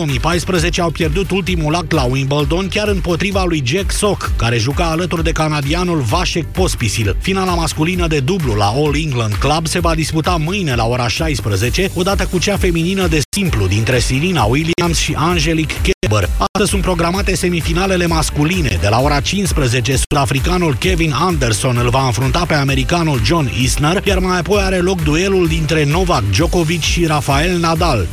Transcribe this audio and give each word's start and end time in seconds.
2014 0.00 0.80
au 0.80 0.90
pierdut 0.90 1.30
ultimul 1.30 1.74
act 1.74 1.92
la 1.92 2.02
Wimbledon 2.02 2.68
chiar 2.68 2.88
împotriva 2.88 3.44
lui 3.44 3.62
Jack 3.64 3.90
Sock, 3.92 4.32
care 4.36 4.58
juca 4.58 4.84
alături 4.84 5.24
de 5.24 5.32
canadianul 5.32 6.00
Vasek 6.00 6.44
Pospisil. 6.44 7.16
Finala 7.20 7.54
masculină 7.54 8.06
de 8.06 8.20
dublu 8.20 8.54
la 8.54 8.66
All 8.66 8.96
England 8.96 9.34
Club 9.34 9.66
se 9.66 9.80
va 9.80 9.94
disputa 9.94 10.36
mâine 10.36 10.74
la 10.74 10.86
ora 10.86 11.08
16, 11.08 11.90
odată 11.94 12.28
cu 12.30 12.38
cea 12.38 12.56
feminină 12.56 13.06
de 13.06 13.20
simplu 13.30 13.66
dintre 13.66 13.98
Serena 13.98 14.44
Williams 14.44 14.98
și 14.98 15.14
Angelique 15.18 15.76
Kerber. 15.82 16.28
Astăzi 16.38 16.70
sunt 16.70 16.82
programate 16.82 17.34
semifinalele 17.34 18.06
masculine. 18.06 18.78
De 18.80 18.88
la 18.88 19.00
ora 19.00 19.20
15, 19.20 19.96
sudafricanul 19.96 20.74
Kevin 20.74 21.12
Anderson 21.12 21.76
îl 21.76 21.88
va 21.88 22.06
înfrunta 22.06 22.44
pe 22.44 22.54
americanul 22.54 23.20
John 23.24 23.50
Isner, 23.62 24.02
iar 24.06 24.18
mai 24.18 24.38
apoi 24.38 24.62
are 24.62 24.76
loc 24.76 25.02
duelul 25.02 25.46
dintre 25.46 25.84
Novak 25.84 26.22
Djokovic 26.30 26.82
și 26.82 27.06
Rafael 27.06 27.58
Nadal. 27.58 28.06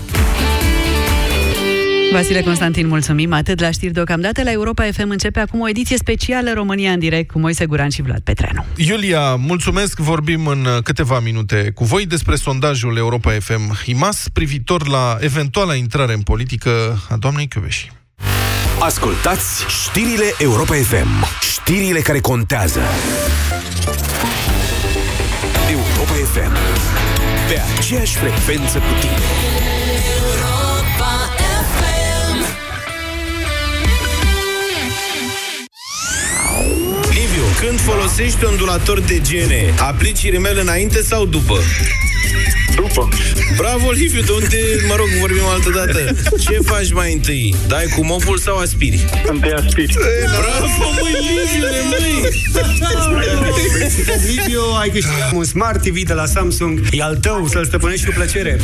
Vasile 2.13 2.41
Constantin, 2.41 2.87
mulțumim 2.87 3.33
atât 3.33 3.59
la 3.59 3.71
știri 3.71 3.93
deocamdată. 3.93 4.43
La 4.43 4.51
Europa 4.51 4.83
FM 4.91 5.09
începe 5.09 5.39
acum 5.39 5.59
o 5.59 5.69
ediție 5.69 5.97
specială 5.97 6.53
România 6.53 6.91
în 6.91 6.99
direct 6.99 7.31
cu 7.31 7.39
Moise 7.39 7.65
Guran 7.65 7.89
și 7.89 8.01
Vlad 8.01 8.19
Petreanu. 8.19 8.65
Iulia, 8.75 9.35
mulțumesc. 9.35 9.97
Vorbim 9.99 10.47
în 10.47 10.67
câteva 10.83 11.19
minute 11.19 11.71
cu 11.75 11.83
voi 11.83 12.05
despre 12.05 12.35
sondajul 12.35 12.97
Europa 12.97 13.31
FM 13.39 13.77
IMAS 13.85 14.25
privitor 14.33 14.87
la 14.87 15.17
eventuala 15.19 15.75
intrare 15.75 16.13
în 16.13 16.21
politică 16.21 17.01
a 17.09 17.15
doamnei 17.15 17.47
Căveși. 17.47 17.91
Ascultați 18.79 19.65
știrile 19.67 20.33
Europa 20.39 20.73
FM. 20.73 21.25
Știrile 21.53 21.99
care 21.99 22.19
contează. 22.19 22.81
Europa 25.69 26.13
FM. 26.33 26.53
Pe 27.47 27.61
aceeași 27.77 28.15
frecvență 28.15 28.77
cu 28.77 28.99
tine. 28.99 29.82
Când 37.65 37.79
folosești 37.79 38.45
ondulator 38.45 38.99
de 38.99 39.21
gene, 39.21 39.73
aplici 39.79 40.29
rimel 40.29 40.57
înainte 40.61 41.01
sau 41.01 41.25
după? 41.25 41.59
După. 42.75 43.09
Bravo, 43.57 43.91
Liviu, 43.91 44.21
de 44.21 44.31
unde, 44.31 44.57
mă 44.87 44.95
rog, 44.95 45.07
vorbim 45.19 45.45
altă 45.45 45.69
dată. 45.69 46.15
Ce 46.39 46.59
faci 46.65 46.93
mai 46.93 47.13
întâi? 47.13 47.55
Dai 47.67 47.85
cu 47.95 48.05
mopul 48.05 48.37
sau 48.37 48.57
aspiri? 48.57 49.05
Întâi 49.27 49.51
aspiri. 49.51 49.97
Bravo, 50.25 50.89
măi, 51.01 51.11
Liviu, 51.11 51.67
măi! 51.89 52.29
Liviu, 54.27 54.61
ai 54.79 54.89
câștigat 54.89 55.31
un 55.33 55.43
Smart 55.43 55.81
TV 55.81 56.03
de 56.03 56.13
la 56.13 56.25
Samsung. 56.25 56.79
E 56.91 57.03
al 57.03 57.15
tău, 57.15 57.47
să-l 57.47 57.65
stăpânești 57.65 58.05
cu 58.05 58.11
plăcere. 58.15 58.59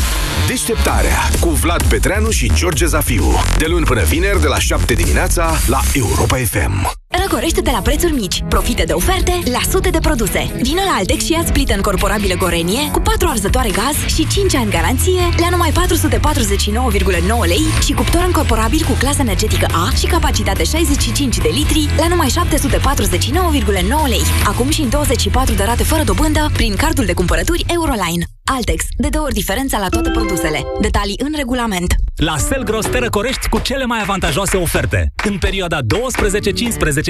Deșteptarea 0.48 1.30
cu 1.40 1.50
Vlad 1.50 1.84
Petreanu 1.84 2.30
și 2.30 2.52
George 2.56 2.86
Zafiu. 2.86 3.44
De 3.58 3.66
luni 3.66 3.86
până 3.86 4.04
vineri, 4.04 4.42
de 4.42 4.48
la 4.48 4.60
7 4.60 4.94
dimineața, 4.94 5.60
la 5.68 5.80
Europa 5.94 6.36
FM. 6.36 6.98
Răcorește 7.22 7.62
de 7.62 7.72
la 7.74 7.82
prețuri 7.82 8.14
mici. 8.14 8.44
Profite 8.50 8.84
de 8.84 8.94
oferte 8.94 9.40
la 9.52 9.60
sute 9.70 9.90
de 9.90 10.00
produse. 10.02 10.52
Vino 10.62 10.82
la 10.90 10.96
Altex 10.98 11.26
și 11.26 11.32
ia-ți 11.32 11.52
plită 11.52 11.74
încorporabilă 11.74 12.36
Gorenie 12.36 12.92
cu 12.92 13.00
4 13.00 13.28
arzătoare 13.28 13.70
gaz 13.70 14.14
și 14.16 14.28
5 14.28 14.56
ani 14.56 14.70
garanție 14.72 15.22
la 15.38 15.50
numai 15.50 15.72
449,9 15.72 17.48
lei 17.48 17.66
și 17.86 17.94
cuptor 17.94 18.24
încorporabil 18.26 18.82
cu 18.88 18.96
clasă 19.00 19.22
energetică 19.22 19.68
A 19.72 19.90
și 19.96 20.06
capacitate 20.06 20.64
65 20.64 21.38
de 21.38 21.50
litri 21.54 21.90
la 21.98 22.08
numai 22.08 22.28
749,9 22.28 24.08
lei. 24.08 24.24
Acum 24.46 24.70
și 24.70 24.82
în 24.82 24.90
24 24.90 25.54
de 25.54 25.64
rate 25.64 25.84
fără 25.84 26.04
dobândă 26.04 26.50
prin 26.54 26.76
cardul 26.76 27.06
de 27.06 27.14
cumpărături 27.14 27.66
Euroline. 27.68 28.24
Altex. 28.56 28.86
De 28.98 29.08
două 29.10 29.26
ori 29.26 29.34
diferența 29.34 29.80
la 29.80 29.90
toate 29.90 30.10
produsele. 30.10 30.64
Detalii 30.82 31.20
în 31.24 31.34
regulament. 31.36 31.96
La 32.16 32.38
Selgros 32.38 32.86
te 32.86 33.00
răcorești 33.00 33.50
cu 33.50 33.60
cele 33.60 33.86
mai 33.86 34.02
avantajoase 34.02 34.58
oferte. 34.58 35.14
În 35.26 35.38
perioada 35.38 35.80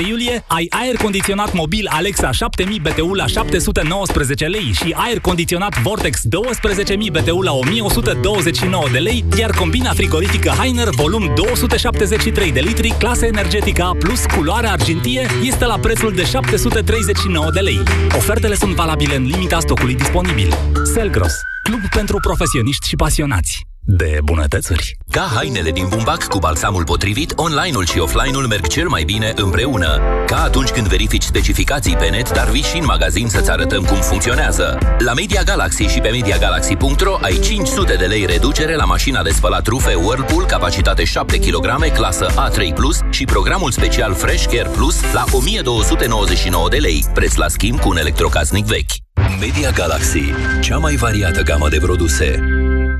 12-15 0.03 0.07
iulie 0.07 0.43
ai 0.47 0.67
aer 0.69 0.95
condiționat 0.95 1.53
mobil 1.53 1.87
Alexa 1.91 2.31
7000 2.31 2.79
BTU 2.79 3.13
la 3.13 3.25
719 3.25 4.45
lei 4.45 4.71
și 4.73 4.95
aer 4.97 5.19
condiționat 5.19 5.81
Vortex 5.81 6.21
12000 6.23 7.11
BTU 7.11 7.41
la 7.41 7.51
1129 7.51 8.83
de 8.91 8.97
lei, 8.97 9.25
iar 9.37 9.51
combina 9.51 9.93
frigorifică 9.93 10.49
Heiner 10.49 10.89
volum 10.89 11.31
273 11.35 12.51
de 12.51 12.59
litri, 12.59 12.95
clasă 12.99 13.25
energetică 13.25 13.83
A+, 13.83 13.97
culoare 14.35 14.67
argintie, 14.67 15.27
este 15.43 15.65
la 15.65 15.77
prețul 15.77 16.13
de 16.15 16.25
739 16.25 17.49
de 17.53 17.59
lei. 17.59 17.79
Ofertele 18.15 18.55
sunt 18.55 18.75
valabile 18.75 19.15
în 19.15 19.25
limita 19.25 19.59
stocului 19.59 19.95
disponibil. 19.95 20.57
Selgros, 20.93 21.28
club 21.63 21.89
pentru 21.89 22.17
profesioniști 22.19 22.87
și 22.87 22.95
pasionați 22.95 23.67
de 23.91 24.19
bunătățuri. 24.23 24.97
Ca 25.11 25.31
hainele 25.35 25.71
din 25.71 25.87
bumbac 25.87 26.27
cu 26.27 26.39
balsamul 26.39 26.83
potrivit, 26.83 27.33
online-ul 27.35 27.85
și 27.85 27.99
offline-ul 27.99 28.47
merg 28.47 28.67
cel 28.67 28.87
mai 28.87 29.03
bine 29.03 29.33
împreună. 29.35 29.99
Ca 30.25 30.43
atunci 30.43 30.69
când 30.69 30.87
verifici 30.87 31.23
specificații 31.23 31.95
pe 31.95 32.09
net, 32.09 32.33
dar 32.33 32.49
vii 32.49 32.61
și 32.61 32.77
în 32.77 32.85
magazin 32.85 33.27
să-ți 33.27 33.49
arătăm 33.51 33.83
cum 33.83 33.97
funcționează. 33.97 34.77
La 34.97 35.13
Media 35.13 35.43
Galaxy 35.43 35.83
și 35.83 35.99
pe 35.99 36.09
MediaGalaxy.ro 36.09 37.17
ai 37.21 37.39
500 37.39 37.95
de 37.95 38.05
lei 38.05 38.25
reducere 38.25 38.75
la 38.75 38.85
mașina 38.85 39.23
de 39.23 39.29
spălat 39.29 39.67
rufe 39.67 39.93
Whirlpool, 39.93 40.45
capacitate 40.45 41.03
7 41.03 41.39
kg, 41.39 41.91
clasă 41.93 42.27
A3+, 42.27 43.09
și 43.09 43.25
programul 43.25 43.71
special 43.71 44.13
Fresh 44.13 44.45
Care 44.45 44.69
Plus 44.69 45.01
la 45.13 45.23
1299 45.31 46.69
de 46.69 46.77
lei, 46.77 47.05
preț 47.13 47.35
la 47.35 47.47
schimb 47.47 47.79
cu 47.79 47.89
un 47.89 47.97
electrocasnic 47.97 48.65
vechi. 48.65 48.98
Media 49.39 49.71
Galaxy, 49.71 50.23
cea 50.61 50.77
mai 50.77 50.95
variată 50.95 51.41
gamă 51.41 51.69
de 51.69 51.77
produse. 51.77 52.39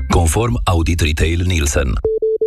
Conform 0.08 0.60
Audit 0.64 1.00
Retail 1.00 1.42
Nielsen. 1.46 2.09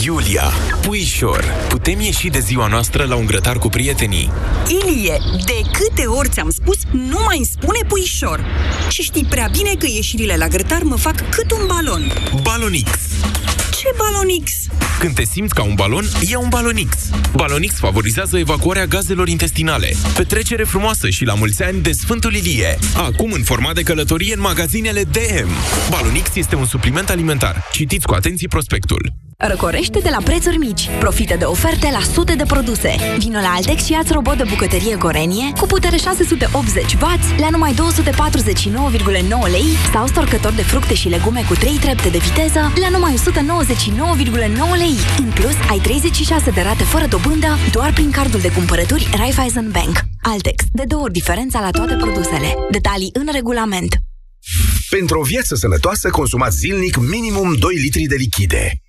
Iulia, 0.00 0.52
puișor, 0.82 1.44
putem 1.68 2.00
ieși 2.00 2.28
de 2.28 2.38
ziua 2.38 2.66
noastră 2.66 3.04
la 3.04 3.14
un 3.14 3.26
grătar 3.26 3.58
cu 3.58 3.68
prietenii? 3.68 4.30
Ilie, 4.68 5.18
de 5.44 5.60
câte 5.72 6.06
ori 6.06 6.28
ți-am 6.28 6.50
spus, 6.50 6.76
nu 6.90 7.18
mai 7.26 7.36
îmi 7.36 7.46
spune 7.46 7.78
puișor. 7.88 8.44
Și 8.88 9.02
știi 9.02 9.24
prea 9.24 9.48
bine 9.52 9.74
că 9.78 9.86
ieșirile 9.86 10.36
la 10.36 10.46
grătar 10.48 10.82
mă 10.82 10.96
fac 10.96 11.28
cât 11.28 11.50
un 11.50 11.66
balon. 11.66 12.12
Balonix. 12.42 12.90
Ce 13.80 13.88
balonix? 13.96 14.52
Când 14.98 15.14
te 15.14 15.24
simți 15.24 15.54
ca 15.54 15.62
un 15.62 15.74
balon, 15.74 16.04
ia 16.28 16.38
un 16.38 16.48
Balonix. 16.48 16.96
Balonix 17.34 17.74
favorizează 17.78 18.38
evacuarea 18.38 18.86
gazelor 18.86 19.28
intestinale. 19.28 19.94
Petrecere 20.16 20.64
frumoasă 20.64 21.10
și 21.10 21.24
la 21.24 21.34
mulți 21.34 21.62
ani 21.62 21.80
de 21.80 21.92
Sfântul 21.92 22.34
Ilie. 22.34 22.78
Acum 22.96 23.32
în 23.32 23.42
format 23.42 23.74
de 23.74 23.82
călătorie 23.82 24.34
în 24.34 24.40
magazinele 24.40 25.02
DM. 25.04 25.48
Balonix 25.90 26.34
este 26.34 26.56
un 26.56 26.66
supliment 26.66 27.08
alimentar. 27.10 27.64
Citiți 27.72 28.06
cu 28.06 28.14
atenție 28.14 28.48
prospectul. 28.48 29.21
Răcorește 29.38 29.98
de 29.98 30.08
la 30.08 30.22
prețuri 30.24 30.56
mici. 30.56 30.88
Profită 30.98 31.36
de 31.36 31.44
oferte 31.44 31.88
la 31.92 32.00
sute 32.12 32.34
de 32.34 32.44
produse. 32.46 32.96
Vino 33.18 33.40
la 33.40 33.52
Altex 33.56 33.84
și 33.84 33.92
ia-ți 33.92 34.12
robot 34.12 34.36
de 34.36 34.44
bucătărie 34.48 34.96
Gorenie 34.96 35.52
cu 35.60 35.66
putere 35.66 35.96
680W 35.96 37.04
la 37.38 37.50
numai 37.50 37.74
249,9 37.74 39.50
lei 39.50 39.68
sau 39.92 40.06
storcător 40.06 40.52
de 40.52 40.62
fructe 40.62 40.94
și 40.94 41.08
legume 41.08 41.44
cu 41.48 41.54
3 41.54 41.78
trepte 41.78 42.08
de 42.08 42.18
viteză 42.18 42.72
la 42.80 42.88
numai 42.88 43.14
199,9 43.14 43.18
lei. 44.76 44.96
În 45.18 45.30
plus, 45.34 45.54
ai 45.70 45.78
36 45.78 46.50
de 46.50 46.60
rate 46.60 46.84
fără 46.84 47.06
dobândă 47.06 47.58
doar 47.72 47.92
prin 47.92 48.10
cardul 48.10 48.40
de 48.40 48.52
cumpărături 48.52 49.08
Raiffeisen 49.16 49.70
Bank. 49.70 50.00
Altex. 50.22 50.64
De 50.72 50.84
două 50.86 51.02
ori 51.02 51.12
diferența 51.12 51.60
la 51.60 51.70
toate 51.70 51.94
produsele. 51.94 52.54
Detalii 52.70 53.10
în 53.12 53.28
regulament. 53.32 53.96
Pentru 54.90 55.18
o 55.18 55.22
viață 55.22 55.54
sănătoasă, 55.54 56.10
consumați 56.10 56.56
zilnic 56.56 56.96
minimum 56.96 57.54
2 57.54 57.74
litri 57.74 58.02
de 58.02 58.14
lichide. 58.14 58.81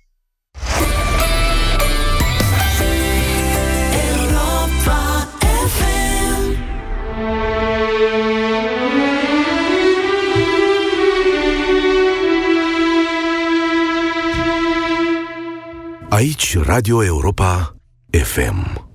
Aici 16.14 16.56
Radio 16.58 17.04
Europa 17.04 17.76
FM. 18.10 18.88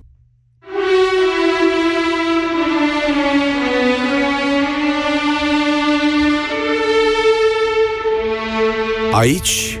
Aici 9.12 9.78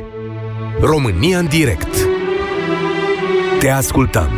România 0.80 1.38
în 1.38 1.46
direct 1.46 1.96
Te 3.58 3.68
ascultăm. 3.68 4.30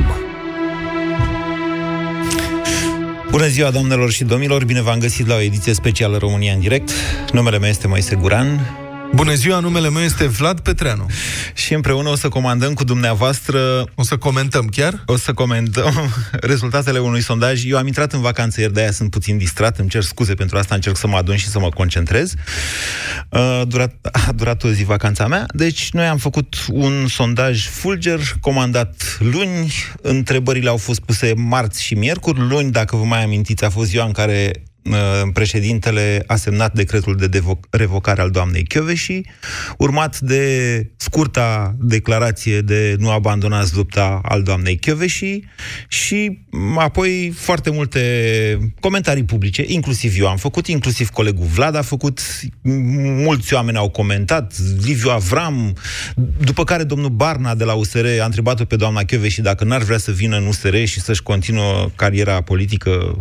Bună 3.31 3.47
ziua, 3.47 3.71
doamnelor 3.71 4.11
și 4.11 4.25
domnilor! 4.25 4.65
Bine 4.65 4.83
v-am 4.83 4.99
găsit 4.99 5.27
la 5.27 5.35
o 5.35 5.41
ediție 5.41 5.73
specială 5.73 6.17
România 6.17 6.53
în 6.53 6.61
direct. 6.61 6.91
Numele 7.33 7.59
meu 7.59 7.69
este 7.69 7.87
Moise 7.87 8.15
Guran. 8.15 8.82
Bună 9.15 9.35
ziua, 9.35 9.59
numele 9.59 9.91
meu 9.91 10.03
este 10.03 10.27
Vlad 10.27 10.61
Petreanu. 10.61 11.07
Și 11.55 11.75
împreună 11.75 12.09
o 12.09 12.15
să 12.15 12.29
comandăm 12.29 12.75
cu 12.75 12.85
dumneavoastră... 12.85 13.85
O 13.95 14.03
să 14.03 14.17
comentăm 14.17 14.67
chiar? 14.67 15.03
O 15.07 15.17
să 15.17 15.33
comentăm 15.33 15.95
rezultatele 16.51 16.99
unui 16.99 17.21
sondaj. 17.21 17.65
Eu 17.65 17.77
am 17.77 17.87
intrat 17.87 18.13
în 18.13 18.21
vacanță 18.21 18.61
ieri, 18.61 18.73
de-aia 18.73 18.91
sunt 18.91 19.11
puțin 19.11 19.39
distrat, 19.39 19.79
îmi 19.79 19.89
cer 19.89 20.03
scuze 20.03 20.35
pentru 20.35 20.59
asta, 20.59 20.75
încerc 20.75 20.97
să 20.97 21.07
mă 21.07 21.17
adun 21.17 21.37
și 21.37 21.49
să 21.49 21.59
mă 21.59 21.69
concentrez. 21.69 22.35
A 23.29 23.65
durat, 23.65 23.95
a 24.29 24.33
durat 24.33 24.63
o 24.63 24.71
zi 24.71 24.85
vacanța 24.85 25.27
mea. 25.27 25.47
Deci 25.55 25.91
noi 25.91 26.07
am 26.07 26.17
făcut 26.17 26.55
un 26.71 27.07
sondaj 27.09 27.69
fulger, 27.69 28.21
comandat 28.41 29.17
luni. 29.19 29.73
Întrebările 30.03 30.69
au 30.69 30.77
fost 30.77 31.01
puse 31.01 31.33
marți 31.37 31.83
și 31.83 31.95
miercuri. 31.95 32.41
Luni, 32.49 32.71
dacă 32.71 32.97
vă 32.97 33.05
mai 33.05 33.23
amintiți, 33.23 33.65
a 33.65 33.71
fost 33.71 33.89
ziua 33.89 34.05
în 34.05 34.13
care 34.13 34.53
Uh, 34.57 34.72
președintele 35.33 36.25
a 36.27 36.37
semnat 36.37 36.75
decretul 36.75 37.17
de 37.17 37.29
devo- 37.29 37.61
revocare 37.71 38.21
al 38.21 38.31
doamnei 38.31 38.63
Chioveși, 38.63 39.21
urmat 39.79 40.21
de 40.21 40.91
scurta 40.97 41.77
declarație 41.79 42.61
de 42.61 42.97
nu 42.99 43.11
abandonați 43.11 43.77
lupta 43.77 44.21
al 44.25 44.43
doamnei 44.43 44.77
Chioveși 44.77 45.41
și 45.89 46.39
apoi 46.77 47.33
foarte 47.37 47.71
multe 47.71 48.01
comentarii 48.81 49.25
publice, 49.25 49.65
inclusiv 49.67 50.15
eu 50.19 50.29
am 50.29 50.37
făcut, 50.37 50.67
inclusiv 50.67 51.09
colegul 51.09 51.47
Vlad 51.47 51.75
a 51.75 51.83
făcut, 51.83 52.21
mulți 53.23 53.55
oameni 53.55 53.77
au 53.77 53.89
comentat, 53.91 54.55
Liviu 54.85 55.11
Avram, 55.11 55.77
după 56.45 56.65
care 56.65 56.83
domnul 56.83 57.11
Barna 57.11 57.55
de 57.55 57.65
la 57.65 57.73
USR 57.73 58.07
a 58.21 58.25
întrebat-o 58.25 58.65
pe 58.65 58.77
doamna 58.77 59.03
Chioveși 59.03 59.41
dacă 59.41 59.65
n-ar 59.65 59.83
vrea 59.83 59.99
să 59.99 60.11
vină 60.11 60.37
în 60.37 60.47
USR 60.47 60.85
și 60.85 61.01
să-și 61.01 61.23
continuă 61.23 61.91
cariera 61.97 62.41
politică, 62.41 63.17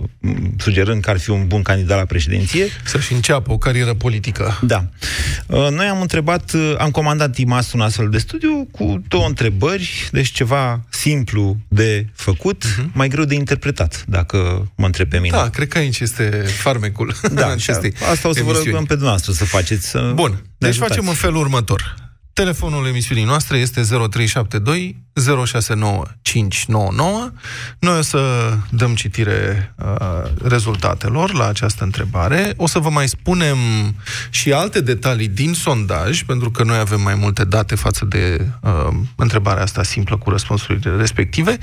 sugerând 0.57 1.01
că 1.01 1.09
ar 1.09 1.19
fi 1.19 1.29
un 1.29 1.47
bun 1.51 1.61
candidat 1.61 1.97
la 1.97 2.05
președinție. 2.05 2.67
Să-și 2.83 3.13
înceapă 3.13 3.51
o 3.51 3.57
carieră 3.57 3.93
politică. 3.93 4.59
Da. 4.61 4.85
Uh, 5.47 5.67
noi 5.69 5.85
am 5.85 6.01
întrebat, 6.01 6.51
uh, 6.53 6.75
am 6.77 6.91
comandat 6.91 7.37
IMAS 7.37 7.71
un 7.73 7.81
astfel 7.81 8.09
de 8.09 8.17
studiu 8.17 8.67
cu 8.71 9.03
două 9.07 9.25
întrebări, 9.27 10.09
deci 10.11 10.31
ceva 10.31 10.83
simplu 10.89 11.57
de 11.67 12.05
făcut, 12.13 12.65
uh-huh. 12.65 12.91
mai 12.93 13.07
greu 13.07 13.23
de 13.23 13.35
interpretat, 13.35 14.03
dacă 14.07 14.67
mă 14.75 14.85
întreb 14.85 15.09
pe 15.09 15.19
mine. 15.19 15.37
Da, 15.37 15.49
cred 15.49 15.67
că 15.67 15.77
aici 15.77 15.99
este 15.99 16.23
farmecul. 16.57 17.15
Da, 17.31 17.47
asta 18.11 18.27
o 18.29 18.33
să 18.33 18.43
vă 18.43 18.51
rugăm 18.51 18.85
pe 18.85 18.93
dumneavoastră 18.93 19.31
să 19.31 19.45
faceți. 19.45 19.89
Să 19.89 20.11
Bun, 20.15 20.43
deci 20.57 20.69
ajutați. 20.69 20.91
facem 20.91 21.07
în 21.07 21.13
felul 21.13 21.37
următor. 21.37 22.10
Telefonul 22.33 22.87
emisiunii 22.87 23.23
noastre 23.23 23.57
este 23.57 23.81
0372 23.81 24.95
069599. 25.13 27.31
Noi 27.79 27.97
o 27.97 28.01
să 28.01 28.53
dăm 28.69 28.95
citire 28.95 29.73
uh, 29.77 30.31
rezultatelor 30.43 31.33
la 31.33 31.47
această 31.47 31.83
întrebare. 31.83 32.53
O 32.55 32.67
să 32.67 32.79
vă 32.79 32.89
mai 32.89 33.07
spunem 33.07 33.57
și 34.29 34.53
alte 34.53 34.81
detalii 34.81 35.27
din 35.27 35.53
sondaj, 35.53 36.23
pentru 36.23 36.51
că 36.51 36.63
noi 36.63 36.77
avem 36.77 37.01
mai 37.01 37.15
multe 37.15 37.43
date 37.43 37.75
față 37.75 38.05
de 38.05 38.47
uh, 38.61 38.87
întrebarea 39.15 39.63
asta 39.63 39.83
simplă 39.83 40.17
cu 40.17 40.29
răspunsurile 40.29 40.95
respective 40.95 41.57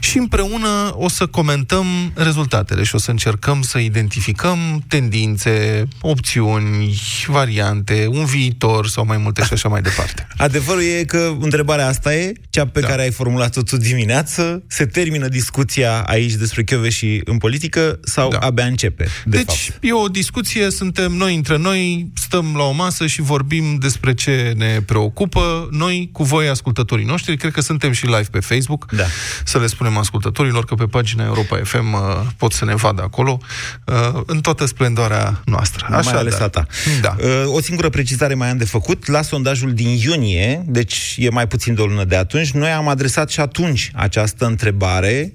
și 0.00 0.18
împreună 0.18 0.90
o 0.92 1.08
să 1.08 1.26
comentăm 1.26 1.86
rezultatele 2.14 2.82
și 2.82 2.94
o 2.94 2.98
să 2.98 3.10
încercăm 3.10 3.62
să 3.62 3.78
identificăm 3.78 4.84
tendințe, 4.88 5.88
opțiuni, 6.00 7.00
variante, 7.26 8.06
un 8.10 8.24
viitor 8.24 8.88
sau 8.88 9.04
mai 9.04 9.16
multe 9.16 9.44
și 9.44 9.52
așa 9.52 9.68
mai 9.68 9.82
departe. 9.82 10.09
Adevărul 10.36 10.82
e 10.82 11.04
că 11.04 11.36
întrebarea 11.40 11.86
asta 11.86 12.14
e 12.14 12.32
cea 12.50 12.66
pe 12.66 12.80
da 12.80 12.86
care 12.86 13.02
ai 13.02 13.10
formulat-o 13.10 13.62
tu 13.62 13.76
dimineață, 13.76 14.62
se 14.66 14.86
termină 14.86 15.28
discuția 15.28 16.00
aici 16.00 16.32
despre 16.32 16.64
și 16.88 17.20
în 17.24 17.38
politică 17.38 18.00
sau 18.04 18.30
da. 18.30 18.38
abia 18.38 18.64
începe, 18.64 19.04
de 19.24 19.36
deci, 19.36 19.70
fapt? 19.70 19.78
e 19.80 19.92
o 19.92 20.08
discuție, 20.08 20.70
suntem 20.70 21.12
noi 21.12 21.34
între 21.34 21.56
noi, 21.56 22.10
stăm 22.14 22.54
la 22.56 22.62
o 22.62 22.72
masă 22.72 23.06
și 23.06 23.20
vorbim 23.20 23.78
despre 23.80 24.14
ce 24.14 24.52
ne 24.56 24.80
preocupă, 24.86 25.68
noi 25.70 26.08
cu 26.12 26.24
voi, 26.24 26.48
ascultătorii 26.48 27.04
noștri, 27.04 27.36
cred 27.36 27.52
că 27.52 27.60
suntem 27.60 27.92
și 27.92 28.04
live 28.04 28.26
pe 28.30 28.40
Facebook, 28.40 28.86
da. 28.92 29.04
să 29.44 29.58
le 29.58 29.66
spunem 29.66 29.96
ascultătorilor 29.96 30.64
că 30.64 30.74
pe 30.74 30.84
pagina 30.84 31.24
Europa 31.24 31.60
FM 31.64 31.92
uh, 31.92 32.00
pot 32.36 32.52
să 32.52 32.64
ne 32.64 32.74
vadă 32.74 33.02
acolo, 33.02 33.38
uh, 33.84 34.20
în 34.26 34.40
toată 34.40 34.66
splendoarea 34.66 35.40
noastră. 35.44 35.86
Așa, 35.90 36.10
mai 36.10 36.20
ales 36.20 36.40
a 36.40 36.48
ta. 36.48 36.66
Da. 37.00 37.16
Uh, 37.20 37.54
o 37.54 37.60
singură 37.60 37.88
precizare 37.88 38.34
mai 38.34 38.50
am 38.50 38.56
de 38.56 38.64
făcut, 38.64 39.06
la 39.06 39.22
sondajul 39.22 39.72
din 39.72 39.96
iunie, 40.02 40.62
deci 40.66 41.14
e 41.18 41.30
mai 41.30 41.46
puțin 41.46 41.74
de 41.74 41.80
o 41.80 41.86
lună 41.86 42.04
de 42.04 42.16
atunci, 42.16 42.50
noi 42.50 42.70
am 42.70 42.88
adresat 42.88 43.30
și 43.30 43.40
atunci 43.40 43.90
această 43.94 44.46
întrebare, 44.46 45.34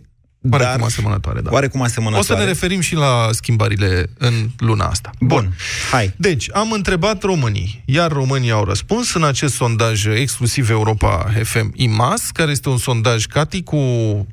Oarecum 0.51 0.77
dar, 0.77 0.88
asemănătoare, 0.88 1.41
da. 1.41 1.50
Oarecum 1.51 1.81
asemănătoare. 1.81 2.33
O 2.33 2.35
să 2.35 2.44
ne 2.44 2.47
referim 2.47 2.79
și 2.79 2.95
la 2.95 3.29
schimbările 3.31 4.09
în 4.17 4.33
luna 4.57 4.85
asta. 4.85 5.09
Bun, 5.19 5.27
Bun. 5.27 5.53
hai. 5.91 6.13
Deci, 6.17 6.50
am 6.53 6.71
întrebat 6.71 7.23
românii, 7.23 7.83
iar 7.85 8.12
românii 8.12 8.51
au 8.51 8.63
răspuns 8.63 9.13
în 9.13 9.23
acest 9.23 9.53
sondaj 9.56 10.06
exclusiv 10.06 10.69
Europa 10.69 11.31
FM 11.44 11.71
IMAS, 11.75 12.29
care 12.33 12.51
este 12.51 12.69
un 12.69 12.77
sondaj 12.77 13.25
CATI 13.25 13.63
cu 13.63 13.75
uh, 13.75 14.23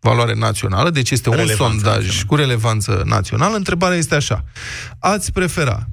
valoare 0.00 0.34
națională, 0.34 0.90
deci 0.90 1.10
este 1.10 1.30
relevanță 1.30 1.62
un 1.62 1.68
sondaj 1.68 1.94
națională. 1.94 2.24
cu 2.26 2.34
relevanță 2.34 3.02
națională. 3.06 3.56
Întrebarea 3.56 3.96
este 3.96 4.14
așa. 4.14 4.44
Ați 4.98 5.32
prefera 5.32 5.88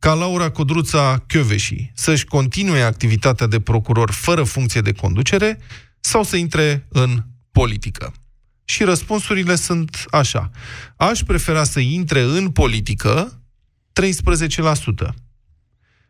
ca 0.00 0.14
Laura 0.14 0.50
Codruța 0.50 1.24
Chioveși 1.26 1.90
să-și 1.94 2.24
continue 2.24 2.82
activitatea 2.82 3.46
de 3.46 3.60
procuror 3.60 4.10
fără 4.10 4.42
funcție 4.42 4.80
de 4.80 4.92
conducere 4.92 5.58
sau 6.00 6.22
să 6.22 6.36
intre 6.36 6.86
în 6.88 7.24
politică? 7.52 8.12
Și 8.64 8.84
răspunsurile 8.84 9.54
sunt 9.54 10.04
așa. 10.10 10.50
Aș 10.96 11.22
prefera 11.22 11.64
să 11.64 11.80
intre 11.80 12.20
în 12.20 12.50
politică 12.50 13.42
13%. 14.00 15.08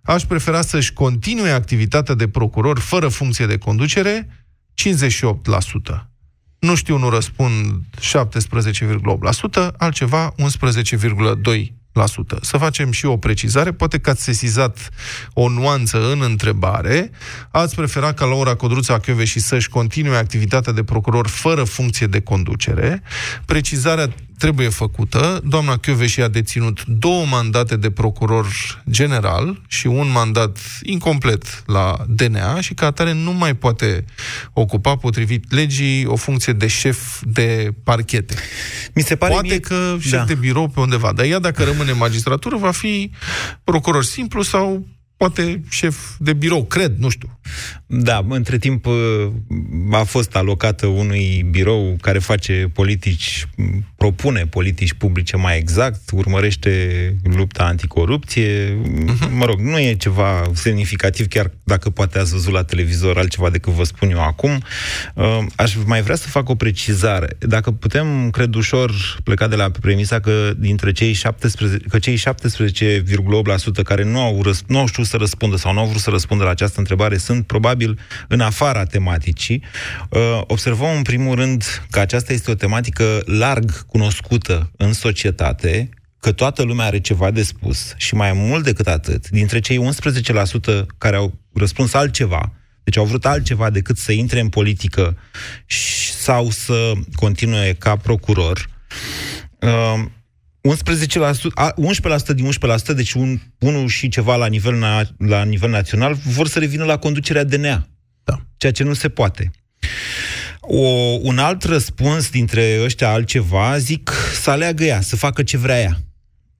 Aș 0.02 0.22
prefera 0.22 0.62
să-și 0.62 0.92
continue 0.92 1.50
activitatea 1.50 2.14
de 2.14 2.28
procuror 2.28 2.78
fără 2.78 3.08
funcție 3.08 3.46
de 3.46 3.58
conducere 3.58 4.44
58%. 4.74 6.06
Nu 6.58 6.74
știu, 6.74 6.96
nu 6.98 7.08
răspund 7.08 7.84
17,8%, 8.00 9.70
altceva 9.76 10.34
11,2%. 10.34 11.79
Să 12.40 12.56
facem 12.56 12.90
și 12.90 13.06
o 13.06 13.16
precizare, 13.16 13.72
poate 13.72 13.98
că 13.98 14.10
ați 14.10 14.22
sesizat 14.22 14.88
o 15.32 15.48
nuanță 15.48 16.12
în 16.12 16.22
întrebare, 16.22 17.10
ați 17.50 17.74
preferat 17.74 18.14
ca 18.14 18.24
Laura 18.24 18.54
Codruța 18.54 19.00
și 19.24 19.40
să-și 19.40 19.68
continue 19.68 20.16
activitatea 20.16 20.72
de 20.72 20.84
procuror 20.84 21.26
fără 21.26 21.64
funcție 21.64 22.06
de 22.06 22.20
conducere. 22.20 23.02
Precizarea 23.44 24.14
trebuie 24.40 24.68
făcută. 24.68 25.40
Doamna 25.44 25.76
Chioveși 25.76 26.20
a 26.20 26.28
deținut 26.28 26.84
două 26.84 27.24
mandate 27.26 27.76
de 27.76 27.90
procuror 27.90 28.46
general 28.90 29.62
și 29.68 29.86
un 29.86 30.10
mandat 30.10 30.58
incomplet 30.82 31.62
la 31.66 32.04
DNA 32.08 32.60
și 32.60 32.74
ca 32.74 32.86
atare 32.86 33.12
nu 33.12 33.32
mai 33.32 33.54
poate 33.54 34.04
ocupa, 34.52 34.96
potrivit 34.96 35.52
legii, 35.52 36.06
o 36.06 36.16
funcție 36.16 36.52
de 36.52 36.66
șef 36.66 37.22
de 37.22 37.74
parchete. 37.84 38.34
Mi 38.94 39.02
se 39.02 39.16
pare 39.16 39.32
Poate 39.32 39.48
mie... 39.48 39.60
că 39.60 39.96
șef 40.00 40.18
da. 40.18 40.24
de 40.24 40.34
birou 40.34 40.68
pe 40.68 40.80
undeva, 40.80 41.12
dar 41.12 41.26
ea 41.26 41.38
dacă 41.38 41.64
rămâne 41.64 41.90
în 41.90 41.96
magistratură 41.96 42.56
va 42.56 42.70
fi 42.70 43.10
procuror 43.64 44.04
simplu 44.04 44.42
sau 44.42 44.86
poate 45.20 45.60
șef 45.70 45.96
de 46.18 46.32
birou, 46.32 46.64
cred, 46.64 46.94
nu 46.98 47.08
știu. 47.08 47.38
Da, 47.86 48.26
între 48.28 48.58
timp 48.58 48.86
uh, 48.86 48.94
a 49.90 50.02
fost 50.02 50.36
alocată 50.36 50.86
unui 50.86 51.46
birou 51.50 51.96
care 52.00 52.18
face 52.18 52.70
politici, 52.72 53.48
propune 53.96 54.46
politici 54.46 54.92
publice 54.92 55.36
mai 55.36 55.58
exact, 55.58 56.10
urmărește 56.12 57.16
lupta 57.22 57.64
anticorupție. 57.64 58.72
Uh-huh. 58.72 59.30
Mă 59.30 59.44
rog, 59.44 59.60
nu 59.60 59.78
e 59.78 59.94
ceva 59.94 60.50
semnificativ, 60.52 61.26
chiar 61.26 61.50
dacă 61.64 61.90
poate 61.90 62.18
ați 62.18 62.32
văzut 62.32 62.52
la 62.52 62.64
televizor 62.64 63.18
altceva 63.18 63.50
decât 63.50 63.72
vă 63.72 63.84
spun 63.84 64.10
eu 64.10 64.22
acum. 64.22 64.62
Uh, 65.14 65.38
aș 65.56 65.74
mai 65.84 66.02
vrea 66.02 66.16
să 66.16 66.28
fac 66.28 66.48
o 66.48 66.54
precizare. 66.54 67.36
Dacă 67.38 67.70
putem, 67.70 68.30
cred 68.30 68.54
ușor, 68.54 68.92
pleca 69.24 69.48
de 69.48 69.56
la 69.56 69.70
premisa 69.80 70.20
că 70.20 70.52
dintre 70.56 70.92
cei 70.92 71.12
17, 71.12 71.88
că 71.88 71.98
cei 71.98 72.18
17,8% 72.18 73.82
care 73.84 74.04
nu 74.04 74.20
au, 74.20 74.42
răs, 74.42 74.62
nu 74.66 74.78
au 74.78 74.86
știut 74.86 75.06
să 75.10 75.16
răspundă 75.16 75.56
sau 75.56 75.72
nu 75.72 75.78
au 75.78 75.86
vrut 75.86 76.00
să 76.00 76.10
răspundă 76.10 76.44
la 76.44 76.50
această 76.50 76.78
întrebare 76.78 77.16
sunt 77.16 77.46
probabil 77.46 77.98
în 78.28 78.40
afara 78.40 78.84
tematicii. 78.84 79.62
Uh, 80.08 80.40
observăm 80.46 80.96
în 80.96 81.02
primul 81.02 81.34
rând 81.34 81.64
că 81.90 82.00
aceasta 82.00 82.32
este 82.32 82.50
o 82.50 82.54
tematică 82.54 83.20
larg 83.24 83.86
cunoscută 83.86 84.70
în 84.76 84.92
societate, 84.92 85.88
că 86.20 86.32
toată 86.32 86.62
lumea 86.62 86.86
are 86.86 87.00
ceva 87.00 87.30
de 87.30 87.42
spus 87.42 87.94
și 87.96 88.14
mai 88.14 88.32
mult 88.32 88.64
decât 88.64 88.86
atât, 88.86 89.28
dintre 89.28 89.60
cei 89.60 89.88
11% 90.82 90.86
care 90.98 91.16
au 91.16 91.34
răspuns 91.54 91.94
altceva, 91.94 92.52
deci 92.82 92.96
au 92.96 93.04
vrut 93.04 93.26
altceva 93.26 93.70
decât 93.70 93.96
să 93.96 94.12
intre 94.12 94.40
în 94.40 94.48
politică 94.48 95.16
sau 96.18 96.50
să 96.50 96.92
continue 97.14 97.72
ca 97.78 97.96
procuror, 97.96 98.68
uh, 99.60 100.04
11%, 100.60 100.72
11% 102.32 102.34
din 102.34 102.50
11%, 102.92 102.94
deci 102.94 103.12
un, 103.12 103.38
unul 103.58 103.88
și 103.88 104.08
ceva 104.08 104.36
la 104.36 104.46
nivel, 104.46 104.74
na, 104.74 105.02
la 105.18 105.42
nivel 105.42 105.70
național, 105.70 106.14
vor 106.14 106.48
să 106.48 106.58
revină 106.58 106.84
la 106.84 106.98
conducerea 106.98 107.44
DNA. 107.44 107.88
Da. 108.24 108.40
Ceea 108.56 108.72
ce 108.72 108.82
nu 108.82 108.94
se 108.94 109.08
poate. 109.08 109.50
O, 110.60 110.78
un 111.22 111.38
alt 111.38 111.62
răspuns 111.62 112.30
dintre 112.30 112.80
ăștia 112.82 113.10
altceva, 113.10 113.78
zic 113.78 114.10
să 114.40 114.50
aleagă 114.50 114.84
ea, 114.84 115.00
să 115.00 115.16
facă 115.16 115.42
ce 115.42 115.56
vrea 115.56 115.80
ea. 115.80 115.98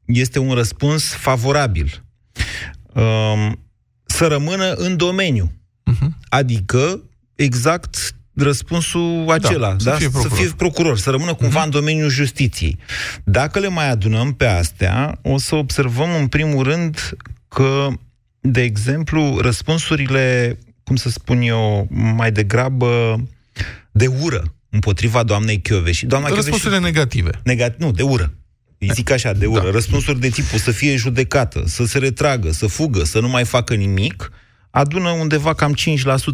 Este 0.05 0.39
un 0.39 0.55
răspuns 0.55 1.05
favorabil. 1.05 2.05
Um, 2.95 3.65
să 4.05 4.27
rămână 4.27 4.73
în 4.73 4.97
domeniu. 4.97 5.53
Uh-huh. 5.93 6.09
Adică, 6.29 7.03
exact 7.35 8.15
răspunsul 8.43 9.25
acela, 9.29 9.69
da, 9.69 9.91
da? 9.91 9.93
Să, 9.93 9.97
fie 9.97 10.09
procuror. 10.09 10.37
să 10.37 10.43
fie 10.43 10.53
procuror, 10.57 10.99
să 10.99 11.11
rămână 11.11 11.35
cumva 11.35 11.61
uh-huh. 11.61 11.65
în 11.65 11.71
domeniul 11.71 12.09
justiției. 12.09 12.79
Dacă 13.25 13.59
le 13.59 13.69
mai 13.69 13.91
adunăm 13.91 14.33
pe 14.33 14.47
astea, 14.47 15.19
o 15.23 15.39
să 15.39 15.55
observăm 15.55 16.09
în 16.21 16.27
primul 16.27 16.65
rând 16.65 17.17
că, 17.49 17.89
de 18.41 18.63
exemplu, 18.63 19.39
răspunsurile, 19.41 20.59
cum 20.85 20.97
să 20.97 21.09
spun 21.09 21.41
eu, 21.41 21.87
mai 21.91 22.33
degrabă 22.33 23.21
de 23.91 24.07
ură 24.07 24.55
împotriva 24.71 25.23
doamnei 25.23 25.63
și 25.91 26.07
Doamna 26.07 26.29
Răspunsurile 26.29 26.79
Chioveși, 26.79 26.93
negative. 26.93 27.31
Negat, 27.45 27.79
nu, 27.79 27.91
de 27.91 28.03
ură. 28.03 28.33
Îi 28.79 28.91
zic 28.95 29.11
așa, 29.11 29.33
de 29.33 29.47
ură. 29.47 29.65
Da. 29.65 29.71
Răspunsuri 29.71 30.21
de 30.21 30.29
tipul 30.29 30.59
să 30.59 30.71
fie 30.71 30.97
judecată, 30.97 31.63
să 31.67 31.85
se 31.85 31.99
retragă, 31.99 32.51
să 32.51 32.67
fugă, 32.67 33.05
să 33.05 33.21
nu 33.21 33.29
mai 33.29 33.45
facă 33.45 33.75
nimic, 33.75 34.31
adună 34.71 35.11
undeva 35.11 35.55
cam 35.55 35.75
5% 35.75 35.77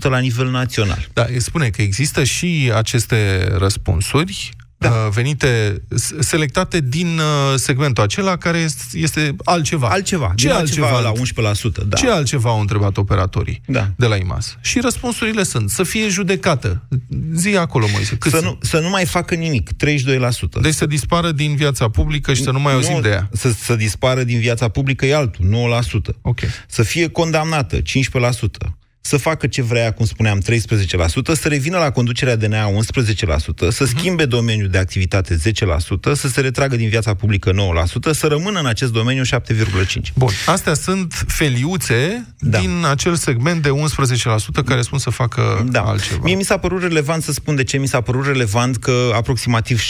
la 0.03 0.19
nivel 0.19 0.51
național. 0.51 1.09
Da, 1.13 1.27
spune 1.39 1.69
că 1.69 1.83
există 1.83 2.25
și 2.25 2.73
aceste 2.75 3.49
răspunsuri 3.57 4.57
da. 4.79 4.89
Uh, 4.89 5.13
venite, 5.13 5.83
selectate 6.19 6.81
din 6.81 7.19
uh, 7.19 7.55
segmentul 7.57 8.03
acela 8.03 8.37
care 8.37 8.67
este 8.93 9.37
altceva. 9.45 9.89
Altceva. 9.89 10.33
Ce 10.37 10.51
altceva, 10.51 10.89
altceva 10.89 11.13
la 11.41 11.53
11%? 11.83 11.87
Da. 11.87 11.97
Ce 11.97 12.11
altceva 12.11 12.51
au 12.51 12.61
întrebat 12.61 12.97
operatorii 12.97 13.61
da. 13.67 13.91
de 13.97 14.07
la 14.07 14.17
IMAS? 14.17 14.57
Și 14.61 14.81
răspunsurile 14.81 15.43
sunt 15.43 15.71
să 15.71 15.83
fie 15.83 16.09
judecată. 16.09 16.89
Zi 17.35 17.57
acolo, 17.57 17.87
Moise. 17.93 18.17
Cât 18.17 18.33
să, 18.33 18.41
nu, 18.43 18.59
să 18.63 18.79
nu 18.79 18.89
mai 18.89 19.05
facă 19.05 19.35
nimic, 19.35 19.71
32%. 19.71 19.77
Deci 20.61 20.75
să 20.75 20.87
dispară 20.87 21.33
din 21.33 21.57
viața 21.57 21.89
publică 21.89 22.33
și 22.35 22.43
să 22.43 22.51
nu 22.51 22.61
mai 22.61 22.73
auzim 22.73 22.95
nu, 22.95 23.01
de 23.01 23.09
ea. 23.09 23.29
Să, 23.33 23.51
să 23.51 23.77
dispară 23.77 24.23
din 24.23 24.39
viața 24.39 24.69
publică 24.69 25.07
e 25.07 25.15
altul, 25.15 25.45
9%. 26.13 26.15
Okay. 26.21 26.49
Să 26.67 26.83
fie 26.83 27.09
condamnată, 27.09 27.77
15% 27.77 27.83
să 29.07 29.17
facă 29.17 29.47
ce 29.47 29.63
vrea, 29.63 29.93
cum 29.93 30.07
spuneam, 30.07 30.43
13%, 30.43 30.45
să 31.33 31.49
revină 31.49 31.79
la 31.79 31.91
conducerea 31.91 32.37
DNA 32.37 32.71
11%, 32.71 32.73
să 33.69 33.85
mhm. 33.85 33.97
schimbe 33.97 34.25
uh-huh. 34.25 34.29
domeniul 34.29 34.69
de 34.69 34.79
activitate 34.79 35.37
10%, 35.37 35.39
să 36.13 36.29
se 36.29 36.41
retragă 36.41 36.77
din 36.77 36.89
viața 36.89 37.15
publică 37.15 37.53
9%, 37.53 37.55
să 38.11 38.27
rămână 38.27 38.59
în 38.59 38.67
acest 38.67 38.93
domeniu 38.93 39.23
7,5%. 39.23 40.13
Bun, 40.15 40.31
astea 40.47 40.75
sunt 40.75 41.25
feliuțe 41.27 42.27
da. 42.39 42.59
din 42.59 42.85
acel 42.91 43.15
segment 43.15 43.63
de 43.63 43.69
11% 43.69 44.65
care 44.65 44.83
spun 44.83 44.99
să 44.99 45.11
facă 45.11 45.67
da. 45.71 45.81
altceva. 45.81 46.21
Mie 46.23 46.35
mi 46.35 46.45
s-a 46.45 46.57
părut 46.57 46.83
relevant 46.83 47.23
să 47.23 47.33
spun 47.33 47.55
de 47.57 47.65
ce 47.65 47.79
mi 47.79 47.89
s-a 47.89 48.01
părut 48.01 48.27
relevant 48.27 48.77
că 48.77 49.11
aproximativ 49.15 49.81
6% 49.81 49.85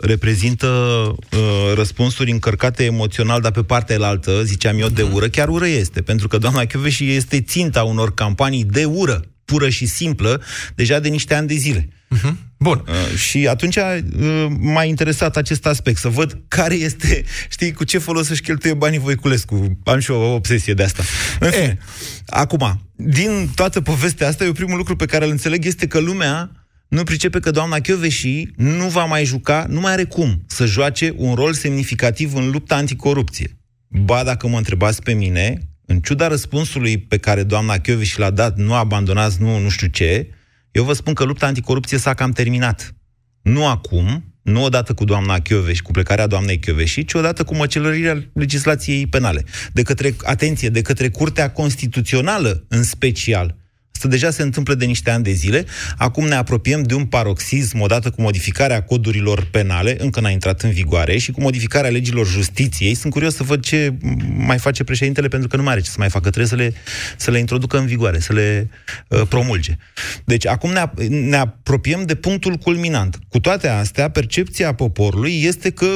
reprezintă 0.00 0.66
uh, 0.66 1.38
răspunsuri 1.74 2.30
încărcate 2.30 2.84
emoțional, 2.84 3.40
dar 3.40 3.50
pe 3.50 3.62
partea 3.62 3.94
elaltă, 3.94 4.42
ziceam 4.44 4.78
eu, 4.78 4.88
de 4.88 5.02
mhm. 5.02 5.14
ură, 5.14 5.28
chiar 5.28 5.48
ură 5.48 5.66
este, 5.66 6.02
pentru 6.02 6.28
că 6.28 6.38
doamna 6.38 6.64
Chioveși 6.64 7.14
este 7.14 7.40
ținta 7.40 7.82
unor 7.92 8.14
campanii 8.14 8.64
de 8.64 8.84
ură, 8.84 9.24
pură 9.44 9.68
și 9.68 9.86
simplă, 9.86 10.42
deja 10.74 10.98
de 10.98 11.08
niște 11.08 11.34
ani 11.34 11.46
de 11.46 11.54
zile. 11.54 11.88
Uh-huh. 12.16 12.32
Bun. 12.58 12.84
Uh, 12.88 13.18
și 13.18 13.48
atunci 13.48 13.76
uh, 13.76 14.46
m-a 14.58 14.84
interesat 14.84 15.36
acest 15.36 15.66
aspect, 15.66 15.98
să 15.98 16.08
văd 16.08 16.42
care 16.48 16.74
este, 16.74 17.24
știi, 17.54 17.72
cu 17.72 17.84
ce 17.84 17.98
folos 17.98 18.26
să-și 18.26 18.42
cheltuie 18.42 18.74
banii 18.74 18.98
Voiculescu. 18.98 19.78
Am 19.84 19.98
și 19.98 20.10
o 20.10 20.34
obsesie 20.34 20.74
de 20.74 20.82
asta. 20.82 21.02
În 21.40 21.50
fine, 21.50 21.78
acum, 22.26 22.90
din 22.96 23.50
toată 23.54 23.80
povestea 23.80 24.28
asta, 24.28 24.44
eu 24.44 24.52
primul 24.52 24.76
lucru 24.76 24.96
pe 24.96 25.06
care 25.06 25.24
îl 25.24 25.30
înțeleg 25.30 25.64
este 25.64 25.86
că 25.86 25.98
lumea 25.98 26.50
nu 26.88 27.02
pricepe 27.02 27.40
că 27.40 27.50
doamna 27.50 27.78
Chioveși 27.78 28.46
nu 28.56 28.88
va 28.88 29.04
mai 29.04 29.24
juca, 29.24 29.66
nu 29.68 29.80
mai 29.80 29.92
are 29.92 30.04
cum 30.04 30.44
să 30.46 30.66
joace 30.66 31.14
un 31.16 31.34
rol 31.34 31.52
semnificativ 31.52 32.34
în 32.34 32.50
lupta 32.50 32.74
anticorupție. 32.74 33.56
Ba, 33.88 34.22
dacă 34.24 34.48
mă 34.48 34.56
întrebați 34.56 35.02
pe 35.02 35.12
mine, 35.12 35.58
în 35.92 36.00
ciuda 36.00 36.28
răspunsului 36.28 36.98
pe 36.98 37.18
care 37.18 37.42
doamna 37.42 37.74
și 38.02 38.18
l-a 38.18 38.30
dat, 38.30 38.56
nu 38.56 38.74
abandonați, 38.74 39.40
nu, 39.40 39.58
nu 39.58 39.68
știu 39.68 39.86
ce, 39.86 40.28
eu 40.70 40.84
vă 40.84 40.92
spun 40.92 41.14
că 41.14 41.24
lupta 41.24 41.46
anticorupție 41.46 41.98
s-a 41.98 42.14
cam 42.14 42.30
terminat. 42.30 42.94
Nu 43.42 43.66
acum, 43.66 44.34
nu 44.42 44.62
odată 44.62 44.94
cu 44.94 45.04
doamna 45.04 45.38
Chioveși, 45.38 45.82
cu 45.82 45.90
plecarea 45.90 46.26
doamnei 46.26 46.58
Chioveși, 46.58 47.04
ci 47.04 47.12
odată 47.14 47.44
cu 47.44 47.54
măcelărirea 47.54 48.30
legislației 48.34 49.06
penale. 49.06 49.44
De 49.72 49.82
către, 49.82 50.14
atenție, 50.22 50.68
de 50.68 50.82
către 50.82 51.08
Curtea 51.08 51.50
Constituțională 51.50 52.64
în 52.68 52.82
special, 52.82 53.56
Asta 53.94 54.08
deja 54.08 54.30
se 54.30 54.42
întâmplă 54.42 54.74
de 54.74 54.84
niște 54.84 55.10
ani 55.10 55.24
de 55.24 55.32
zile. 55.32 55.64
Acum 55.96 56.26
ne 56.26 56.34
apropiem 56.34 56.82
de 56.82 56.94
un 56.94 57.04
paroxism 57.04 57.80
odată 57.80 58.10
cu 58.10 58.22
modificarea 58.22 58.82
codurilor 58.82 59.48
penale, 59.50 59.96
încă 59.98 60.20
n-a 60.20 60.30
intrat 60.30 60.62
în 60.62 60.70
vigoare, 60.70 61.18
și 61.18 61.30
cu 61.30 61.40
modificarea 61.40 61.90
legilor 61.90 62.26
justiției. 62.26 62.94
Sunt 62.94 63.12
curios 63.12 63.34
să 63.34 63.42
văd 63.42 63.64
ce 63.64 63.94
mai 64.36 64.58
face 64.58 64.84
președintele, 64.84 65.28
pentru 65.28 65.48
că 65.48 65.56
nu 65.56 65.62
mai 65.62 65.72
are 65.72 65.82
ce 65.82 65.90
să 65.90 65.96
mai 65.98 66.10
facă. 66.10 66.30
Trebuie 66.30 66.46
să 66.46 66.54
le, 66.54 66.74
să 67.16 67.30
le 67.30 67.38
introducă 67.38 67.78
în 67.78 67.86
vigoare, 67.86 68.18
să 68.18 68.32
le 68.32 68.68
uh, 69.08 69.22
promulge. 69.28 69.76
Deci 70.24 70.46
acum 70.46 70.70
ne, 70.70 71.06
ne 71.08 71.36
apropiem 71.36 72.04
de 72.04 72.14
punctul 72.14 72.54
culminant. 72.54 73.18
Cu 73.28 73.40
toate 73.40 73.68
astea, 73.68 74.08
percepția 74.08 74.72
poporului 74.72 75.42
este 75.42 75.70
că 75.70 75.86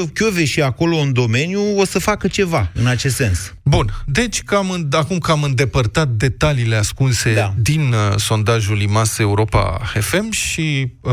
și 0.45 0.63
acolo 0.63 0.97
în 0.97 1.13
domeniu 1.13 1.79
o 1.79 1.85
să 1.85 1.99
facă 1.99 2.29
ceva 2.29 2.71
în 2.75 2.87
acest 2.87 3.15
sens. 3.15 3.56
Bun, 3.69 4.03
deci 4.05 4.43
cam, 4.43 4.89
acum 4.91 5.19
că 5.19 5.31
am 5.31 5.43
îndepărtat 5.43 6.09
detaliile 6.09 6.77
ascunse 6.77 7.35
da. 7.35 7.55
din 7.57 7.81
uh, 7.81 8.17
sondajul 8.17 8.81
IMAS 8.81 9.19
Europa 9.19 9.81
FM 10.01 10.31
și 10.31 10.93
uh, 11.01 11.13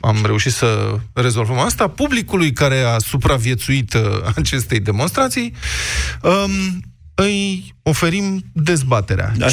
am 0.00 0.16
reușit 0.24 0.52
să 0.52 0.98
rezolvăm 1.12 1.58
asta, 1.58 1.88
publicului 1.88 2.52
care 2.52 2.80
a 2.80 2.98
supraviețuit 2.98 3.94
uh, 3.94 4.00
acestei 4.36 4.80
demonstrații, 4.80 5.52
um, 6.22 6.82
îi 7.14 7.74
oferim 7.82 8.44
dezbaterea. 8.52 9.32
Da. 9.36 9.46
58% 9.46 9.50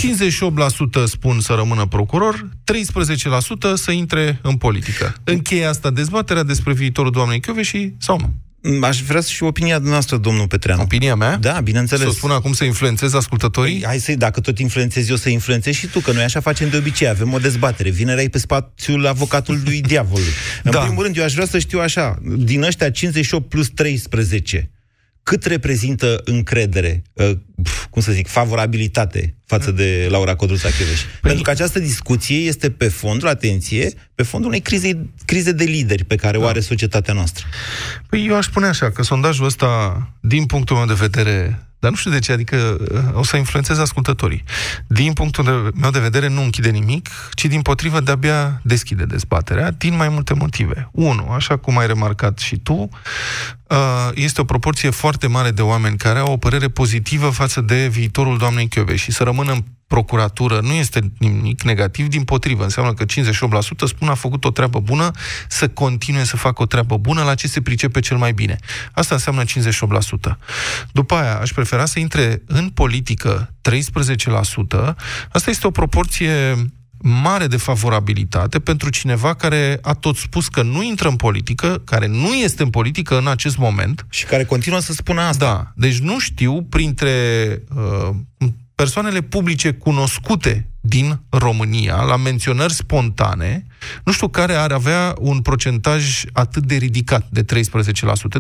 spun 1.06 1.40
să 1.40 1.54
rămână 1.54 1.86
procuror, 1.86 2.50
13% 2.74 3.74
să 3.74 3.92
intre 3.92 4.40
în 4.42 4.58
politică. 4.58 5.16
Încheie 5.24 5.66
asta 5.66 5.90
dezbaterea 5.90 6.44
despre 6.44 6.74
viitorul 6.74 7.12
doamnei 7.12 7.42
și 7.62 7.94
sau 7.98 8.20
nu? 8.20 8.34
Aș 8.82 9.02
vrea 9.02 9.22
și 9.22 9.44
opinia 9.44 9.78
noastră, 9.78 10.18
domnul 10.18 10.48
Petreanu. 10.48 10.82
Opinia 10.82 11.16
mea? 11.16 11.38
Da, 11.38 11.60
bineînțeles. 11.64 12.04
Să 12.04 12.10
o 12.10 12.14
spun 12.14 12.32
acum 12.32 12.54
să 12.54 12.64
influențez 12.64 13.14
ascultătorii? 13.14 13.78
Păi, 13.80 13.86
hai 13.86 14.00
să 14.00 14.14
dacă 14.16 14.40
tot 14.40 14.60
influențezi 14.60 15.10
eu, 15.10 15.16
să 15.16 15.30
influențezi 15.30 15.78
și 15.78 15.88
tu, 15.88 16.00
că 16.00 16.12
noi 16.12 16.24
așa 16.24 16.40
facem 16.40 16.70
de 16.70 16.78
obicei. 16.78 17.08
Avem 17.08 17.34
o 17.34 17.38
dezbatere. 17.38 17.90
Vinerea 17.90 18.26
pe 18.32 18.38
spațiul 18.38 19.08
avocatului 19.08 19.82
diavolului. 19.92 20.32
În 20.64 20.72
da. 20.72 20.80
primul 20.80 21.04
rând, 21.04 21.18
eu 21.18 21.24
aș 21.24 21.34
vrea 21.34 21.46
să 21.46 21.60
știu 21.60 21.80
așa, 21.80 22.20
din 22.38 22.64
ăștia 22.64 22.92
58 22.92 23.50
plus 23.50 23.70
13, 23.70 24.72
cât 25.24 25.46
reprezintă 25.46 26.22
încredere, 26.26 27.02
uh, 27.14 27.32
cum 27.90 28.02
să 28.02 28.12
zic, 28.12 28.28
favorabilitate 28.28 29.36
față 29.46 29.72
de 29.72 30.08
Laura 30.10 30.36
Codruța 30.36 30.70
Chioveș. 30.70 31.02
Păi... 31.02 31.20
Pentru 31.22 31.42
că 31.42 31.50
această 31.50 31.80
discuție 31.80 32.38
este 32.38 32.72
pe 32.72 32.88
fondul, 32.88 33.28
atenție, 33.28 33.92
pe 34.16 34.24
fondul 34.24 34.50
unei 34.50 34.62
crize, 34.62 35.10
crize 35.26 35.52
de 35.52 35.64
lideri 35.64 36.04
pe 36.04 36.16
care 36.16 36.38
da. 36.38 36.44
o 36.44 36.48
are 36.48 36.60
societatea 36.60 37.14
noastră. 37.14 37.46
Păi 38.10 38.26
eu 38.28 38.36
aș 38.36 38.46
spune 38.46 38.66
așa, 38.66 38.92
că 38.92 39.04
sondajul 39.04 39.46
ăsta, 39.46 40.10
din 40.22 40.46
punctul 40.46 40.76
meu 40.76 40.86
de 40.86 40.94
vedere, 40.94 41.66
dar 41.82 41.92
nu 41.92 41.98
știu 41.98 42.12
de 42.12 42.20
ce, 42.20 42.32
adică 42.32 42.78
uh, 42.92 43.00
o 43.14 43.24
să 43.24 43.38
influențeze 43.38 43.82
ascultătorii. 43.82 44.44
Din 44.88 45.14
punctul 45.14 45.72
meu 45.76 45.90
de 45.90 46.00
vedere, 46.00 46.28
nu 46.28 46.42
închide 46.42 46.70
nimic, 46.70 47.10
ci 47.34 47.46
din 47.46 47.62
potrivă 47.62 48.00
de-abia 48.00 48.62
deschide 48.64 49.04
dezbaterea, 49.04 49.72
din 49.72 49.96
mai 49.96 50.10
multe 50.10 50.34
motive. 50.34 50.90
Unu, 50.92 51.30
așa 51.30 51.58
cum 51.58 51.78
ai 51.78 51.88
remarcat 51.88 52.40
și 52.40 52.58
tu, 52.58 52.90
uh, 53.68 53.78
este 54.14 54.42
o 54.42 54.44
proporție 54.44 54.90
foarte 54.90 55.28
mare 55.28 55.52
de 55.52 55.62
oameni 55.62 55.98
care 55.98 56.20
au 56.20 56.32
o 56.32 56.38
părere 56.38 56.68
pozitivă 56.68 57.30
față 57.30 57.62
de 57.62 57.88
viitorul 57.88 58.38
doamnei 58.38 58.68
Chiove 58.68 58.96
și 58.96 59.12
să 59.12 59.24
rămână 59.24 59.52
în 59.52 59.64
procuratură 59.92 60.60
nu 60.62 60.72
este 60.72 61.12
nimic 61.18 61.62
negativ, 61.62 62.08
din 62.08 62.24
potrivă. 62.24 62.64
Înseamnă 62.64 62.94
că 62.94 63.06
58% 63.06 63.08
spun 63.86 64.08
a 64.08 64.14
făcut 64.14 64.46
o 64.46 64.52
treabă 64.52 64.80
bună, 64.80 65.12
să 65.48 65.68
continue 65.68 66.24
să 66.24 66.38
facă 66.38 66.62
o 66.62 66.66
treabă 66.66 66.98
bună 66.98 67.24
la 67.24 67.36
ce 67.36 67.48
se 67.48 67.62
pricepe 67.62 68.00
cel 68.00 68.18
mai 68.18 68.34
bine. 68.34 68.56
Asta 68.92 69.16
înseamnă 69.16 69.44
58%. 69.44 70.38
După 70.92 71.16
aia, 71.16 71.40
aș 71.40 71.52
prefera 71.52 71.86
să 71.86 72.00
intre 72.00 72.42
în 72.46 72.70
politică 72.70 73.54
13%. 73.70 74.96
Asta 75.32 75.50
este 75.50 75.68
o 75.68 75.72
proporție 75.72 76.56
mare 77.04 77.48
de 77.48 77.58
favorabilitate 77.58 78.60
pentru 78.60 78.90
cineva 78.90 79.34
care 79.34 79.80
a 79.82 79.94
tot 79.94 80.16
spus 80.16 80.48
că 80.48 80.62
nu 80.62 80.84
intră 80.84 81.08
în 81.08 81.16
politică, 81.16 81.82
care 81.86 82.08
nu 82.08 82.34
este 82.34 82.64
în 82.64 82.70
politică 82.70 83.18
în 83.18 83.28
acest 83.28 83.58
moment. 83.58 84.06
Și 84.10 84.26
care 84.26 84.44
continuă 84.44 84.80
să 84.80 84.94
spună 84.94 85.22
asta. 85.22 85.46
Da. 85.46 85.72
Deci 85.76 86.00
nu 86.00 86.20
știu, 86.20 86.64
printre 86.70 87.12
uh, 87.76 88.16
persoanele 88.82 89.22
publice 89.22 89.72
cunoscute 89.72 90.70
din 90.80 91.22
România, 91.30 92.02
la 92.02 92.18
menționări 92.18 92.74
spontane, 92.74 93.66
nu 94.06 94.12
știu 94.12 94.28
care 94.28 94.54
ar 94.54 94.72
avea 94.72 95.16
un 95.20 95.40
procentaj 95.40 96.24
atât 96.34 96.66
de 96.66 96.76
ridicat, 96.76 97.28
de 97.30 97.44
13%. 97.44 97.46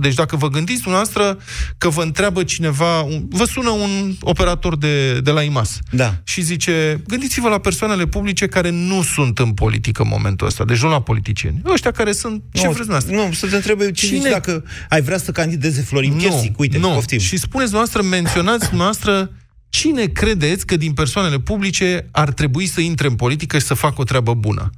Deci 0.01 0.13
dacă 0.13 0.35
vă 0.35 0.47
gândiți 0.47 0.81
dumneavoastră 0.81 1.37
că 1.77 1.89
vă 1.89 2.01
întreabă 2.01 2.43
cineva, 2.43 3.01
un, 3.01 3.25
vă 3.29 3.45
sună 3.45 3.69
un 3.69 4.15
operator 4.21 4.77
de, 4.77 5.19
de 5.19 5.31
la 5.31 5.41
IMAS 5.41 5.79
da. 5.91 6.15
și 6.23 6.41
zice, 6.41 7.03
gândiți-vă 7.07 7.49
la 7.49 7.57
persoanele 7.57 8.05
publice 8.05 8.47
care 8.47 8.69
nu 8.69 9.01
sunt 9.01 9.39
în 9.39 9.51
politică 9.51 10.01
în 10.01 10.07
momentul 10.11 10.47
ăsta, 10.47 10.65
deci 10.65 10.81
nu 10.81 10.89
la 10.89 11.01
politicieni. 11.01 11.61
Ăștia 11.65 11.91
care 11.91 12.11
sunt, 12.11 12.43
ce 12.51 12.65
nu, 12.65 12.71
vreți 12.71 12.89
noastră? 12.89 13.15
Nu, 13.15 13.31
să 13.33 13.47
te 13.47 13.55
întrebe 13.55 13.91
cine, 13.91 14.17
cine? 14.17 14.29
dacă 14.29 14.63
ai 14.89 15.01
vrea 15.01 15.17
să 15.17 15.31
candideze 15.31 15.81
Florin 15.81 16.17
Chiersic, 16.17 16.59
uite, 16.59 16.77
nu. 16.77 16.89
poftim. 16.89 17.19
Și 17.19 17.37
spuneți 17.37 17.73
noastră, 17.73 18.01
menționați 18.01 18.75
noastră 18.75 19.31
Cine 19.71 20.05
credeți 20.05 20.65
că 20.65 20.77
din 20.77 20.93
persoanele 20.93 21.39
publice 21.39 22.07
ar 22.11 22.33
trebui 22.33 22.65
să 22.65 22.81
intre 22.81 23.07
în 23.07 23.15
politică 23.15 23.59
și 23.59 23.65
să 23.65 23.73
facă 23.73 24.01
o 24.01 24.03
treabă 24.03 24.33
bună? 24.33 24.69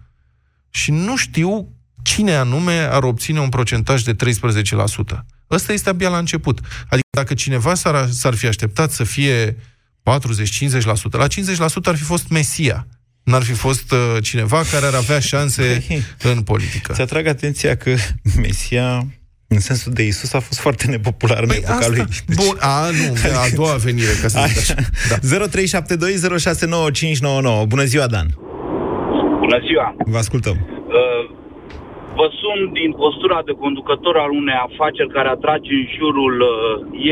Și 0.69 0.91
nu 0.91 1.17
știu 1.17 1.67
cine 2.01 2.35
anume 2.35 2.79
ar 2.79 3.03
obține 3.03 3.39
un 3.39 3.49
procentaj 3.49 4.01
de 4.01 4.15
13%. 4.15 4.17
Ăsta 5.51 5.73
este 5.73 5.89
abia 5.89 6.09
la 6.09 6.17
început. 6.17 6.59
Adică 6.89 7.07
dacă 7.09 7.33
cineva 7.33 7.73
s-ar, 7.73 8.09
s-ar 8.09 8.35
fi 8.35 8.47
așteptat 8.47 8.91
să 8.91 9.03
fie 9.03 9.51
40-50%, 9.51 9.55
la 11.11 11.27
50% 11.27 11.27
ar 11.83 11.95
fi 11.95 12.03
fost 12.03 12.27
Mesia. 12.27 12.87
N-ar 13.23 13.43
fi 13.43 13.53
fost 13.53 13.91
uh, 13.91 14.17
cineva 14.21 14.63
care 14.71 14.85
ar 14.85 14.93
avea 14.93 15.19
șanse 15.19 15.85
în 16.33 16.41
politică. 16.41 16.93
Ți 16.93 17.01
atrag 17.01 17.27
atenția 17.27 17.75
că 17.77 17.95
Mesia 18.37 19.07
în 19.53 19.59
sensul 19.69 19.91
de 19.99 20.03
Isus 20.11 20.31
a 20.33 20.41
fost 20.47 20.59
foarte 20.65 20.85
nepopular 20.95 21.43
păi 21.45 21.57
în 21.57 21.63
epoca 21.63 21.73
asta, 21.77 21.89
lui. 21.93 22.03
Deci... 22.27 22.37
Bun, 22.41 22.55
a, 22.59 22.75
nu, 22.99 23.07
a 23.43 23.47
doua 23.59 23.75
venire, 23.87 24.13
ca 24.21 24.27
să 24.33 24.37
zic 24.47 24.57
așa. 24.63 24.75
Da. 25.11 25.17
0372069599. 27.63 27.67
Bună 27.73 27.85
ziua, 27.91 28.07
Dan! 28.15 28.27
Bună 29.45 29.59
ziua! 29.67 29.87
Vă 30.13 30.17
ascultăm. 30.25 30.57
Uh, 30.99 31.23
vă 32.17 32.27
sun 32.41 32.59
din 32.79 32.91
postura 33.01 33.39
de 33.49 33.53
conducător 33.63 34.15
al 34.25 34.31
unei 34.41 34.59
afaceri 34.67 35.13
care 35.17 35.29
atrage 35.37 35.71
în 35.81 35.85
jurul 35.97 36.35
uh, 36.41 36.53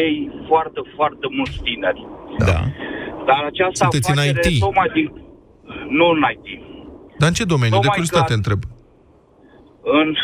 ei 0.03 0.15
foarte, 0.49 0.79
foarte 0.95 1.25
mulți 1.37 1.57
tineri. 1.67 2.01
Da. 2.49 2.59
Dar 3.29 3.41
această 3.51 3.83
Sunteți 3.83 4.09
afacere 4.11 4.41
în 4.43 4.51
IT? 4.51 4.59
tocmai 4.65 4.89
din... 4.95 5.07
Nu 5.97 6.05
în 6.15 6.21
IT. 6.35 6.47
Dar 7.19 7.27
în 7.31 7.35
ce 7.39 7.43
domeniu? 7.53 7.75
Tocmai 7.75 7.89
de 7.89 7.95
curiozitate 7.97 8.33
că... 8.33 8.39
întreb. 8.41 8.61
În 9.83 10.15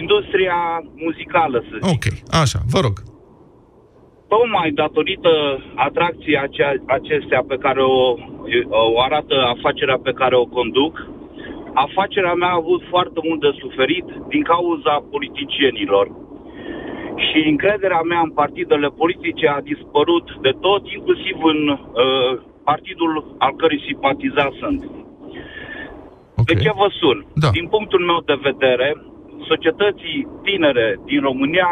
industria 0.00 0.82
muzicală, 0.94 1.64
să 1.68 1.74
zic. 1.80 1.92
Ok, 1.94 2.04
așa, 2.42 2.58
vă 2.72 2.80
rog. 2.80 2.96
Tocmai 4.28 4.70
datorită 4.70 5.32
atracției 5.74 6.38
acea, 6.38 6.72
acestea 6.86 7.44
pe 7.48 7.56
care 7.56 7.82
o, 7.82 8.14
o 8.94 9.00
arată 9.00 9.34
afacerea 9.54 9.98
pe 10.02 10.12
care 10.12 10.36
o 10.36 10.44
conduc, 10.44 11.06
afacerea 11.74 12.34
mea 12.34 12.48
a 12.48 12.60
avut 12.62 12.82
foarte 12.88 13.20
mult 13.26 13.40
de 13.40 13.52
suferit 13.62 14.06
din 14.28 14.42
cauza 14.42 15.04
politicienilor. 15.10 16.06
Și 17.26 17.48
încrederea 17.48 18.02
mea 18.02 18.20
în 18.24 18.30
partidele 18.30 18.88
politice 18.88 19.46
a 19.48 19.60
dispărut 19.60 20.26
de 20.46 20.52
tot, 20.60 20.82
inclusiv 20.96 21.36
în 21.52 21.60
uh, 21.68 22.38
partidul 22.64 23.34
al 23.38 23.52
cărui 23.56 23.82
simpatizat 23.86 24.52
sunt. 24.60 24.80
Okay. 26.40 26.54
De 26.54 26.62
ce 26.62 26.70
vă 26.80 26.88
sun? 27.00 27.18
Da. 27.42 27.48
Din 27.58 27.66
punctul 27.74 28.02
meu 28.10 28.20
de 28.30 28.38
vedere, 28.48 28.88
societății 29.50 30.18
tinere 30.42 30.86
din 31.04 31.20
România 31.28 31.70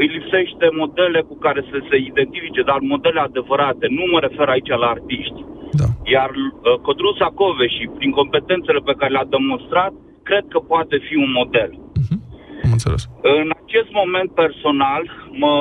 îi 0.00 0.08
lipsește 0.16 0.66
modele 0.82 1.20
cu 1.28 1.36
care 1.44 1.60
să 1.70 1.78
se 1.88 1.96
identifice, 2.10 2.62
dar 2.62 2.78
modele 2.94 3.20
adevărate. 3.20 3.86
Nu 3.98 4.04
mă 4.12 4.18
refer 4.20 4.48
aici 4.48 4.72
la 4.82 4.88
artiști. 4.96 5.40
Da. 5.80 5.88
Iar 6.14 6.30
uh, 6.30 6.74
Codruța 6.86 7.28
Cove 7.40 7.66
și 7.76 7.84
prin 7.98 8.10
competențele 8.10 8.80
pe 8.88 8.94
care 8.98 9.12
le-a 9.12 9.32
demonstrat, 9.36 9.92
cred 10.22 10.44
că 10.52 10.58
poate 10.58 10.96
fi 11.06 11.14
un 11.24 11.30
model. 11.40 11.70
Uh-huh. 12.00 12.18
Am 12.64 12.70
înțeles. 12.76 13.02
În 13.22 13.48
acest 13.62 13.90
moment 14.00 14.30
personal, 14.42 15.02
mă 15.42 15.54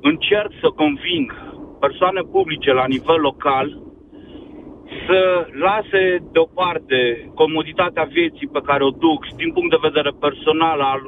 încerc 0.00 0.50
să 0.60 0.68
conving 0.82 1.28
persoane 1.80 2.20
publice 2.20 2.72
la 2.72 2.86
nivel 2.94 3.20
local 3.30 3.66
să 5.06 5.46
lase 5.52 6.02
deoparte 6.32 7.30
comoditatea 7.34 8.06
vieții 8.18 8.48
pe 8.52 8.60
care 8.68 8.82
o 8.84 8.90
duc 8.90 9.20
din 9.36 9.52
punct 9.52 9.70
de 9.70 9.86
vedere 9.88 10.10
personal 10.20 10.80
al 10.80 11.00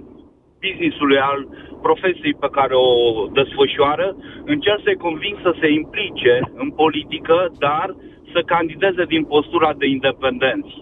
businessului, 0.61 1.19
al 1.19 1.40
profesiei 1.83 2.35
pe 2.35 2.49
care 2.51 2.75
o 2.75 2.90
desfășoară, 3.38 4.16
încerc 4.44 4.81
să-i 4.85 5.03
conving 5.07 5.37
să 5.42 5.53
se 5.61 5.68
implice 5.70 6.35
în 6.55 6.70
politică, 6.70 7.53
dar 7.59 7.96
să 8.33 8.40
candideze 8.46 9.05
din 9.05 9.25
postura 9.25 9.73
de 9.81 9.87
independenți. 9.87 10.75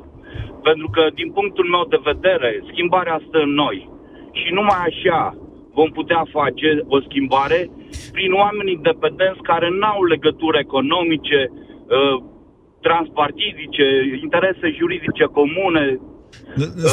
Pentru 0.63 0.89
că, 0.95 1.03
din 1.15 1.33
punctul 1.33 1.67
meu 1.75 1.85
de 1.89 2.01
vedere, 2.11 2.63
schimbarea 2.71 3.23
stă 3.27 3.39
în 3.39 3.53
noi. 3.65 3.89
Și 4.33 4.53
numai 4.53 4.81
așa 4.89 5.37
vom 5.73 5.91
putea 5.91 6.23
face 6.31 6.71
o 6.89 7.01
schimbare 7.01 7.71
prin 8.13 8.33
oameni 8.33 8.73
independenți 8.73 9.43
care 9.43 9.69
n-au 9.81 10.05
legături 10.05 10.59
economice, 10.59 11.41
uh, 11.51 12.17
transpartidice, 12.89 13.87
interese 14.27 14.67
juridice 14.81 15.25
comune. 15.39 15.85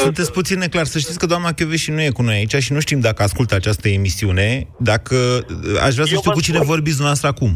Sunteți 0.04 0.32
puțin 0.38 0.58
neclar. 0.58 0.84
Să 0.94 0.98
știți 0.98 1.18
că 1.18 1.26
doamna 1.26 1.52
Chioveși 1.52 1.90
nu 1.90 2.00
e 2.02 2.10
cu 2.18 2.22
noi 2.22 2.34
aici 2.40 2.54
și 2.66 2.72
nu 2.72 2.80
știm 2.86 3.00
dacă 3.08 3.22
ascultă 3.22 3.54
această 3.54 3.86
emisiune. 3.88 4.46
Dacă 4.90 5.16
aș 5.86 5.92
vrea 5.96 6.06
să 6.10 6.14
Eu 6.16 6.20
știu 6.20 6.30
vă 6.30 6.36
cu 6.38 6.40
cine 6.46 6.56
spun. 6.60 6.70
vorbisul 6.72 7.00
dumneavoastră 7.00 7.28
acum. 7.34 7.52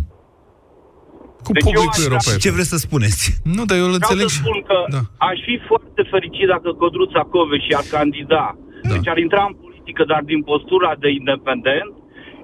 Cu 1.46 1.52
Deci 1.52 1.62
publicul 1.66 1.92
eu 1.96 1.98
aș- 1.98 2.06
Europa. 2.06 2.30
Și 2.34 2.42
ce 2.44 2.50
vreți 2.56 2.72
să 2.74 2.78
spuneți? 2.86 3.22
Nu, 3.56 3.62
dar 3.68 3.76
eu 3.82 3.86
îl 3.88 3.94
Vreau 3.96 4.02
înțeleg. 4.10 4.28
să 4.28 4.34
și- 4.36 4.42
spun 4.44 4.58
că 4.70 4.78
Da. 4.96 5.00
aș 5.30 5.38
fi 5.48 5.54
foarte 5.70 6.00
fericit 6.12 6.46
dacă 6.54 6.68
Codruța 6.82 7.22
Coveși 7.34 7.72
ar 7.80 7.86
candida. 7.96 8.44
Da. 8.86 8.88
Deci 8.92 9.08
ar 9.12 9.18
intra 9.26 9.42
în 9.50 9.54
politică, 9.62 10.02
dar 10.12 10.22
din 10.32 10.40
postura 10.50 10.90
de 11.04 11.08
independent. 11.20 11.92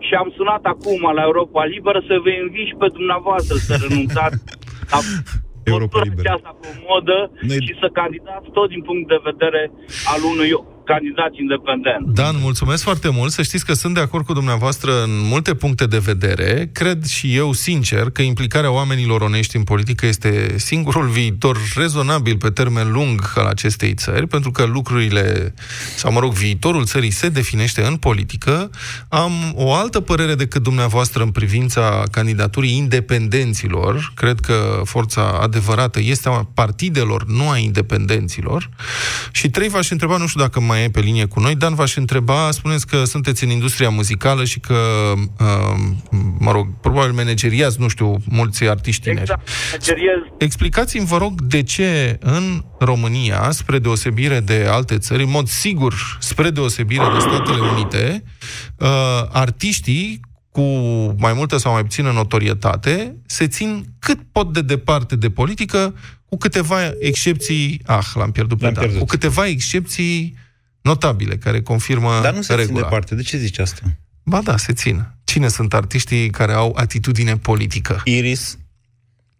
Și 0.07 0.12
am 0.22 0.28
sunat 0.38 0.62
acum 0.74 1.00
la 1.18 1.22
Europa 1.30 1.62
Liberă 1.74 2.00
să 2.09 2.14
vă 2.24 2.30
invit 2.44 2.66
și 2.70 2.76
pe 2.83 2.88
dumneavoastră 2.98 3.54
să 3.66 3.72
renunțați 3.85 4.38
la 4.92 4.98
Europa 5.72 5.98
postura 5.98 6.05
Liberă. 6.11 6.29
aceasta 6.29 6.57
comodă 6.64 7.31
Noi- 7.40 7.62
și 7.66 7.72
să 7.81 7.88
candidați 8.00 8.48
tot 8.50 8.68
din 8.68 8.83
punct 8.83 9.09
de 9.09 9.18
vedere 9.31 9.70
al 10.12 10.20
unui 10.33 10.50
candidat 10.85 11.33
independent. 11.40 12.07
Dan, 12.14 12.37
mulțumesc 12.40 12.83
foarte 12.83 13.09
mult. 13.09 13.33
Să 13.33 13.42
știți 13.42 13.64
că 13.64 13.73
sunt 13.73 13.94
de 13.94 14.01
acord 14.01 14.25
cu 14.25 14.33
dumneavoastră 14.33 15.03
în 15.03 15.11
multe 15.23 15.55
puncte 15.55 15.87
de 15.87 15.99
vedere. 15.99 16.70
Cred 16.73 17.05
și 17.05 17.37
eu, 17.37 17.53
sincer, 17.53 18.11
că 18.11 18.23
implicarea 18.23 18.73
oamenilor 18.73 19.20
onești 19.20 19.57
în 19.57 19.62
politică 19.62 20.07
este 20.07 20.55
singurul 20.59 21.07
viitor 21.07 21.59
rezonabil 21.75 22.37
pe 22.37 22.51
termen 22.51 22.92
lung 22.92 23.33
al 23.35 23.47
acestei 23.47 23.94
țări, 23.94 24.27
pentru 24.27 24.51
că 24.51 24.64
lucrurile, 24.64 25.55
sau 25.97 26.12
mă 26.12 26.20
rog, 26.20 26.33
viitorul 26.33 26.85
țării 26.85 27.11
se 27.11 27.29
definește 27.29 27.85
în 27.85 27.97
politică. 27.97 28.70
Am 29.09 29.33
o 29.55 29.75
altă 29.75 30.01
părere 30.01 30.35
decât 30.35 30.62
dumneavoastră 30.62 31.23
în 31.23 31.31
privința 31.31 32.03
candidaturii 32.11 32.77
independenților. 32.77 34.12
Cred 34.14 34.40
că 34.40 34.81
forța 34.85 35.38
adevărată 35.42 36.01
este 36.01 36.29
a 36.29 36.49
partidelor, 36.55 37.25
nu 37.27 37.51
a 37.51 37.57
independenților. 37.59 38.70
Și 39.33 39.51
trei 39.51 39.68
v-aș 39.68 39.90
întreba, 39.90 40.16
nu 40.16 40.27
știu 40.27 40.40
dacă 40.40 40.61
mai 40.61 40.74
e 40.83 40.91
pe 40.91 41.01
linie 41.01 41.25
cu 41.25 41.41
noi, 41.41 41.55
Dan 41.55 41.75
v-aș 41.75 41.97
întreba, 41.97 42.51
spuneți 42.51 42.87
că 42.87 43.05
sunteți 43.05 43.45
în 43.45 43.51
industria 43.51 43.89
muzicală 43.89 44.45
și 44.45 44.61
că, 44.61 44.75
uh, 45.41 45.81
mă 46.39 46.53
rog, 46.53 46.67
probabil 46.81 47.13
manageriați, 47.13 47.81
nu 47.81 47.89
știu, 47.89 48.17
mulți 48.25 48.65
artiști 48.65 49.03
tineri. 49.03 49.21
Exact. 49.21 49.49
Manageriez 49.71 50.19
Explicați-mi, 50.39 51.07
vă 51.07 51.17
rog, 51.17 51.41
de 51.41 51.63
ce 51.63 52.19
în 52.21 52.65
România, 52.79 53.51
spre 53.51 53.79
deosebire 53.79 54.41
de 54.41 54.67
alte 54.71 54.99
țări, 54.99 55.23
în 55.23 55.31
mod 55.31 55.49
sigur, 55.49 55.95
spre 56.21 56.51
deosebire 56.51 57.05
de 57.13 57.19
Statele 57.19 57.59
Unite, 57.59 58.25
uh, 58.79 58.89
artiștii 59.33 60.21
cu 60.51 60.63
mai 61.19 61.33
multă 61.33 61.57
sau 61.57 61.73
mai 61.73 61.83
puțină 61.83 62.11
notorietate 62.11 63.17
se 63.27 63.47
țin 63.47 63.85
cât 63.99 64.19
pot 64.33 64.53
de 64.53 64.61
departe 64.61 65.17
de 65.17 65.31
politică, 65.31 65.95
cu 66.29 66.37
câteva 66.37 66.77
excepții, 66.99 67.81
ah, 67.87 68.07
l-am 68.15 68.31
pierdut 68.33 68.59
pe 68.59 68.65
L-am 68.65 68.73
Dan, 68.75 68.83
pierdut. 68.83 69.01
cu 69.01 69.07
câteva 69.07 69.47
excepții 69.47 70.37
notabile, 70.88 71.37
care 71.37 71.61
confirmă 71.62 72.20
Dar 72.23 72.35
nu 72.35 72.42
se 72.42 72.55
țin 72.55 72.64
regula. 72.64 72.83
departe. 72.83 73.14
De 73.14 73.23
ce 73.23 73.37
zici 73.38 73.59
asta? 73.59 73.81
Ba 74.23 74.40
da, 74.44 74.57
se 74.57 74.73
țin. 74.73 75.07
Cine 75.25 75.49
sunt 75.49 75.75
artiștii 75.75 76.31
care 76.31 76.53
au 76.53 76.75
atitudine 76.79 77.37
politică? 77.37 78.01
Iris, 78.05 78.59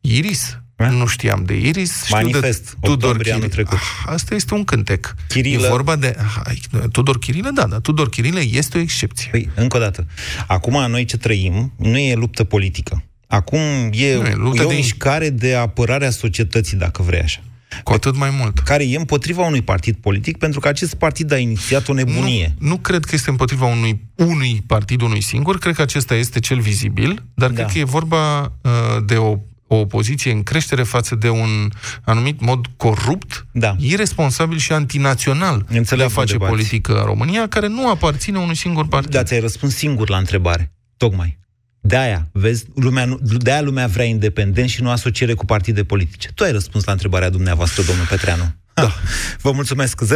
Iris? 0.00 0.59
Da. 0.76 0.88
Nu 0.90 1.07
știam 1.07 1.44
de 1.44 1.57
Iris. 1.59 2.11
Manifest, 2.11 2.64
știu 2.66 2.76
de 2.80 2.87
Tudor 2.87 2.94
octombrie 3.09 3.33
anul 3.33 3.48
Chirilă. 3.48 3.64
trecut. 3.68 3.78
Ah, 4.07 4.12
asta 4.12 4.35
este 4.35 4.54
un 4.54 4.64
cântec. 4.64 5.14
Chirilă. 5.28 5.66
E 5.66 5.68
vorba 5.70 5.96
de... 5.96 6.16
Hai, 6.44 6.61
Tudor 6.92 7.18
Chirilă, 7.18 7.50
da, 7.50 7.66
dar 7.66 7.78
Tudor 7.80 8.09
Chirilă 8.09 8.40
este 8.50 8.78
o 8.78 8.80
excepție. 8.80 9.28
Păi, 9.30 9.48
încă 9.54 9.76
o 9.76 9.80
dată. 9.80 10.07
Acum, 10.46 10.90
noi 10.90 11.04
ce 11.04 11.16
trăim, 11.16 11.72
nu 11.76 11.98
e 11.98 12.14
luptă 12.14 12.44
politică. 12.44 13.02
Acum 13.26 13.59
e, 13.92 14.14
Nu, 14.16 14.26
e 14.26 14.35
luptă 14.35 14.62
e 14.62 14.64
o 14.64 14.68
de- 14.68 14.74
mișcare 14.74 15.30
de 15.30 15.54
apărare 15.54 16.07
a 16.07 16.11
societății, 16.11 16.76
dacă 16.76 17.02
vrei 17.02 17.20
așa. 17.20 17.40
Cu 17.82 17.92
atât 17.92 18.16
mai 18.16 18.30
mult. 18.38 18.58
Care 18.58 18.84
e 18.88 18.96
împotriva 18.96 19.42
unui 19.46 19.62
partid 19.62 19.96
politic, 19.96 20.37
pentru 20.38 20.60
că 20.60 20.68
acest 20.68 20.94
partid 20.94 21.32
a 21.32 21.37
inițiat 21.37 21.88
o 21.88 21.92
nebunie. 21.92 22.54
Nu, 22.58 22.68
nu 22.68 22.76
cred 22.76 23.04
că 23.04 23.10
este 23.14 23.30
împotriva 23.30 23.66
unui, 23.66 24.00
unui 24.14 24.62
partid, 24.66 25.00
unui 25.00 25.20
singur. 25.22 25.58
Cred 25.58 25.74
că 25.74 25.82
acesta 25.82 26.14
este 26.14 26.40
cel 26.40 26.60
vizibil, 26.60 27.24
dar 27.34 27.50
Da. 27.50 27.54
cred 27.54 27.72
că 27.72 27.78
e 27.78 27.84
vorba 27.84 28.40
uh, 28.42 28.70
de 29.06 29.14
o, 29.14 29.38
o 29.66 29.76
opoziție 29.76 30.32
în 30.32 30.42
creștere 30.42 30.82
față 30.82 31.14
de 31.14 31.28
un 31.28 31.70
anumit 32.04 32.40
mod 32.40 32.66
corupt, 32.76 33.46
da. 33.52 33.76
irresponsabil 33.78 34.58
și 34.58 34.72
antinațional 34.72 35.66
Înțeleg 35.68 36.06
de 36.06 36.12
a 36.12 36.14
face 36.14 36.37
politică 36.37 36.98
în 36.98 37.04
România, 37.04 37.48
care 37.48 37.66
nu 37.66 37.90
aparține 37.90 38.38
unui 38.38 38.56
singur 38.56 38.87
partid. 38.87 39.10
Da, 39.10 39.22
ți-ai 39.22 39.40
răspuns 39.40 39.74
singur 39.74 40.08
la 40.08 40.16
întrebare. 40.16 40.72
Tocmai. 40.96 41.38
De 41.87 41.97
aia, 41.97 42.20
vezi, 42.33 42.66
lumea, 42.75 43.05
de 43.47 43.51
aia 43.53 43.62
lumea 43.62 43.87
vrea 43.87 44.05
independent 44.05 44.68
și 44.68 44.83
nu 44.83 44.90
asociere 44.90 45.35
cu 45.35 45.44
partide 45.44 45.85
politice. 45.85 46.29
Tu 46.35 46.44
ai 46.44 46.53
răspuns 46.53 46.85
la 46.85 46.92
întrebarea 46.92 47.31
dumneavoastră, 47.31 47.83
domnul 47.87 48.07
Petreanu. 48.07 48.44
Da. 48.75 48.88
Vă 49.44 49.51
mulțumesc. 49.53 49.94
0372069599. 50.05 50.07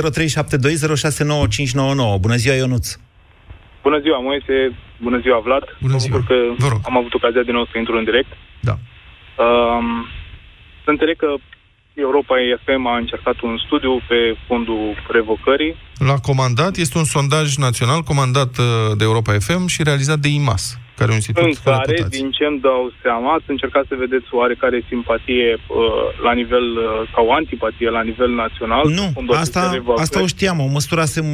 Bună 2.20 2.36
ziua, 2.36 2.54
Ionuț. 2.54 2.86
Bună 3.82 3.98
ziua, 3.98 4.18
Moise. 4.18 4.56
Bună 5.02 5.18
ziua, 5.18 5.38
Vlad. 5.44 5.64
Bună 5.80 5.98
ziua. 5.98 6.24
că 6.26 6.34
am 6.82 6.96
avut 6.96 7.14
ocazia 7.14 7.42
din 7.42 7.54
nou 7.54 7.64
să 7.64 7.78
intru 7.78 7.96
în 7.96 8.04
direct. 8.04 8.32
Da. 8.60 8.78
Um, 9.44 10.06
să 10.84 10.90
înțeleg 10.90 11.16
că 11.16 11.34
Europa 11.94 12.34
FM 12.64 12.86
a 12.86 12.96
încercat 12.96 13.40
un 13.40 13.58
studiu 13.66 14.00
pe 14.08 14.36
fondul 14.46 15.04
revocării. 15.10 15.76
L-a 15.98 16.18
comandat, 16.18 16.76
este 16.76 16.98
un 16.98 17.04
sondaj 17.04 17.56
național 17.56 18.00
comandat 18.02 18.58
uh, 18.58 18.64
de 18.96 19.04
Europa 19.04 19.32
FM 19.38 19.66
și 19.66 19.82
realizat 19.82 20.18
de 20.18 20.28
IMAS 20.28 20.78
care 20.98 21.10
un 21.10 21.16
institut 21.20 21.44
în 21.44 21.54
care, 21.64 21.96
din 22.18 22.30
ce 22.30 22.44
îmi 22.44 22.60
dau 22.60 22.92
seama, 23.02 23.34
ați 23.34 23.50
încercat 23.54 23.84
să 23.88 23.94
vedeți 24.04 24.28
oarecare 24.30 24.78
simpatie 24.88 25.46
uh, 25.54 25.76
la 26.26 26.32
nivel, 26.32 26.66
uh, 26.76 27.10
sau 27.14 27.30
antipatie 27.30 27.90
la 27.90 28.02
nivel 28.02 28.30
național. 28.44 28.84
Nu, 28.88 29.34
asta, 29.34 29.82
asta 29.96 30.22
o 30.22 30.26
știam, 30.26 30.60
o 30.60 30.66
măsurasem 30.66 31.24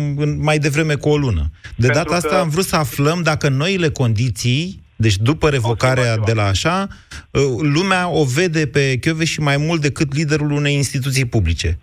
mai 0.48 0.58
devreme 0.58 0.94
cu 0.94 1.08
o 1.08 1.16
lună. 1.16 1.44
De 1.76 1.86
Pentru 1.86 1.98
data 1.98 2.14
asta 2.14 2.34
că... 2.34 2.42
am 2.42 2.48
vrut 2.48 2.64
să 2.64 2.76
aflăm 2.76 3.18
dacă 3.22 3.48
noile 3.48 3.88
condiții 3.88 4.82
deci 4.96 5.16
după 5.16 5.48
revocarea 5.48 6.16
de 6.16 6.32
la 6.32 6.46
așa, 6.54 6.86
uh, 7.30 7.42
lumea 7.76 8.10
o 8.10 8.24
vede 8.36 8.66
pe 8.66 8.98
Chiove 9.00 9.24
și 9.24 9.40
mai 9.40 9.56
mult 9.56 9.80
decât 9.80 10.14
liderul 10.14 10.50
unei 10.50 10.74
instituții 10.74 11.26
publice. 11.26 11.78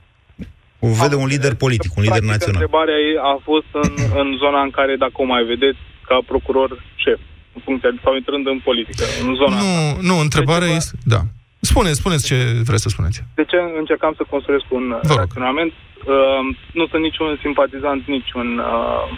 O 0.80 0.88
vede 0.88 1.16
un 1.16 1.28
lider 1.28 1.56
politic, 1.56 1.92
un 1.98 2.04
lider 2.04 2.22
național. 2.34 2.62
Întrebarea 2.62 2.96
a 3.34 3.40
fost 3.44 3.70
în, 3.72 3.94
în 4.22 4.28
zona 4.38 4.62
în 4.62 4.70
care, 4.70 4.96
dacă 4.96 5.12
o 5.14 5.24
mai 5.24 5.44
vedeți, 5.44 5.80
ca 6.08 6.18
procuror 6.26 6.70
șef 6.96 7.20
în 7.20 7.31
funcția, 7.66 7.90
sau 8.04 8.16
intrând 8.16 8.48
în 8.48 8.60
politică, 8.64 9.04
în 9.26 9.36
zona 9.36 9.56
Nu, 9.56 9.74
asta. 9.88 10.00
nu, 10.02 10.16
întrebarea 10.20 10.68
ceva... 10.68 10.80
este... 10.82 10.98
Da. 11.04 11.22
Spuneți, 11.60 12.00
spuneți 12.04 12.26
ce 12.26 12.36
vreți 12.68 12.82
să 12.82 12.90
spuneți. 12.90 13.24
De 13.36 13.46
ce 13.52 13.58
încercam 13.78 14.14
să 14.18 14.24
construiesc 14.30 14.66
un 14.70 14.86
raționament? 15.18 15.72
Uh, 16.06 16.42
nu 16.74 16.88
sunt 16.88 17.02
niciun 17.02 17.38
simpatizant, 17.42 18.02
niciun, 18.08 18.58
uh, 18.58 19.18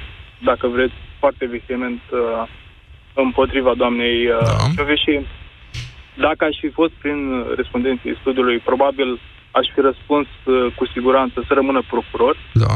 dacă 0.49 0.67
vreți, 0.67 0.93
foarte 1.19 1.45
vehement 1.45 2.01
uh, 2.11 2.19
împotriva 3.13 3.73
doamnei 3.77 4.27
uh, 4.27 4.75
da. 4.75 4.95
și 5.03 5.13
dacă 6.25 6.41
aș 6.45 6.55
fi 6.59 6.69
fost 6.69 6.93
prin 7.03 7.19
respondenții 7.55 8.17
studiului, 8.21 8.57
probabil 8.57 9.19
aș 9.51 9.67
fi 9.73 9.79
răspuns 9.89 10.27
uh, 10.45 10.73
cu 10.75 10.85
siguranță 10.93 11.43
să 11.47 11.53
rămână 11.53 11.81
procuror. 11.89 12.35
Da. 12.53 12.73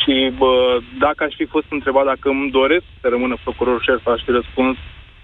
Și 0.00 0.32
bă, 0.38 0.78
dacă 0.98 1.24
aș 1.24 1.34
fi 1.34 1.44
fost 1.44 1.66
întrebat 1.70 2.04
dacă 2.04 2.28
îmi 2.28 2.50
doresc 2.50 2.84
să 3.00 3.08
rămână 3.08 3.36
procuror 3.42 3.82
șef, 3.82 4.06
aș 4.06 4.22
fi 4.26 4.30
răspuns 4.30 4.76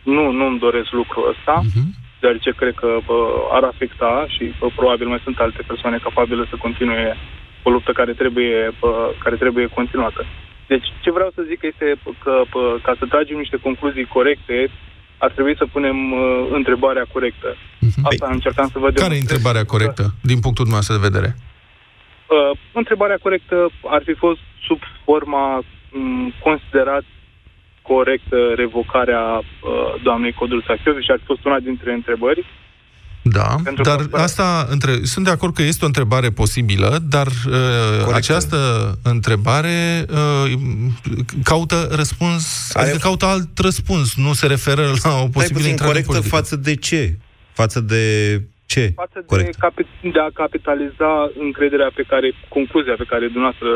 nu, 0.02 0.30
nu 0.38 0.44
îmi 0.46 0.58
doresc 0.58 0.90
lucrul 1.00 1.28
ăsta, 1.32 1.54
uh-huh. 1.62 1.86
deoarece 2.20 2.50
cred 2.60 2.74
că 2.74 2.88
bă, 3.06 3.18
ar 3.56 3.64
afecta 3.64 4.26
și 4.34 4.44
bă, 4.58 4.66
probabil 4.76 5.06
mai 5.08 5.20
sunt 5.24 5.38
alte 5.38 5.62
persoane 5.66 5.98
capabile 6.06 6.44
să 6.50 6.56
continue 6.64 7.16
o 7.62 7.70
luptă 7.70 7.92
care 7.92 8.12
trebuie, 8.12 8.74
bă, 8.80 8.92
care 9.24 9.36
trebuie 9.36 9.66
continuată. 9.78 10.26
Deci 10.66 10.86
ce 11.02 11.10
vreau 11.10 11.30
să 11.34 11.46
zic 11.50 11.60
este 11.62 11.86
că 12.24 12.34
bă, 12.52 12.78
ca 12.82 12.92
să 12.98 13.04
tragem 13.06 13.38
niște 13.38 13.58
concluzii 13.66 14.12
corecte, 14.16 14.70
ar 15.18 15.30
trebui 15.30 15.56
să 15.56 15.66
punem 15.72 16.12
uh, 16.12 16.20
întrebarea 16.52 17.06
corectă. 17.12 17.50
Uh-huh. 17.54 18.02
Asta 18.02 18.26
păi, 18.26 18.34
încercam 18.34 18.68
să 18.72 18.78
vedem. 18.78 19.02
Care 19.02 19.14
e 19.16 19.26
întrebarea 19.26 19.64
corectă, 19.64 20.04
din 20.30 20.38
punctul 20.44 20.64
dumneavoastră 20.64 20.94
de 20.96 21.06
vedere? 21.08 21.36
Uh, 22.28 22.58
întrebarea 22.72 23.18
corectă 23.22 23.70
ar 23.84 24.02
fi 24.04 24.14
fost 24.14 24.40
sub 24.66 24.80
forma 25.04 25.58
m- 25.60 25.64
mm, 25.92 26.32
considerat 26.42 27.04
corectă 27.82 28.36
revocarea 28.56 29.24
uh, 29.38 30.02
doamnei 30.02 30.32
Codruța 30.32 30.76
și 30.76 31.10
ar 31.10 31.18
fi 31.18 31.24
fost 31.24 31.44
una 31.44 31.58
dintre 31.58 31.92
întrebări. 31.92 32.44
Da, 33.22 33.54
Pentru 33.64 33.82
dar 33.82 34.06
că... 34.06 34.16
asta, 34.16 34.66
între, 34.70 35.04
sunt 35.04 35.24
de 35.24 35.30
acord 35.30 35.54
că 35.54 35.62
este 35.62 35.84
o 35.84 35.86
întrebare 35.86 36.30
posibilă, 36.30 36.98
dar 37.08 37.26
uh, 37.26 38.12
această 38.14 38.58
întrebare 39.02 40.06
uh, 40.08 40.52
caută 41.42 41.88
răspuns, 41.90 42.70
Are... 42.74 42.88
adică 42.88 43.06
caută 43.06 43.24
alt 43.24 43.58
răspuns, 43.58 44.14
nu 44.16 44.32
se 44.32 44.46
referă 44.46 44.92
la 45.02 45.20
o 45.22 45.28
posibilă 45.28 45.68
intrare 45.68 45.90
corectă 45.90 46.12
politică. 46.12 46.36
față 46.36 46.56
de 46.56 46.74
ce? 46.74 47.18
Față 47.52 47.80
de 47.80 48.02
ce? 48.72 48.92
Față 48.94 49.18
de, 49.28 49.50
capi- 49.64 50.12
de 50.14 50.20
a 50.26 50.30
capitaliza 50.42 51.10
încrederea 51.46 51.90
pe 51.98 52.04
care, 52.12 52.28
concluzia 52.56 52.96
pe 53.02 53.10
care 53.12 53.24
dumneavoastră, 53.34 53.68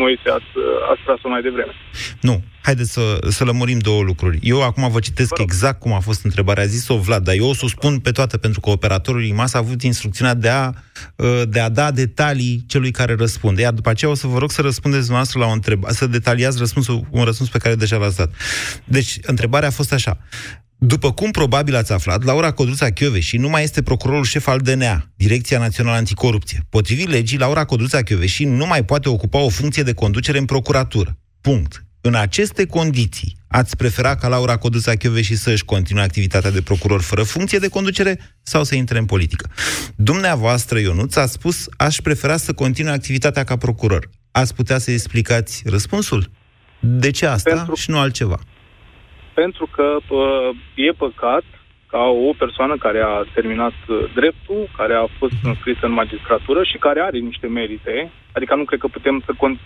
Moise, 0.00 0.28
ați, 0.36 0.50
ați 0.90 1.02
tras-o 1.04 1.28
mai 1.28 1.42
devreme. 1.42 1.72
Nu. 2.20 2.36
Haideți 2.62 2.92
să, 2.92 3.18
să 3.28 3.44
lămurim 3.44 3.78
două 3.78 4.02
lucruri. 4.02 4.38
Eu 4.42 4.62
acum 4.62 4.90
vă 4.90 5.00
citesc 5.00 5.34
Bă, 5.36 5.42
exact 5.42 5.78
cum 5.80 5.92
a 5.92 5.98
fost 6.00 6.24
întrebarea. 6.24 6.62
A 6.62 6.66
zis-o 6.66 6.96
Vlad, 6.96 7.22
dar 7.24 7.34
eu 7.34 7.48
o 7.48 7.54
să 7.54 7.66
spun 7.68 7.98
pe 7.98 8.10
toate, 8.10 8.36
pentru 8.36 8.60
că 8.60 8.70
operatorul 8.70 9.24
IMAS 9.24 9.54
a 9.54 9.58
avut 9.58 9.82
instrucțiunea 9.82 10.34
de 10.34 10.48
a, 10.48 10.72
ă, 11.18 11.44
de 11.44 11.60
a 11.60 11.68
da 11.68 11.90
detalii 11.90 12.64
celui 12.66 12.90
care 12.90 13.14
răspunde. 13.14 13.60
Iar 13.60 13.72
după 13.72 13.90
aceea 13.90 14.10
o 14.10 14.14
să 14.14 14.26
vă 14.26 14.38
rog 14.38 14.50
să 14.50 14.62
răspundeți 14.62 15.02
dumneavoastră 15.02 15.40
la 15.40 15.46
o 15.46 15.52
întrebare, 15.52 15.92
să 15.92 16.06
detaliați 16.06 16.58
răspunsul, 16.58 17.06
un 17.10 17.24
răspuns 17.24 17.48
pe 17.50 17.58
care 17.58 17.74
deja 17.74 17.96
l-ați 17.96 18.16
dat. 18.16 18.30
Deci, 18.84 19.18
întrebarea 19.22 19.68
a 19.68 19.78
fost 19.80 19.92
așa. 19.92 20.18
După 20.86 21.12
cum 21.12 21.30
probabil 21.30 21.76
ați 21.76 21.92
aflat, 21.92 22.24
Laura 22.24 22.50
Codruța 22.50 22.88
și 23.18 23.36
nu 23.36 23.48
mai 23.48 23.62
este 23.62 23.82
procurorul 23.82 24.24
șef 24.24 24.46
al 24.46 24.58
DNA, 24.58 25.10
Direcția 25.16 25.58
Națională 25.58 25.96
Anticorupție. 25.96 26.66
Potrivit 26.68 27.08
legii, 27.08 27.38
Laura 27.38 27.64
Codruța 27.64 28.00
și 28.24 28.44
nu 28.44 28.66
mai 28.66 28.84
poate 28.84 29.08
ocupa 29.08 29.38
o 29.38 29.48
funcție 29.48 29.82
de 29.82 29.92
conducere 29.92 30.38
în 30.38 30.44
procuratură. 30.44 31.18
Punct. 31.40 31.84
În 32.00 32.14
aceste 32.14 32.66
condiții, 32.66 33.36
ați 33.48 33.76
prefera 33.76 34.14
ca 34.14 34.28
Laura 34.28 34.56
Codruța 34.56 34.92
și 35.20 35.36
să-și 35.36 35.64
continue 35.64 36.02
activitatea 36.02 36.50
de 36.50 36.60
procuror 36.60 37.00
fără 37.02 37.22
funcție 37.22 37.58
de 37.58 37.68
conducere 37.68 38.18
sau 38.42 38.64
să 38.64 38.74
intre 38.74 38.98
în 38.98 39.04
politică? 39.04 39.50
Dumneavoastră, 39.96 40.78
Ionuț, 40.78 41.16
a 41.16 41.26
spus, 41.26 41.66
aș 41.76 41.96
prefera 41.96 42.36
să 42.36 42.52
continue 42.52 42.92
activitatea 42.92 43.44
ca 43.44 43.56
procuror. 43.56 44.10
Ați 44.30 44.54
putea 44.54 44.78
să 44.78 44.90
explicați 44.90 45.62
răspunsul? 45.64 46.30
De 46.80 47.10
ce 47.10 47.26
asta 47.26 47.54
Pentru... 47.54 47.74
și 47.74 47.90
nu 47.90 47.98
altceva? 47.98 48.40
Pentru 49.40 49.64
că 49.76 49.86
uh, 50.08 50.48
e 50.74 51.00
păcat 51.04 51.44
ca 51.92 52.02
o 52.28 52.30
persoană 52.42 52.74
care 52.84 53.00
a 53.00 53.16
terminat 53.36 53.76
uh, 53.88 53.96
dreptul, 54.18 54.60
care 54.78 54.94
a 54.94 55.06
fost 55.18 55.36
mhm. 55.38 55.48
înscrisă 55.48 55.84
în 55.86 55.98
magistratură 56.02 56.60
și 56.70 56.76
care 56.86 57.00
are 57.00 57.18
niște 57.18 57.46
merite, 57.46 57.94
adică 58.36 58.54
nu 58.54 58.64
cred 58.64 58.80
că 58.80 58.88
putem 58.96 59.16
să... 59.26 59.32
Con- 59.40 59.64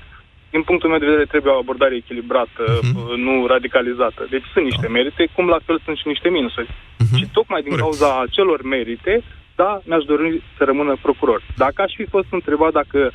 din 0.55 0.63
punctul 0.63 0.91
meu 0.91 0.99
de 0.99 1.11
vedere 1.11 1.33
trebuie 1.33 1.53
o 1.53 1.63
abordare 1.63 1.95
echilibrată, 1.95 2.65
uh-huh. 2.79 3.17
nu 3.27 3.47
radicalizată. 3.47 4.27
Deci 4.31 4.47
sunt 4.53 4.65
niște 4.65 4.87
da. 4.87 4.93
merite, 4.99 5.23
cum 5.35 5.47
la 5.49 5.61
fel 5.67 5.79
sunt 5.85 5.97
și 5.97 6.09
niște 6.09 6.29
minusuri. 6.29 6.69
Uh-huh. 6.71 7.17
Și 7.19 7.25
tocmai 7.33 7.63
din 7.63 7.77
cauza 7.77 8.21
acelor 8.21 8.63
merite, 8.63 9.23
da, 9.57 9.81
mi-aș 9.85 10.05
dori 10.05 10.43
să 10.57 10.65
rămână 10.65 10.97
procuror. 11.03 11.41
Dacă 11.57 11.83
aș 11.83 11.93
fi 11.97 12.05
fost 12.05 12.27
întrebat 12.31 12.73
dacă 12.73 13.13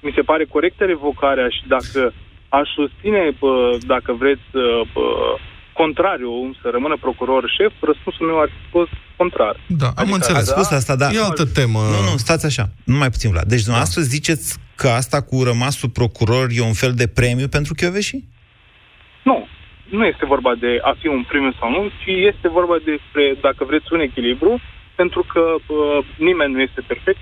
mi 0.00 0.12
se 0.14 0.22
pare 0.22 0.44
corectă 0.44 0.84
revocarea 0.84 1.48
și 1.48 1.62
dacă 1.66 2.12
aș 2.48 2.68
susține, 2.74 3.22
bă, 3.40 3.78
dacă 3.86 4.12
vreți, 4.12 4.48
bă, 4.92 5.36
contrariu, 5.80 6.32
să 6.60 6.66
rămână 6.76 6.96
procuror 7.00 7.42
șef, 7.56 7.72
răspunsul 7.80 8.26
meu 8.26 8.40
ar 8.40 8.48
fi 8.48 8.70
fost 8.70 8.92
contrar. 9.16 9.56
Da, 9.66 9.86
am 9.86 9.94
adică, 9.96 10.14
înțeles. 10.14 10.46
spus 10.46 10.70
asta, 10.70 10.96
da. 10.96 11.08
E 11.10 11.20
altă 11.22 11.46
temă. 11.58 11.80
Nu, 11.94 12.00
nu, 12.10 12.16
stați 12.16 12.46
așa, 12.46 12.64
nu 12.84 12.96
mai 12.96 13.10
puțin, 13.10 13.30
Vlad. 13.30 13.48
Deci, 13.54 13.62
dumneavoastră 13.66 14.00
da. 14.00 14.06
ziceți 14.06 14.58
că 14.80 14.88
asta 14.88 15.18
cu 15.22 15.42
rămasul 15.42 15.88
procuror 15.88 16.46
e 16.50 16.70
un 16.72 16.78
fel 16.82 16.92
de 17.02 17.06
premiu 17.18 17.48
pentru 17.48 17.74
Chioveși? 17.74 18.16
Nu. 19.22 19.46
Nu 19.98 20.04
este 20.04 20.24
vorba 20.26 20.52
de 20.64 20.78
a 20.82 20.92
fi 21.00 21.06
un 21.06 21.22
premiu 21.28 21.52
sau 21.60 21.70
nu, 21.70 21.82
ci 22.00 22.12
este 22.30 22.48
vorba 22.48 22.76
despre, 22.84 23.24
dacă 23.40 23.64
vreți, 23.64 23.92
un 23.92 24.00
echilibru, 24.00 24.60
pentru 24.94 25.26
că 25.32 25.44
uh, 25.56 25.98
nimeni 26.18 26.52
nu 26.52 26.60
este 26.60 26.80
perfect, 26.86 27.20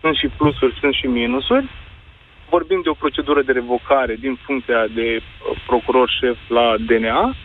sunt 0.00 0.16
și 0.16 0.28
plusuri, 0.36 0.78
sunt 0.80 0.94
și 0.94 1.06
minusuri. 1.06 1.68
Vorbim 2.50 2.80
de 2.82 2.88
o 2.88 3.00
procedură 3.02 3.42
de 3.42 3.52
revocare 3.52 4.14
din 4.24 4.38
funcția 4.46 4.86
de 4.94 5.08
uh, 5.16 5.62
procuror 5.66 6.08
șef 6.20 6.38
la 6.48 6.74
DNA, 6.86 7.36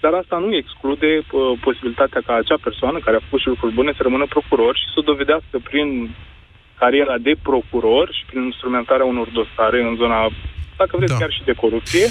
dar 0.00 0.12
asta 0.12 0.36
nu 0.44 0.50
exclude 0.62 1.10
uh, 1.18 1.58
posibilitatea 1.66 2.20
ca 2.26 2.34
acea 2.34 2.58
persoană 2.66 2.98
care 2.98 3.16
a 3.16 3.24
făcut 3.26 3.40
și 3.40 3.52
lucruri 3.54 3.78
bune 3.78 3.92
să 3.96 4.02
rămână 4.02 4.26
procuror 4.34 4.74
și 4.76 4.92
să 4.94 5.00
dovedească 5.10 5.56
prin 5.68 5.88
cariera 6.78 7.16
de 7.26 7.34
procuror 7.42 8.06
și 8.16 8.24
prin 8.30 8.42
instrumentarea 8.42 9.10
unor 9.12 9.28
dosare 9.38 9.78
în 9.88 9.94
zona, 9.96 10.18
dacă 10.76 10.92
vreți, 10.96 11.12
da. 11.12 11.18
chiar 11.18 11.32
și 11.36 11.42
de 11.44 11.52
corupție, 11.52 12.06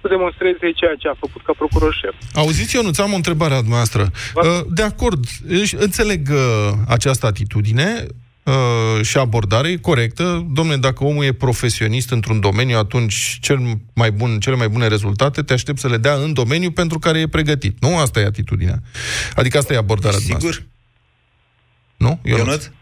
să 0.00 0.06
demonstreze 0.08 0.70
ceea 0.80 0.94
ce 0.98 1.08
a 1.08 1.22
făcut 1.24 1.42
ca 1.42 1.52
procuror 1.56 1.94
șef. 2.00 2.14
Auziți, 2.34 2.76
eu 2.76 2.82
nu 2.82 2.90
am 2.96 3.12
o 3.12 3.20
întrebare 3.22 3.54
a 3.54 3.66
dumneavoastră. 3.66 4.02
Uh, 4.34 4.60
de 4.78 4.82
acord, 4.82 5.22
înțeleg 5.78 6.28
uh, 6.30 6.38
această 6.88 7.26
atitudine, 7.26 8.06
uh, 8.50 9.04
și 9.04 9.16
abordare 9.18 9.76
corectă. 9.76 10.46
Domnule, 10.52 10.78
dacă 10.78 11.04
omul 11.04 11.24
e 11.24 11.32
profesionist 11.32 12.10
într-un 12.10 12.40
domeniu, 12.40 12.78
atunci 12.78 13.38
cel 13.40 13.80
mai 13.94 14.10
bun, 14.12 14.38
cele 14.38 14.56
mai 14.56 14.68
bune 14.68 14.86
rezultate 14.86 15.42
te 15.42 15.52
aștept 15.52 15.78
să 15.78 15.88
le 15.88 15.96
dea 15.96 16.14
în 16.14 16.32
domeniu 16.32 16.70
pentru 16.70 16.98
care 16.98 17.18
e 17.18 17.28
pregătit. 17.28 17.76
Nu? 17.80 17.98
Asta 17.98 18.20
e 18.20 18.24
atitudinea. 18.24 18.82
Adică 19.34 19.58
asta 19.58 19.72
e 19.72 19.76
abordarea 19.76 20.18
Sigur. 20.18 20.40
noastră. 20.40 20.64
Nu? 21.96 22.20
Ionut? 22.24 22.72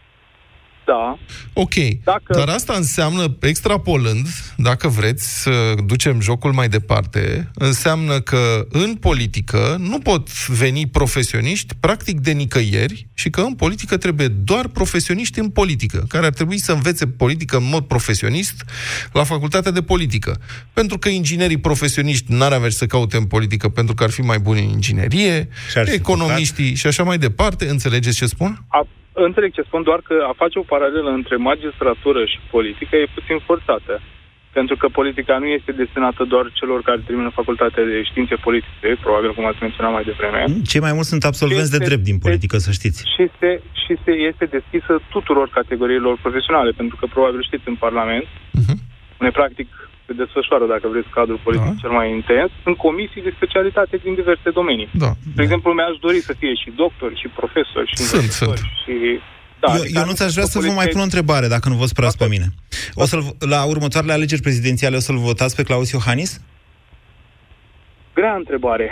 Da. 0.89 1.17
Ok, 1.53 1.73
Dacă... 2.03 2.33
dar 2.33 2.47
asta 2.47 2.73
înseamnă, 2.73 3.37
extrapolând, 3.41 4.27
dacă 4.57 4.87
vreți 4.87 5.41
să 5.41 5.73
ducem 5.85 6.21
jocul 6.21 6.51
mai 6.51 6.69
departe, 6.69 7.51
înseamnă 7.53 8.19
că 8.19 8.67
în 8.69 8.95
politică 8.95 9.75
nu 9.79 9.99
pot 9.99 10.47
veni 10.47 10.87
profesioniști 10.87 11.75
practic 11.79 12.19
de 12.19 12.31
nicăieri 12.31 13.07
și 13.13 13.29
că 13.29 13.41
în 13.41 13.53
politică 13.53 13.97
trebuie 13.97 14.27
doar 14.27 14.67
profesioniști 14.67 15.39
în 15.39 15.49
politică, 15.49 16.05
care 16.07 16.25
ar 16.25 16.33
trebui 16.33 16.57
să 16.57 16.71
învețe 16.71 17.07
politică 17.07 17.57
în 17.57 17.69
mod 17.69 17.83
profesionist 17.83 18.65
la 19.13 19.23
facultatea 19.23 19.71
de 19.71 19.81
politică. 19.81 20.39
Pentru 20.73 20.97
că 20.97 21.09
inginerii 21.09 21.57
profesioniști 21.57 22.33
n-ar 22.33 22.51
avea 22.51 22.69
să 22.69 22.85
caute 22.85 23.17
în 23.17 23.25
politică 23.25 23.69
pentru 23.69 23.95
că 23.95 24.03
ar 24.03 24.09
fi 24.09 24.21
mai 24.21 24.39
buni 24.39 24.59
în 24.59 24.69
inginerie, 24.69 25.49
economiștii 25.85 26.75
și 26.75 26.87
așa 26.87 27.03
mai 27.03 27.17
departe. 27.17 27.69
Înțelegeți 27.69 28.17
ce 28.17 28.25
spun? 28.25 28.65
A, 28.67 28.87
înțeleg 29.23 29.51
ce 29.53 29.67
spun, 29.69 29.83
doar 29.83 29.99
că 30.07 30.15
a 30.29 30.33
face 30.41 30.59
o 30.59 30.69
paralelă 30.73 31.09
între 31.19 31.35
magistratură 31.35 32.21
și 32.25 32.39
politică 32.55 32.95
e 32.95 33.15
puțin 33.17 33.37
forțată. 33.45 34.01
Pentru 34.57 34.75
că 34.77 34.87
politica 34.99 35.37
nu 35.37 35.45
este 35.57 35.71
destinată 35.71 36.23
doar 36.23 36.45
celor 36.53 36.81
care 36.81 37.01
termină 37.05 37.29
facultatea 37.41 37.83
de 37.85 38.03
științe 38.09 38.35
politice, 38.35 38.87
probabil 39.05 39.33
cum 39.33 39.45
ați 39.45 39.61
menționat 39.61 39.91
mai 39.93 40.03
devreme. 40.03 40.43
Mm, 40.47 40.61
cei 40.71 40.85
mai 40.85 40.93
mulți 40.93 41.09
sunt 41.09 41.23
absolvenți 41.23 41.71
de 41.75 41.85
drept 41.87 42.03
din 42.03 42.19
politică, 42.25 42.57
să 42.57 42.71
știți. 42.71 42.99
Și, 43.15 43.23
se, 43.39 43.61
și 43.83 43.93
se 44.03 44.11
este 44.29 44.45
deschisă 44.45 44.93
tuturor 45.09 45.47
categoriilor 45.49 46.15
profesionale, 46.21 46.71
pentru 46.71 46.95
că 46.99 47.05
probabil 47.15 47.41
știți 47.43 47.67
în 47.67 47.75
Parlament, 47.75 48.27
uh-huh. 48.59 48.77
unde 49.19 49.31
practic 49.39 49.67
se 50.09 50.21
desfășoară, 50.23 50.65
dacă 50.73 50.85
vreți, 50.93 51.09
cadrul 51.17 51.39
politic 51.47 51.73
da. 51.73 51.81
cel 51.83 51.93
mai 51.99 52.07
intens, 52.17 52.49
sunt 52.65 52.75
comisii 52.87 53.25
de 53.27 53.31
specialitate 53.39 53.95
din 54.05 54.13
diverse 54.21 54.49
domenii. 54.59 54.89
Da. 55.05 55.11
De 55.37 55.41
exemplu, 55.45 55.67
mi-aș 55.73 55.95
dori 56.05 56.19
să 56.29 56.33
fie 56.41 56.53
și 56.61 56.69
doctori, 56.83 57.15
și 57.21 57.27
profesori, 57.39 57.89
și 57.91 57.97
sunt, 58.11 58.29
sunt. 58.41 58.61
și 58.83 58.95
da, 59.61 59.67
eu, 59.67 59.81
adică 59.81 59.99
eu 59.99 60.05
nu 60.09 60.17
ți-aș 60.17 60.33
vrea 60.37 60.49
să 60.53 60.59
vă 60.59 60.71
mai 60.79 60.87
pun 60.93 61.01
o 61.01 61.09
întrebare, 61.09 61.47
dacă 61.55 61.65
nu 61.69 61.75
vă 61.81 61.85
sperați 61.93 62.17
pe 62.21 62.27
mine. 62.33 62.47
O 63.01 63.05
să 63.09 63.15
la 63.53 63.59
următoarele 63.73 64.13
alegeri 64.13 64.45
prezidențiale 64.47 64.95
o 64.95 65.05
să-l 65.07 65.17
votați 65.29 65.55
pe 65.55 65.63
Claus 65.63 65.91
Iohannis? 65.91 66.31
Grea 68.13 68.35
întrebare. 68.35 68.87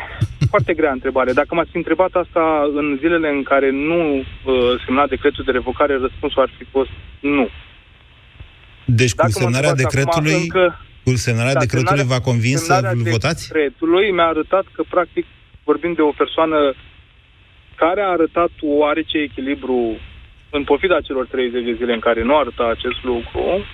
Foarte 0.50 0.74
grea 0.74 0.92
întrebare. 0.92 1.32
Dacă 1.34 1.56
m-ați 1.56 1.76
întrebat 1.82 2.14
asta 2.24 2.44
în 2.80 2.98
zilele 3.02 3.30
în 3.30 3.44
care 3.44 3.70
nu 3.72 4.02
uh, 4.18 4.24
semna 4.86 5.08
decretul 5.08 5.44
de 5.44 5.52
revocare, 5.52 5.98
răspunsul 5.98 6.42
ar 6.42 6.52
fi 6.58 6.66
fost 6.72 6.90
nu. 7.20 7.50
Deci 8.86 9.14
cu 9.14 9.30
semnarea 9.30 9.74
decretului... 9.74 10.34
Încă, 10.34 10.80
cu 10.80 10.87
semnarea 11.16 11.54
da, 11.54 11.60
decretului 11.60 12.04
v-a 12.04 12.20
convins 12.20 12.64
să 12.64 12.92
votați? 12.96 13.48
decretului 13.48 14.12
mi-a 14.12 14.28
arătat 14.28 14.66
că, 14.72 14.84
practic, 14.90 15.26
vorbim 15.64 15.94
de 15.94 16.02
o 16.02 16.12
persoană 16.18 16.74
care 17.76 18.02
a 18.02 18.10
arătat 18.18 18.52
oarece 18.62 19.18
echilibru 19.18 19.98
în 20.50 20.64
pofida 20.64 21.02
celor 21.02 21.26
30 21.28 21.64
de 21.66 21.74
zile 21.80 21.94
în 21.94 22.00
care 22.00 22.24
nu 22.24 22.38
arăta 22.38 22.66
acest 22.76 23.04
lucru, 23.04 23.66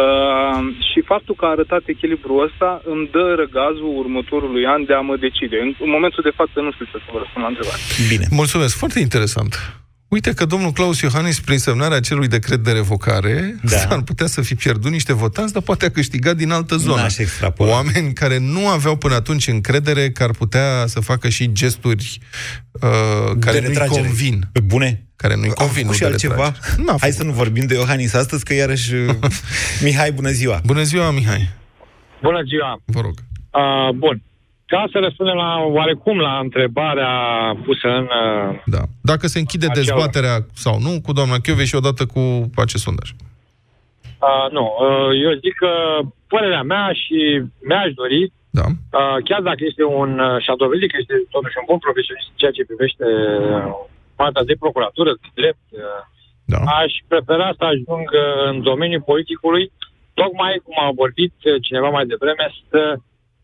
Uh, 0.00 0.58
și 0.92 1.00
faptul 1.12 1.34
că 1.34 1.44
a 1.44 1.54
arătat 1.56 1.82
echilibrul 1.86 2.44
ăsta 2.46 2.82
îmi 2.84 3.08
dă 3.12 3.34
răgazul 3.42 3.92
următorului 4.02 4.66
an 4.66 4.84
de 4.84 4.94
a 4.94 5.00
mă 5.00 5.16
decide. 5.16 5.56
În, 5.64 5.74
în 5.80 5.90
momentul 5.90 6.22
de 6.22 6.32
față 6.34 6.60
nu 6.60 6.72
știu 6.72 6.84
ce 6.84 6.98
să 7.04 7.10
vă 7.12 7.18
răspund 7.18 7.44
la 7.44 7.50
întrebare. 7.52 7.80
Bine. 8.08 8.26
Mulțumesc. 8.30 8.76
Foarte 8.76 8.98
interesant. 8.98 9.81
Uite 10.12 10.34
că 10.34 10.44
domnul 10.44 10.72
Claus 10.72 11.00
Iohannis, 11.00 11.40
prin 11.40 11.58
semnarea 11.58 11.96
acelui 11.96 12.28
decret 12.28 12.58
de 12.58 12.72
revocare, 12.72 13.56
da. 13.62 13.76
s-ar 13.76 14.02
putea 14.02 14.26
să 14.26 14.40
fi 14.40 14.54
pierdut 14.54 14.90
niște 14.90 15.12
votanți, 15.12 15.52
dar 15.52 15.62
poate 15.62 15.84
a 15.84 15.90
câștigat 15.90 16.36
din 16.36 16.50
altă 16.50 16.76
zonă. 16.76 17.06
Oameni 17.56 18.12
care 18.12 18.38
nu 18.38 18.68
aveau 18.68 18.96
până 18.96 19.14
atunci 19.14 19.46
încredere 19.46 20.10
că 20.10 20.22
ar 20.22 20.30
putea 20.30 20.86
să 20.86 21.00
facă 21.00 21.28
și 21.28 21.52
gesturi 21.52 22.18
uh, 22.72 23.36
care 23.40 23.60
nu-i 23.60 23.86
convin. 23.88 24.48
Pe 24.52 24.60
bune? 24.60 25.06
Care 25.16 25.36
nu-i 25.36 25.48
convin. 25.48 25.86
nu 25.86 25.92
și 25.92 26.04
altceva? 26.04 26.52
Hai 27.00 27.12
să 27.12 27.22
nu 27.22 27.32
vorbim 27.32 27.66
de 27.66 27.74
Iohannis 27.74 28.14
astăzi, 28.14 28.44
că 28.44 28.54
iarăși... 28.54 28.94
Uh, 28.94 29.14
Mihai, 29.84 30.12
bună 30.12 30.30
ziua! 30.30 30.60
Bună 30.64 30.82
ziua, 30.82 31.10
Mihai! 31.10 31.48
Bună 32.22 32.42
ziua! 32.48 32.82
Vă 32.84 33.00
rog. 33.00 33.14
Uh, 33.50 33.94
bun. 33.94 34.22
Ca 34.72 34.82
să 34.92 34.98
răspundem 34.98 35.38
la 35.46 35.52
oarecum 35.78 36.16
la 36.18 36.34
întrebarea 36.46 37.12
pusă 37.64 37.88
în... 38.00 38.06
Uh, 38.22 38.62
da. 38.76 38.82
Dacă 39.10 39.24
se 39.26 39.38
închide 39.38 39.66
acel... 39.66 39.82
dezbaterea 39.82 40.36
sau 40.64 40.74
nu 40.86 40.92
cu 41.06 41.12
doamna 41.18 41.36
Chioveș 41.42 41.68
și 41.68 41.80
odată 41.82 42.02
cu 42.12 42.22
acest 42.64 42.82
sondaj. 42.86 43.08
Uh, 44.26 44.46
nu. 44.56 44.64
Uh, 44.86 45.10
eu 45.24 45.32
zic 45.44 45.54
că 45.62 45.72
părerea 46.32 46.62
mea 46.72 46.86
și 47.02 47.18
mi-aș 47.68 47.90
dori, 48.02 48.22
da. 48.58 48.66
uh, 48.98 49.16
chiar 49.28 49.40
dacă 49.50 49.62
este 49.70 49.84
un... 49.84 50.10
Uh, 50.18 50.36
și-a 50.44 50.56
dovedit 50.64 50.88
că 50.90 50.96
este 51.00 51.16
totuși 51.34 51.58
un 51.60 51.68
bun 51.70 51.80
profesionist 51.86 52.28
în 52.30 52.38
ceea 52.40 52.56
ce 52.56 52.68
privește 52.70 53.06
partea 54.20 54.44
de 54.50 54.60
procuratură, 54.64 55.10
de 55.22 55.28
drept, 55.40 55.66
uh, 55.70 56.02
da. 56.52 56.60
aș 56.80 56.92
prefera 57.10 57.48
să 57.58 57.64
ajung 57.72 58.06
în 58.48 58.56
domeniul 58.70 59.08
politicului, 59.10 59.64
tocmai 60.20 60.54
cum 60.64 60.76
a 60.86 60.98
vorbit 61.02 61.34
cineva 61.66 61.88
mai 61.96 62.06
devreme, 62.12 62.46
să 62.70 62.80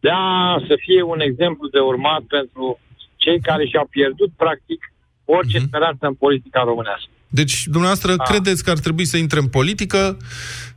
da, 0.00 0.56
să 0.68 0.74
fie 0.78 1.02
un 1.02 1.20
exemplu 1.20 1.68
de 1.68 1.78
urmat 1.78 2.22
pentru 2.22 2.80
cei 3.16 3.40
care 3.40 3.66
și-au 3.66 3.86
pierdut, 3.90 4.30
practic, 4.36 4.92
orice 5.24 5.58
uh-huh. 5.58 5.66
speranță 5.66 6.06
în 6.06 6.14
politica 6.14 6.62
românească. 6.62 7.10
Deci, 7.28 7.64
dumneavoastră, 7.64 8.14
A. 8.16 8.22
credeți 8.22 8.64
că 8.64 8.70
ar 8.70 8.78
trebui 8.78 9.04
să 9.04 9.16
intre 9.16 9.38
în 9.38 9.48
politică 9.48 10.16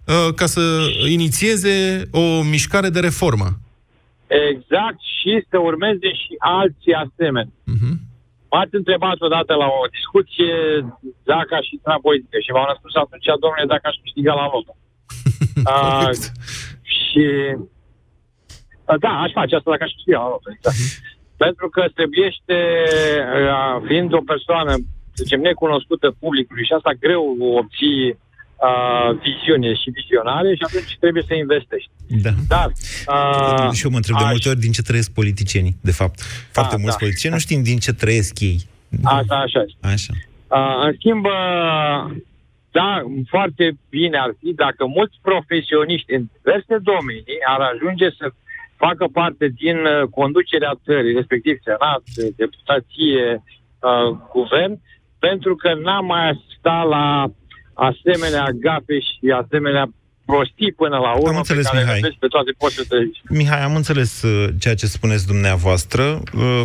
uh, 0.07 0.33
ca 0.35 0.45
să 0.45 0.61
inițieze 1.09 2.07
o 2.11 2.43
mișcare 2.43 2.89
de 2.89 2.99
reformă? 2.99 3.49
Exact, 4.27 4.99
și 5.17 5.45
să 5.49 5.57
urmeze 5.57 6.09
și 6.21 6.33
alții 6.37 6.93
asemenea. 6.93 7.53
Uh-huh. 7.73 7.95
M-ați 8.51 8.75
întrebat 8.75 9.17
odată 9.27 9.53
la 9.53 9.67
o 9.81 9.85
discuție 9.97 10.53
dacă 11.23 11.51
aș 11.55 11.67
intra 11.75 11.93
în 11.93 12.01
politică 12.07 12.37
și 12.45 12.53
v-am 12.55 12.67
răspuns 12.71 12.95
atunci, 12.95 13.29
domnule, 13.43 13.65
dacă 13.73 13.85
aș 13.87 13.95
câștiga 14.03 14.33
la 14.41 14.47
lotă. 14.53 14.73
uh, 15.71 16.11
și 16.97 17.25
da, 18.99 19.09
aș 19.09 19.31
face 19.31 19.55
asta 19.55 19.71
dacă 19.71 19.83
aș 19.83 19.89
ști. 19.89 20.11
Exact. 20.55 20.77
Pentru 21.37 21.69
că 21.69 21.81
trebuiește, 21.99 22.57
uh, 23.49 23.83
fiind 23.87 24.13
o 24.13 24.21
persoană, 24.33 24.71
să 25.13 25.23
zicem, 25.23 25.41
necunoscută 25.41 26.15
publicului 26.19 26.65
și 26.65 26.73
asta 26.73 26.91
greu 26.99 27.23
obții 27.59 28.01
uh, 28.09 29.09
viziune 29.25 29.73
și 29.73 29.89
vizionare 29.89 30.55
și 30.55 30.63
atunci 30.67 30.97
trebuie 30.99 31.23
să 31.27 31.33
investești. 31.33 31.89
Da. 32.25 32.33
Dar, 32.47 32.67
uh, 32.67 33.71
și 33.77 33.85
eu 33.85 33.91
mă 33.91 33.99
întreb 34.01 34.15
aș... 34.15 34.21
de 34.21 34.27
multe 34.29 34.49
ori 34.49 34.59
din 34.59 34.71
ce 34.71 34.81
trăiesc 34.81 35.11
politicienii, 35.13 35.75
de 35.81 35.91
fapt. 35.91 36.19
Foarte 36.57 36.75
A, 36.75 36.77
mulți 36.77 36.97
da. 36.97 37.03
politicieni 37.03 37.33
nu 37.33 37.39
știm 37.39 37.63
din 37.63 37.77
ce 37.85 37.93
trăiesc 37.93 38.39
ei. 38.39 38.59
Așa, 39.03 39.35
așa. 39.45 39.65
Așa. 39.81 40.13
Uh, 40.47 40.85
în 40.85 40.93
schimb, 40.97 41.25
uh, 41.25 42.01
da, 42.71 43.03
foarte 43.29 43.77
bine 43.89 44.17
ar 44.17 44.31
fi 44.39 44.53
dacă 44.53 44.85
mulți 44.85 45.17
profesioniști 45.21 46.13
în 46.13 46.23
diverse 46.35 46.75
domenii 46.91 47.39
ar 47.53 47.61
ajunge 47.73 48.09
să 48.09 48.25
facă 48.85 49.05
parte 49.19 49.45
din 49.61 49.77
uh, 49.85 50.07
conducerea 50.17 50.79
țării, 50.85 51.17
respectiv 51.19 51.55
Senat, 51.67 52.03
deputație, 52.41 53.25
uh, 53.89 54.07
guvern, 54.35 54.73
pentru 55.25 55.53
că 55.61 55.69
n-am 55.85 56.05
mai 56.05 56.23
asistat 56.33 56.83
la 56.95 57.05
asemenea 57.73 58.45
gafe 58.65 58.97
și 59.07 59.25
asemenea 59.43 59.85
prostii 60.25 60.71
până 60.71 60.97
la 60.97 61.11
urmă 61.15 61.29
am 61.29 61.35
înțeles, 61.35 61.69
pe 61.69 61.77
care 61.77 61.95
Mihai. 61.95 62.17
pe 62.19 62.27
toate 62.27 62.51
posturile. 62.57 63.11
Mihai, 63.29 63.63
am 63.63 63.75
înțeles 63.75 64.21
uh, 64.21 64.49
ceea 64.59 64.75
ce 64.75 64.85
spuneți 64.85 65.27
dumneavoastră. 65.27 66.03
Uh, 66.35 66.61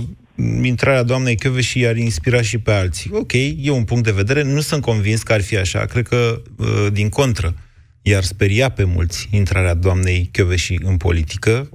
intrarea 0.62 1.02
doamnei 1.02 1.38
și 1.60 1.80
i-ar 1.80 1.96
inspira 1.96 2.42
și 2.42 2.58
pe 2.58 2.72
alții. 2.72 3.10
Ok, 3.14 3.32
e 3.32 3.70
un 3.70 3.84
punct 3.84 4.04
de 4.04 4.10
vedere. 4.22 4.42
Nu 4.42 4.60
sunt 4.60 4.82
convins 4.82 5.22
că 5.22 5.32
ar 5.32 5.42
fi 5.42 5.56
așa. 5.56 5.84
Cred 5.84 6.06
că, 6.06 6.42
uh, 6.58 6.86
din 6.92 7.08
contră, 7.08 7.54
i-ar 8.02 8.22
speria 8.22 8.68
pe 8.68 8.84
mulți 8.84 9.28
intrarea 9.30 9.74
doamnei 9.74 10.30
și 10.54 10.80
în 10.82 10.96
politică 10.96 11.68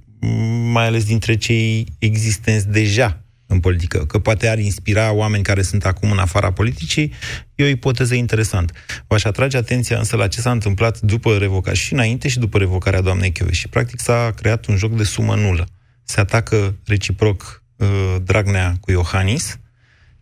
mai 0.72 0.86
ales 0.86 1.06
dintre 1.06 1.36
cei 1.36 1.88
existenți 2.00 2.68
deja 2.68 3.22
în 3.52 3.60
politică, 3.60 4.06
că 4.06 4.20
poate 4.20 4.48
ar 4.48 4.60
inspira 4.60 5.12
oameni 5.12 5.44
care 5.44 5.62
sunt 5.62 5.86
acum 5.86 6.12
în 6.12 6.18
afara 6.18 6.52
politicii, 6.52 7.14
e 7.56 7.64
o 7.64 7.68
ipoteză 7.68 8.16
interesantă. 8.16 8.74
V-aș 9.08 9.24
atrage 9.24 9.58
atenția 9.58 9.98
însă 9.98 10.16
la 10.16 10.28
ce 10.28 10.42
s-a 10.42 10.52
întâmplat 10.52 11.00
după 11.00 11.38
revocare 11.38 11.76
și 11.76 11.94
înainte 11.94 12.28
și 12.28 12.40
după 12.40 12.58
revocarea 12.58 13.02
doamnei 13.02 13.34
Și 13.52 13.68
Practic 13.68 14.00
s-a 14.00 14.34
creat 14.36 14.66
un 14.66 14.78
joc 14.78 14.96
de 14.96 15.04
sumă 15.04 15.36
nulă. 15.36 15.68
Se 16.04 16.20
atacă 16.20 16.76
reciproc 16.86 17.64
uh, 17.76 17.88
Dragnea 18.24 18.78
cu 18.80 18.92
Iohannis 18.92 19.60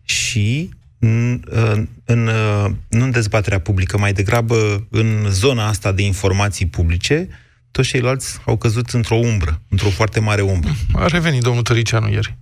și 0.02 0.70
în, 0.98 1.44
uh, 1.52 1.82
în, 2.04 2.26
uh, 2.26 2.70
nu 2.88 3.04
în 3.04 3.10
dezbaterea 3.10 3.60
publică, 3.60 3.98
mai 3.98 4.12
degrabă 4.12 4.86
în 4.90 5.26
zona 5.28 5.66
asta 5.66 5.92
de 5.92 6.02
informații 6.02 6.66
publice, 6.66 7.28
toți 7.70 7.88
ceilalți 7.88 8.40
au 8.46 8.56
căzut 8.56 8.90
într-o 8.90 9.16
umbră, 9.16 9.62
într-o 9.68 9.88
foarte 9.88 10.20
mare 10.20 10.42
umbră. 10.42 10.70
A 10.92 11.06
revenit 11.06 11.42
domnul 11.42 11.62
Tăricianu 11.62 12.10
ieri. 12.10 12.38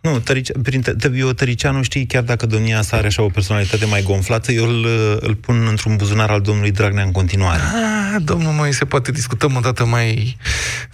Nu, 0.00 0.18
tărice, 0.18 0.52
prin 0.62 0.82
eu 1.14 1.32
Tăricianu, 1.32 1.82
știi, 1.82 2.06
chiar 2.06 2.22
dacă 2.22 2.46
domnia 2.46 2.82
sa 2.82 2.96
are 2.96 3.06
așa 3.06 3.22
o 3.22 3.28
personalitate 3.28 3.84
mai 3.84 4.02
gonflată, 4.02 4.52
eu 4.52 4.64
îl, 4.64 4.86
îl 5.20 5.34
pun 5.34 5.66
într-un 5.70 5.96
buzunar 5.96 6.30
al 6.30 6.40
domnului 6.40 6.70
Dragnea 6.70 7.04
în 7.04 7.12
continuare. 7.12 7.60
Ah, 7.60 8.22
domnul 8.24 8.52
mai 8.52 8.72
se 8.72 8.84
poate 8.84 9.12
discutăm 9.12 9.56
o 9.56 9.60
dată 9.60 9.84
mai 9.84 10.36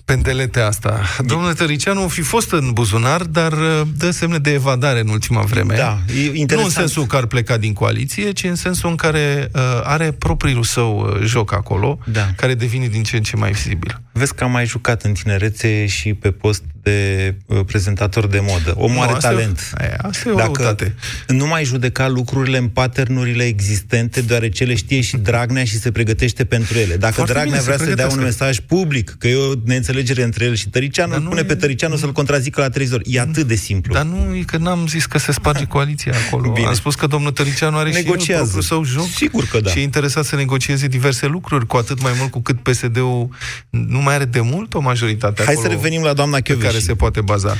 pendelete 0.05 0.61
asta. 0.61 1.01
Domnul 1.25 1.55
Tăricianu 1.55 2.09
fi 2.09 2.21
fost 2.21 2.53
în 2.53 2.71
buzunar, 2.73 3.23
dar 3.23 3.53
uh, 3.53 3.81
dă 3.97 4.11
semne 4.11 4.38
de 4.38 4.53
evadare 4.53 5.01
în 5.01 5.09
ultima 5.09 5.41
vreme. 5.41 5.75
Da, 5.77 5.99
e 6.17 6.21
interesant. 6.21 6.51
Nu 6.51 6.64
în 6.64 6.71
sensul 6.71 7.07
că 7.07 7.17
ar 7.17 7.27
pleca 7.27 7.57
din 7.57 7.73
coaliție, 7.73 8.33
ci 8.33 8.45
în 8.45 8.55
sensul 8.55 8.91
în 8.91 8.97
care 8.97 9.51
uh, 9.55 9.61
are 9.83 10.12
propriul 10.12 10.62
său 10.62 10.99
uh, 10.99 11.25
joc 11.25 11.53
acolo, 11.53 11.99
da. 12.05 12.29
care 12.37 12.55
devine 12.55 12.87
din 12.87 13.03
ce 13.03 13.17
în 13.17 13.23
ce 13.23 13.37
mai 13.37 13.51
vizibil. 13.51 14.01
Vezi 14.12 14.35
că 14.35 14.45
am 14.45 14.51
mai 14.51 14.67
jucat 14.67 15.03
în 15.03 15.12
tinerețe 15.12 15.87
și 15.87 16.14
pe 16.14 16.31
post 16.31 16.62
de 16.83 17.35
uh, 17.47 17.61
prezentator 17.67 18.27
de 18.27 18.41
modă. 18.43 18.73
Omul 18.77 18.95
nu, 18.97 19.01
are 19.03 19.12
asta 19.12 19.29
talent. 19.29 19.73
E, 19.81 19.95
asta 19.97 20.29
e 20.29 20.33
o 20.33 20.35
Dacă 20.35 20.51
răutate. 20.62 20.95
nu 21.27 21.47
mai 21.47 21.64
judeca 21.64 22.09
lucrurile 22.09 22.59
în 22.59 22.69
paternurile 22.69 23.45
existente, 23.45 24.21
deoarece 24.21 24.64
le 24.64 24.75
știe 24.75 25.01
și 25.01 25.17
Dragnea 25.17 25.64
și 25.64 25.79
se 25.79 25.91
pregătește 25.91 26.45
pentru 26.45 26.79
ele. 26.79 26.97
Dacă 26.97 27.14
Foarte 27.14 27.33
Dragnea 27.33 27.53
bine, 27.61 27.64
vrea 27.64 27.77
se 27.85 27.91
să 27.91 27.95
dea 27.95 28.05
un 28.07 28.11
pregătească. 28.14 28.45
mesaj 28.45 28.59
public, 28.67 29.14
că 29.19 29.29
e 29.29 29.35
o 29.37 29.53
neînțelegere 29.64 30.23
între 30.23 30.45
el 30.45 30.55
și 30.55 30.69
Tăricianu, 30.69 31.14
îl 31.14 31.21
pune 31.23 31.41
e- 31.41 31.45
pe 31.45 31.55
Tăricianu 31.55 31.97
să-l 31.97 32.12
contrazică 32.12 32.61
la 32.61 32.69
30 32.69 32.95
ori. 32.95 33.14
E 33.14 33.21
atât 33.21 33.47
de 33.47 33.55
simplu. 33.55 33.95
Dar 33.95 34.03
nu, 34.05 34.35
e 34.35 34.43
că 34.47 34.57
n-am 34.57 34.87
zis 34.87 35.07
că 35.07 35.19
se 35.19 35.33
sparge 35.33 35.64
coaliția 35.75 36.12
acolo. 36.27 36.53
Bine. 36.53 36.67
Am 36.67 36.75
spus 36.75 36.95
că 36.95 37.07
domnul 37.07 37.31
Tăricianu 37.31 37.77
are 37.77 37.91
și 37.91 37.97
el 37.97 38.03
Negociază. 38.03 38.41
propriul 38.43 38.62
său 38.62 38.85
joc. 38.85 39.07
Sigur 39.14 39.45
că 39.51 39.61
da. 39.61 39.71
Și 39.71 39.79
e 39.79 39.83
interesat 39.83 40.25
să 40.25 40.37
negocieze 40.37 40.87
diverse 40.87 41.27
lucruri, 41.27 41.67
cu 41.67 41.77
atât 41.77 42.03
mai 42.03 42.12
mult 42.19 42.31
cu 42.31 42.41
cât 42.41 42.61
PSD-ul 42.62 43.29
nu 43.71 44.01
mai 44.01 44.14
are 44.14 44.25
de 44.25 44.41
mult 44.41 44.75
o 44.75 44.81
majoritate 44.81 45.43
Hai 45.45 45.55
acolo 45.55 45.67
să 45.69 45.73
revenim 45.75 46.03
la 46.03 46.12
doamna 46.12 46.37
pe 46.37 46.43
Chioveși. 46.43 46.67
Care 46.68 46.81
se 46.88 46.94
poate 47.02 47.20
baza. 47.33 47.52
0372069599. 47.54 47.59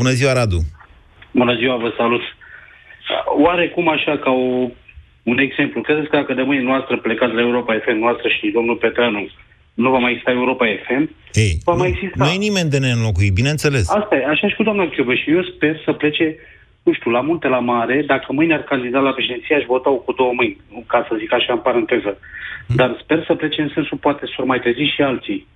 Bună 0.00 0.10
ziua, 0.18 0.32
Radu! 0.32 0.58
Bună 1.40 1.54
ziua, 1.60 1.76
vă 1.76 1.92
salut. 1.96 2.20
Oarecum 3.46 3.88
așa 3.88 4.18
ca 4.24 4.30
o, 4.30 4.68
un 5.22 5.38
exemplu, 5.38 5.80
credeți 5.80 6.08
că 6.10 6.16
dacă 6.16 6.34
de 6.34 6.42
mâine 6.42 6.62
noastră 6.62 6.96
plecați 6.96 7.34
la 7.34 7.40
Europa 7.40 7.72
FM, 7.84 7.98
noastră 8.06 8.28
și 8.28 8.50
domnul 8.56 8.76
Petreanu, 8.76 9.28
nu 9.74 9.90
va 9.90 9.98
mai 9.98 10.10
exista 10.10 10.30
Europa 10.30 10.64
FM? 10.84 11.10
Ei, 11.32 11.52
Va 11.64 11.72
mai 11.72 11.88
exista. 11.88 12.24
nu 12.24 12.30
e 12.30 12.36
nimeni 12.46 12.70
de 12.70 12.78
neînlocuit, 12.78 13.32
bineînțeles. 13.40 13.90
Asta 13.90 14.16
e, 14.16 14.24
așa 14.34 14.48
și 14.48 14.54
cu 14.54 14.62
doamna 14.62 14.88
Chiobă 14.88 15.14
și 15.14 15.30
eu 15.30 15.42
sper 15.42 15.80
să 15.84 15.92
plece, 15.92 16.36
nu 16.82 16.92
știu, 16.92 17.10
la 17.10 17.20
munte, 17.20 17.48
la 17.48 17.58
mare, 17.58 18.02
dacă 18.06 18.26
mâine 18.32 18.54
ar 18.54 18.62
candida 18.62 18.98
la 18.98 19.10
președinție, 19.10 19.54
aș 19.56 19.64
vota 19.74 19.90
cu 19.90 20.12
două 20.12 20.32
mâini, 20.38 20.56
ca 20.86 21.06
să 21.08 21.16
zic 21.18 21.32
așa 21.32 21.52
în 21.52 21.58
paranteză. 21.58 22.18
Dar 22.66 22.98
sper 23.02 23.24
să 23.26 23.34
plece 23.34 23.60
în 23.62 23.70
sensul, 23.74 23.96
poate 23.96 24.24
să 24.36 24.42
mai 24.44 24.60
trezi 24.60 24.82
și 24.94 25.02
alții. 25.02 25.46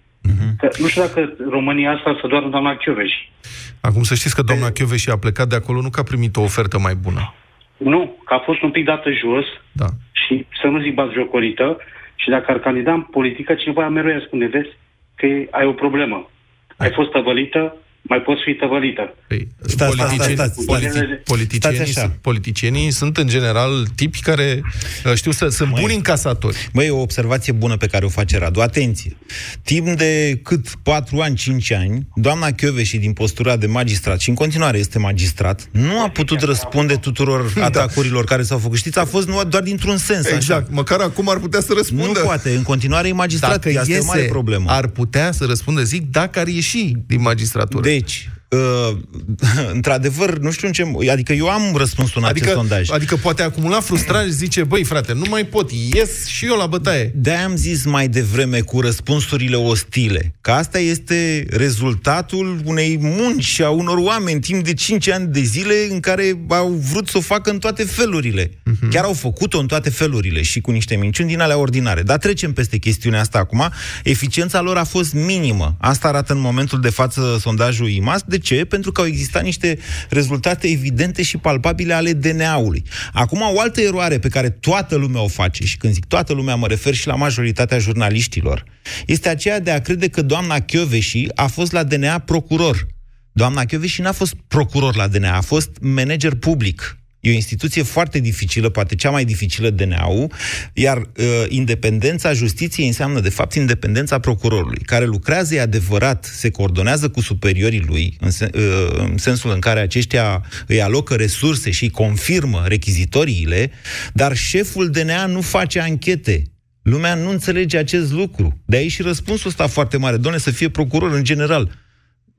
Că, 0.58 0.68
nu 0.78 0.87
știu 0.87 1.02
dacă 1.02 1.32
România 1.50 1.90
asta 1.92 2.18
să 2.20 2.26
doar 2.26 2.42
doamna 2.42 2.76
Chioveși. 2.76 3.32
Acum 3.80 4.02
să 4.02 4.14
știți 4.14 4.34
că 4.34 4.42
doamna 4.42 4.70
Chioveși 4.70 5.10
a 5.10 5.18
plecat 5.18 5.48
de 5.48 5.56
acolo 5.56 5.80
nu 5.80 5.90
că 5.90 6.00
a 6.00 6.02
primit 6.02 6.37
o 6.37 6.42
ofertă 6.42 6.78
mai 6.78 6.94
bună. 6.94 7.34
Nu, 7.76 8.16
că 8.24 8.34
a 8.34 8.38
fost 8.38 8.62
un 8.62 8.70
pic 8.70 8.84
dată 8.84 9.10
jos 9.10 9.44
Da. 9.72 9.87
și 10.12 10.46
să 10.60 10.66
nu 10.66 10.80
zic 10.80 10.94
batjocorită 10.94 11.76
și 12.14 12.28
dacă 12.28 12.50
ar 12.50 12.58
candida 12.58 12.92
în 12.92 13.02
politică, 13.02 13.54
cineva 13.54 13.88
mereu 13.88 14.14
îi 14.14 14.24
spune, 14.26 14.46
vezi 14.46 14.68
că 15.14 15.26
ai 15.50 15.66
o 15.66 15.72
problemă. 15.72 16.30
Ai 16.76 16.90
fost 16.94 17.10
tăvălită, 17.10 17.76
mai 18.08 18.18
poți 18.18 18.40
fi 18.44 18.52
tăvălită. 18.54 19.14
Păi, 19.28 19.48
Stați, 19.60 19.72
stați, 19.72 19.96
politicieni- 19.96 20.34
stați, 20.34 20.52
stați. 20.52 20.66
politi- 20.66 21.22
politicienii, 21.24 21.76
Stați 21.78 21.98
așa. 21.98 22.00
sunt- 22.00 22.12
politicienii 22.20 22.90
sunt 22.90 23.16
în 23.16 23.26
general 23.26 23.86
tipi 23.94 24.20
care 24.20 24.60
uh, 25.04 25.12
știu 25.14 25.30
să 25.30 25.48
sunt 25.48 25.80
buni 25.80 25.94
încasatori. 25.94 26.68
Băi, 26.72 26.86
e 26.86 26.90
o 26.90 27.00
observație 27.00 27.52
bună 27.52 27.76
pe 27.76 27.86
care 27.86 28.04
o 28.04 28.08
face 28.08 28.38
Radu. 28.38 28.60
Atenție! 28.60 29.16
Timp 29.62 29.88
de 29.88 30.40
cât 30.42 30.66
4 30.82 31.18
ani, 31.20 31.36
5 31.36 31.72
ani, 31.72 32.06
doamna 32.14 32.50
Chioveși 32.50 32.98
din 32.98 33.12
postura 33.12 33.56
de 33.56 33.66
magistrat, 33.66 34.20
și 34.20 34.28
în 34.28 34.34
continuare 34.34 34.78
este 34.78 34.98
magistrat, 34.98 35.68
nu 35.70 36.02
a 36.02 36.08
putut 36.08 36.40
răspunde 36.42 36.94
tuturor 36.94 37.52
atacurilor 37.60 38.24
care 38.24 38.42
s-au 38.42 38.58
făcut. 38.58 38.78
Știți, 38.78 38.98
a 38.98 39.04
fost 39.04 39.28
nu- 39.28 39.44
doar 39.48 39.62
dintr-un 39.62 39.96
sens. 39.96 40.26
Exact, 40.30 40.70
măcar 40.70 41.00
acum 41.00 41.28
ar 41.28 41.38
putea 41.38 41.60
să 41.60 41.72
răspundă. 41.76 42.18
Nu 42.18 42.24
poate, 42.24 42.50
în 42.50 42.62
continuare 42.62 43.08
e 43.08 43.12
magistrat. 43.12 43.50
Dacă 43.50 43.68
Asta 43.78 43.90
e 43.90 43.94
o 43.94 43.96
iese, 43.96 44.06
mare 44.06 44.22
problemă. 44.22 44.70
ar 44.70 44.86
putea 44.86 45.32
să 45.32 45.44
răspundă, 45.44 45.82
zic, 45.82 46.10
dacă 46.10 46.38
ar 46.38 46.46
ieși 46.46 46.92
din 47.06 47.20
magistratură. 47.20 47.82
Deci, 47.94 48.28
uh, 48.54 48.96
într-adevăr, 49.74 50.38
nu 50.38 50.50
știu 50.50 50.66
în 50.66 50.72
ce... 50.72 51.10
Adică 51.10 51.32
eu 51.32 51.48
am 51.48 51.76
răspunsul 51.76 52.20
în 52.22 52.28
adică, 52.28 52.44
acest 52.44 52.58
sondaj. 52.58 52.90
adică 52.90 53.16
poate 53.16 53.42
acumula 53.42 53.80
frustrare 53.80 54.26
și 54.26 54.32
zice, 54.32 54.64
băi 54.64 54.84
frate, 54.84 55.12
nu 55.12 55.24
mai 55.28 55.44
pot, 55.44 55.70
ies 55.92 56.26
și 56.26 56.46
eu 56.46 56.56
la 56.56 56.66
bătaie. 56.66 57.12
De-aia 57.14 57.44
am 57.44 57.56
zis 57.56 57.84
mai 57.84 58.08
devreme 58.08 58.60
cu 58.60 58.80
răspunsurile 58.80 59.56
ostile, 59.56 60.34
că 60.40 60.50
asta 60.50 60.78
este 60.78 61.46
rezultatul 61.50 62.60
unei 62.64 62.98
munci 63.00 63.44
și 63.44 63.62
a 63.62 63.70
unor 63.70 63.96
oameni 63.98 64.40
timp 64.40 64.64
de 64.64 64.74
5 64.74 65.08
ani 65.08 65.26
de 65.26 65.40
zile 65.40 65.74
în 65.90 66.00
care 66.00 66.44
au 66.48 66.82
vrut 66.90 67.08
să 67.08 67.18
o 67.18 67.20
facă 67.20 67.50
în 67.50 67.58
toate 67.58 67.84
felurile. 67.84 68.46
Uh-huh. 68.46 68.88
Chiar 68.90 69.04
au 69.04 69.12
făcut-o 69.12 69.58
în 69.58 69.66
toate 69.66 69.90
felurile 69.90 70.42
și 70.42 70.60
cu 70.60 70.70
niște 70.70 70.96
minciuni 70.96 71.28
din 71.28 71.40
alea 71.40 71.58
ordinare. 71.58 72.02
Dar 72.02 72.18
trecem 72.18 72.52
peste 72.52 72.78
chestiunea 72.78 73.20
asta 73.20 73.38
acum. 73.38 73.70
Eficiența 74.02 74.60
lor 74.60 74.76
a 74.76 74.84
fost 74.84 75.12
minimă. 75.12 75.76
Asta 75.80 76.08
arată 76.08 76.32
în 76.32 76.40
momentul 76.40 76.80
de 76.80 76.90
față 76.90 77.36
sondajul 77.40 77.88
IMAS. 77.88 78.22
De 78.26 78.38
ce? 78.44 78.64
Pentru 78.64 78.92
că 78.92 79.00
au 79.00 79.07
existat 79.07 79.42
niște 79.42 79.78
rezultate 80.09 80.68
evidente 80.68 81.22
și 81.22 81.37
palpabile 81.37 81.94
ale 81.94 82.12
DNA-ului. 82.12 82.83
Acum, 83.12 83.40
o 83.40 83.61
altă 83.61 83.80
eroare 83.80 84.18
pe 84.18 84.28
care 84.28 84.50
toată 84.50 84.96
lumea 84.96 85.22
o 85.22 85.28
face, 85.28 85.64
și 85.64 85.76
când 85.76 85.92
zic 85.92 86.04
toată 86.04 86.33
lumea, 86.33 86.54
mă 86.54 86.66
refer 86.66 86.94
și 86.94 87.07
la 87.07 87.14
majoritatea 87.14 87.78
jurnaliștilor, 87.78 88.64
este 89.07 89.28
aceea 89.28 89.61
de 89.61 89.70
a 89.70 89.80
crede 89.80 90.09
că 90.09 90.22
doamna 90.22 90.61
Chioveși 90.61 91.26
a 91.35 91.46
fost 91.46 91.72
la 91.72 91.83
DNA 91.83 92.18
procuror. 92.18 92.87
Doamna 93.33 93.64
Chioveși 93.64 94.00
n-a 94.00 94.12
fost 94.12 94.35
procuror 94.48 94.96
la 94.96 95.07
DNA, 95.07 95.37
a 95.37 95.40
fost 95.40 95.70
manager 95.80 96.35
public. 96.35 96.98
E 97.24 97.30
o 97.30 97.32
instituție 97.32 97.82
foarte 97.82 98.18
dificilă, 98.18 98.68
poate 98.68 98.94
cea 98.94 99.10
mai 99.10 99.24
dificilă 99.24 99.70
DNA-ul, 99.70 100.32
iar 100.72 100.98
uh, 100.98 101.24
independența 101.48 102.32
justiției 102.32 102.87
înseamnă, 102.87 103.20
de 103.20 103.28
fapt, 103.28 103.54
independența 103.54 104.18
procurorului, 104.18 104.78
care 104.78 105.04
lucrează, 105.04 105.54
e 105.54 105.60
adevărat, 105.60 106.24
se 106.24 106.50
coordonează 106.50 107.08
cu 107.08 107.20
superiorii 107.20 107.84
lui, 107.87 108.16
în, 108.20 108.30
sen- 108.30 108.54
uh, 108.54 108.96
în 108.96 109.16
sensul 109.16 109.50
în 109.50 109.58
care 109.58 109.80
aceștia 109.80 110.44
îi 110.66 110.82
alocă 110.82 111.14
resurse 111.14 111.70
și 111.70 111.82
îi 111.82 111.90
confirmă 111.90 112.64
rechizitoriile, 112.66 113.70
dar 114.12 114.37
șeful 114.37 114.90
DNA 114.90 115.26
nu 115.26 115.40
face 115.40 115.80
anchete. 115.80 116.42
Lumea 116.82 117.14
nu 117.14 117.30
înțelege 117.30 117.78
acest 117.78 118.12
lucru. 118.12 118.62
De 118.66 118.76
aici 118.76 118.92
și 118.92 119.02
răspunsul 119.02 119.48
ăsta 119.48 119.66
foarte 119.66 119.96
mare. 119.96 120.16
Doamne, 120.16 120.40
să 120.40 120.50
fie 120.50 120.68
procuror 120.68 121.12
în 121.12 121.24
general. 121.24 121.70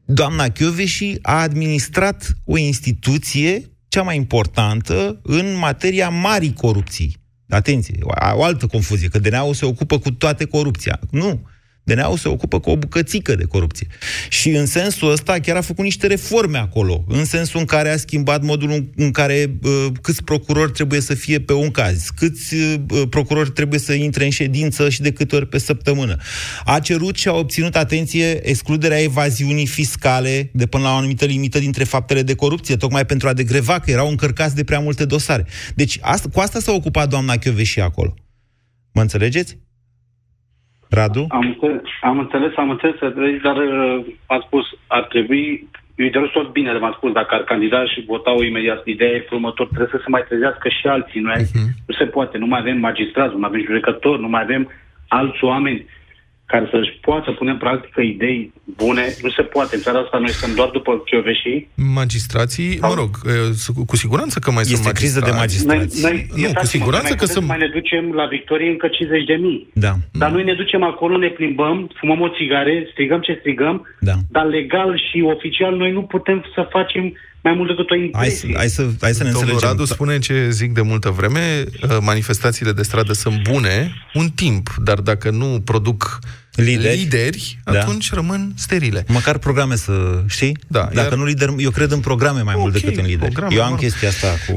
Doamna 0.05 0.49
Chioveși 0.49 1.15
a 1.21 1.41
administrat 1.41 2.37
o 2.43 2.57
instituție 2.57 3.69
cea 3.95 4.01
mai 4.01 4.15
importantă 4.15 5.19
în 5.23 5.57
materia 5.57 6.09
marii 6.09 6.53
corupții. 6.53 7.17
Atenție, 7.49 7.97
o, 8.01 8.11
o 8.33 8.43
altă 8.43 8.67
confuzie, 8.67 9.07
că 9.07 9.19
DNA-ul 9.19 9.53
se 9.53 9.65
ocupă 9.65 9.99
cu 9.99 10.11
toate 10.11 10.45
corupția. 10.45 10.99
Nu. 11.11 11.47
DNA-ul 11.85 12.17
se 12.17 12.27
ocupă 12.27 12.59
cu 12.59 12.69
o 12.69 12.77
bucățică 12.77 13.35
de 13.35 13.43
corupție. 13.43 13.87
Și 14.29 14.49
în 14.49 14.65
sensul 14.65 15.11
ăsta 15.11 15.39
chiar 15.39 15.55
a 15.55 15.61
făcut 15.61 15.83
niște 15.83 16.07
reforme 16.07 16.57
acolo, 16.57 17.03
în 17.07 17.25
sensul 17.25 17.59
în 17.59 17.65
care 17.65 17.89
a 17.89 17.97
schimbat 17.97 18.43
modul 18.43 18.71
în, 18.71 18.87
în 18.95 19.11
care 19.11 19.57
uh, 19.63 19.87
câți 20.01 20.23
procurori 20.23 20.71
trebuie 20.71 21.01
să 21.01 21.13
fie 21.13 21.39
pe 21.39 21.53
un 21.53 21.71
caz, 21.71 22.09
câți 22.15 22.55
uh, 22.55 22.77
procurori 23.09 23.51
trebuie 23.51 23.79
să 23.79 23.93
intre 23.93 24.23
în 24.23 24.29
ședință 24.29 24.89
și 24.89 25.01
de 25.01 25.11
câte 25.11 25.35
ori 25.35 25.47
pe 25.47 25.57
săptămână. 25.57 26.17
A 26.65 26.79
cerut 26.79 27.15
și 27.15 27.27
a 27.27 27.33
obținut, 27.33 27.75
atenție, 27.75 28.49
excluderea 28.49 29.01
evaziunii 29.01 29.67
fiscale 29.67 30.49
de 30.53 30.65
până 30.65 30.83
la 30.83 30.93
o 30.93 30.95
anumită 30.95 31.25
limită 31.25 31.59
dintre 31.59 31.83
faptele 31.83 32.21
de 32.21 32.35
corupție, 32.35 32.75
tocmai 32.75 33.05
pentru 33.05 33.27
a 33.27 33.33
degreva 33.33 33.79
că 33.79 33.91
erau 33.91 34.09
încărcați 34.09 34.55
de 34.55 34.63
prea 34.63 34.79
multe 34.79 35.05
dosare. 35.05 35.45
Deci 35.75 35.97
asta, 36.01 36.29
cu 36.33 36.39
asta 36.39 36.59
s-a 36.59 36.71
ocupat 36.71 37.09
doamna 37.09 37.37
Chioveși 37.37 37.79
acolo. 37.79 38.13
Mă 38.91 39.01
înțelegeți? 39.01 39.57
Radu? 40.89 41.25
Am 41.29 41.47
înțeles, 41.47 41.81
am 42.01 42.19
înțeles, 42.19 42.51
am 42.57 42.69
înțeles, 42.69 42.95
dar 43.41 43.57
uh, 43.57 44.05
ați 44.25 44.45
spus, 44.45 44.65
ar 44.87 45.03
trebui, 45.03 45.67
eu 45.95 46.09
de 46.09 46.29
tot 46.33 46.51
bine 46.51 46.71
de 46.71 46.77
m-ați 46.77 46.97
spus, 46.97 47.11
dacă 47.11 47.35
ar 47.35 47.43
candida 47.43 47.85
și 47.85 48.03
votau 48.07 48.41
imediat, 48.41 48.85
ideea 48.85 49.11
e 49.11 49.27
următor, 49.31 49.67
trebuie 49.67 49.89
să 49.91 49.99
se 50.03 50.09
mai 50.09 50.23
trezească 50.27 50.69
și 50.69 50.87
alții, 50.87 51.21
nu, 51.21 51.31
uh-huh. 51.31 51.69
nu 51.87 51.93
se 51.99 52.05
poate, 52.05 52.37
nu 52.37 52.45
mai 52.45 52.59
avem 52.59 52.77
magistrați, 52.77 53.33
nu 53.33 53.39
mai 53.39 53.49
avem 53.51 53.63
judecători, 53.65 54.21
nu 54.21 54.27
mai 54.27 54.41
avem 54.41 54.71
alți 55.07 55.43
oameni 55.43 55.85
care 56.45 56.67
să-și 56.71 56.97
poată 57.01 57.31
pune 57.31 57.51
în 57.51 57.57
practică 57.57 58.01
idei 58.01 58.53
bune, 58.77 59.05
nu 59.21 59.29
se 59.29 59.41
poate. 59.41 59.75
În 59.75 59.81
țara 59.81 59.99
asta 59.99 60.17
noi 60.17 60.29
suntem 60.29 60.55
doar 60.55 60.69
după 60.69 60.91
Chioveși. 61.05 61.67
Magistrații, 61.75 62.77
mă 62.81 62.93
rog, 62.95 63.09
e, 63.25 63.83
cu 63.85 63.95
siguranță 63.95 64.39
că 64.39 64.51
mai 64.51 64.61
Este 64.61 64.75
sunt 64.75 64.93
criză 64.93 65.19
de 65.19 65.31
magistrați. 65.31 65.77
magistrați. 65.77 66.01
Noi, 66.13 66.27
noi, 66.35 66.47
Nu, 66.47 66.59
cu 66.59 66.65
siguranță 66.65 67.13
că 67.15 67.25
să 67.25 67.31
sunt... 67.31 67.47
mai 67.47 67.57
ne 67.57 67.67
ducem 67.67 68.11
la 68.11 68.25
victorie 68.25 68.69
încă 68.69 68.87
50 68.87 69.23
de 69.25 69.33
mii. 69.33 69.67
Da. 69.73 69.93
Dar 70.11 70.31
noi 70.31 70.43
ne 70.43 70.53
ducem 70.53 70.83
acolo, 70.83 71.17
ne 71.17 71.27
plimbăm, 71.29 71.89
fumăm 71.99 72.21
o 72.21 72.29
țigare, 72.37 72.87
strigăm 72.91 73.19
ce 73.21 73.37
strigăm, 73.39 73.87
Da. 73.99 74.13
dar 74.29 74.45
legal 74.45 75.01
și 75.09 75.21
oficial 75.35 75.75
noi 75.75 75.91
nu 75.91 76.01
putem 76.01 76.43
să 76.55 76.67
facem 76.71 77.13
mai 77.45 77.53
mult 77.57 77.69
decât 77.69 77.89
o 77.89 77.93
Hai, 77.95 78.03
impresie. 78.05 78.49
să- 78.51 78.57
hai, 78.57 78.69
să, 78.69 78.81
hai 79.01 79.13
să 79.13 79.23
ne 79.23 79.29
Domnul 79.31 79.51
înțelegem. 79.53 79.69
Radu 79.77 79.85
spune 79.85 80.19
ce 80.19 80.47
zic 80.49 80.71
de 80.73 80.81
multă 80.81 81.09
vreme, 81.09 81.63
uh, 81.83 81.97
manifestațiile 82.01 82.71
de 82.71 82.83
stradă 82.83 83.13
sunt 83.13 83.41
bune 83.49 83.93
un 84.13 84.29
timp, 84.29 84.75
dar 84.83 84.99
dacă 84.99 85.29
nu 85.29 85.61
produc 85.65 86.19
Lideri. 86.55 86.97
lideri, 86.97 87.59
Da. 87.63 87.79
atunci 87.79 88.11
rămân 88.13 88.53
sterile. 88.57 89.05
Măcar 89.07 89.37
programe 89.37 89.75
să 89.75 90.23
știi? 90.27 90.57
Da, 90.67 90.89
Dacă 90.93 91.07
iar- 91.09 91.17
nu 91.17 91.25
lider, 91.25 91.49
eu 91.57 91.71
cred 91.71 91.91
în 91.91 91.99
programe 91.99 92.41
mai 92.41 92.55
mult 92.57 92.75
Ok, 92.75 92.81
decât 92.81 92.97
în 92.99 93.05
lideri. 93.05 93.31
programe, 93.31 93.53
eu 93.55 93.59
mă 93.59 93.65
am 93.65 93.71
rog. 93.71 93.79
chestia 93.79 94.07
asta 94.09 94.27
cu... 94.47 94.55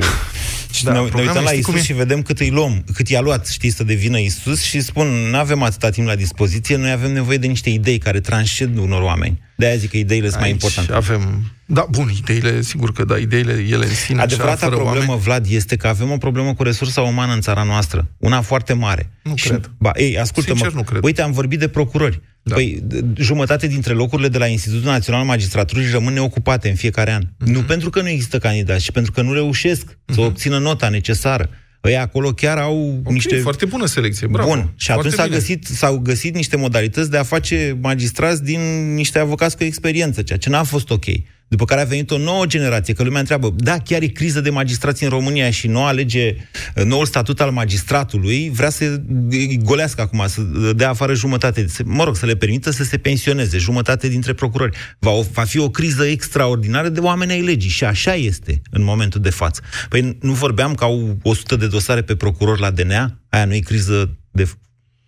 Și 0.72 0.84
Da, 0.84 0.93
ne, 0.93 0.99
ne 0.99 1.05
programe, 1.05 1.28
uităm 1.28 1.45
la 1.45 1.51
știi 1.51 1.62
cum 1.62 1.74
Isus 1.74 1.89
e? 1.89 1.93
și 1.93 1.99
vedem 1.99 2.22
cât 2.22 2.39
îi 2.41 2.51
luăm, 2.51 2.84
cât 2.95 3.09
i-a 3.09 3.20
luat, 3.20 3.47
știi, 3.47 3.70
să 3.70 3.84
devină 3.84 4.18
Isus 4.18 4.62
și 4.62 4.80
spun, 4.80 5.07
nu 5.30 5.36
avem 5.39 5.62
atâta 5.62 5.91
timp 5.91 6.07
la 6.07 6.14
dispoziție, 6.14 6.76
noi 6.76 6.91
avem 6.91 7.12
nevoie 7.12 7.36
de 7.39 7.47
niște 7.47 7.70
idei 7.70 7.99
care 7.99 8.20
transcend 8.20 8.78
unor 8.78 9.03
oameni. 9.03 9.39
De-aia 9.59 9.77
zic 9.77 9.91
că 9.91 9.97
ideile 9.97 10.29
sunt 10.29 10.41
mai 10.41 10.49
Aici 10.51 10.63
importante. 10.63 10.93
avem... 10.93 11.53
Da, 11.67 11.87
bun, 11.91 12.11
ideile, 12.19 12.61
sigur 12.61 12.93
că 12.93 13.05
da, 13.05 13.17
ideile 13.17 13.53
ele 13.53 13.85
în 13.85 13.95
sine, 13.95 14.21
Adevărata 14.21 14.53
așa, 14.53 14.65
fără 14.65 14.77
problemă, 14.77 15.07
oameni, 15.07 15.21
Vlad, 15.21 15.47
este 15.49 15.77
că 15.77 15.87
avem 15.87 16.11
o 16.11 16.17
problemă 16.17 16.55
cu 16.55 16.63
resursa 16.63 17.01
umană 17.01 17.33
în 17.33 17.41
țara 17.41 17.63
noastră. 17.63 18.11
Una 18.19 18.41
foarte 18.41 18.73
mare. 18.73 19.11
Nu 19.23 19.37
și, 19.37 19.49
cred. 19.49 19.71
Ba, 19.79 19.91
ei, 19.95 20.19
ascultă-mă. 20.19 20.57
Sincer, 20.59 20.77
nu 20.77 20.83
cred. 20.83 21.03
Uite, 21.05 21.23
am 21.23 21.33
vorbit 21.33 21.59
de 21.59 21.69
procurori. 21.69 22.21
Da. 22.43 22.55
Păi, 22.55 22.83
d- 22.87 23.17
jumătate 23.17 23.67
dintre 23.67 23.93
locurile 23.93 24.29
de 24.29 24.39
la 24.39 24.47
Institutul 24.47 24.91
Național 24.91 25.21
al 25.21 25.27
Magistraturii 25.27 25.91
rămân 25.91 26.13
neocupate 26.13 26.69
în 26.69 26.75
fiecare 26.75 27.13
an. 27.13 27.23
Mhm. 27.39 27.51
Nu 27.51 27.63
pentru 27.63 27.91
că 27.91 28.01
nu 28.03 28.09
există 28.09 28.39
candidați, 28.39 28.85
ci 28.85 28.91
pentru 28.91 29.13
că 29.13 29.23
nu 29.23 29.33
reușesc 29.33 29.99
să 30.07 30.21
obțină 30.21 30.59
nota 30.59 30.89
necesară. 30.89 31.51
Ei 31.89 31.97
acolo 31.99 32.32
chiar 32.32 32.59
au 32.59 33.01
Ok, 33.05 33.12
niște... 33.12 33.36
foarte 33.36 33.64
bună 33.64 33.86
selecție, 33.86 34.26
bravo. 34.26 34.49
Bun. 34.49 34.72
Și 34.76 34.91
atunci 34.91 35.12
Foarte 35.12 35.16
s-a 35.22 35.24
bine. 35.24 35.36
găsit, 35.36 35.64
s-au 35.66 35.99
găsit 35.99 36.34
niște 36.34 36.57
modalități 36.57 37.11
de 37.11 37.16
a 37.16 37.22
face 37.22 37.78
magistrați 37.80 38.45
din 38.45 38.95
niște 38.95 39.18
avocați 39.18 39.57
cu 39.57 39.64
experiență, 39.64 40.22
ceea 40.22 40.39
ce 40.39 40.49
n-a 40.51 40.62
fost 40.62 40.91
ok. 40.91 41.05
După 41.49 41.64
care 41.64 41.80
a 41.80 41.84
venit 41.84 42.11
o 42.11 42.18
nouă 42.18 42.46
generație, 42.46 42.94
că 42.94 43.03
lumea 43.03 43.20
întreabă, 43.20 43.55
da, 43.57 43.78
chiar 43.78 44.03
e 44.03 44.07
criză 44.07 44.40
de 44.40 44.51
magistrați 44.51 45.03
în 45.05 45.09
România 45.09 45.51
și 45.51 45.66
noua 45.66 45.90
lege, 45.92 46.36
noul 46.84 47.07
statut 47.07 47.40
al 47.40 47.51
magistratului 47.51 48.51
vrea 48.55 48.70
să 48.70 49.01
îi 49.30 49.61
golească 49.62 50.01
acum, 50.01 50.24
să 50.26 50.40
dea 50.76 50.88
afară 50.88 51.14
jumătate, 51.14 51.68
să- 51.68 51.82
mă 51.84 52.05
rog, 52.05 52.16
să 52.16 52.26
le 52.26 52.36
permită 52.36 52.70
să 52.70 52.84
se 52.84 52.99
pensioneze 52.99 53.59
jumătate 53.59 54.09
dintre 54.09 54.32
procurori. 54.32 54.76
Va, 54.99 55.11
o- 55.11 55.24
va 55.32 55.44
fi 55.44 55.59
o 55.59 55.70
criză 55.70 56.05
extraordinară 56.05 56.88
de 56.88 57.01
oameni 57.01 57.32
ai 57.32 57.42
legii 57.42 57.70
și 57.70 57.84
așa 57.84 58.14
este 58.14 58.62
în 58.70 58.82
momentul 58.82 59.20
de 59.20 59.30
față. 59.30 59.62
Păi 59.88 60.16
nu 60.20 60.32
vorbeam 60.32 60.74
că 60.74 60.84
au 60.84 61.16
100 61.22 61.57
de 61.57 61.66
dosare 61.66 62.03
pe 62.03 62.16
procurori 62.16 62.61
la 62.61 62.70
DNA? 62.70 63.18
Aia 63.28 63.44
nu 63.44 63.55
e 63.55 63.59
criză 63.59 64.16
de... 64.30 64.49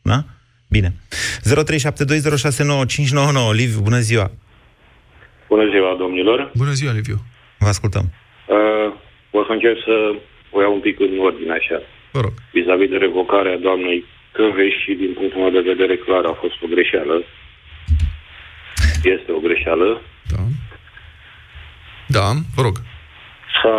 Da? 0.03 0.25
Bine. 0.69 0.95
0372069599 1.49 1.53
Liviu, 3.53 3.81
bună 3.81 4.01
ziua! 4.01 4.31
Bună 5.53 5.67
ziua, 5.75 5.93
domnilor. 6.05 6.51
Bună 6.63 6.75
ziua, 6.81 6.93
Liviu. 6.93 7.19
Vă 7.59 7.69
ascultăm. 7.75 8.07
Uh, 8.13 8.89
o 9.39 9.41
să 9.47 9.53
încerc 9.53 9.79
să 9.89 9.97
o 10.51 10.61
iau 10.61 10.73
un 10.75 10.81
pic 10.87 11.01
în 11.01 11.19
ordine 11.29 11.53
așa. 11.53 11.79
Vă 12.15 12.21
rog. 12.21 12.35
Vis-a-vis 12.53 12.89
de 12.89 12.97
revocarea 12.97 13.57
doamnei 13.59 14.05
Căveș 14.33 14.75
și 14.85 14.93
din 15.03 15.13
punctul 15.19 15.41
meu 15.41 15.51
de 15.51 15.69
vedere 15.73 15.97
clar 15.97 16.25
a 16.25 16.33
fost 16.43 16.57
o 16.65 16.67
greșeală. 16.75 17.17
Este 19.15 19.31
o 19.33 19.41
greșeală. 19.47 20.01
Da, 22.07 22.27
vă 22.57 22.63
rog. 22.63 22.77
S-a, 23.63 23.77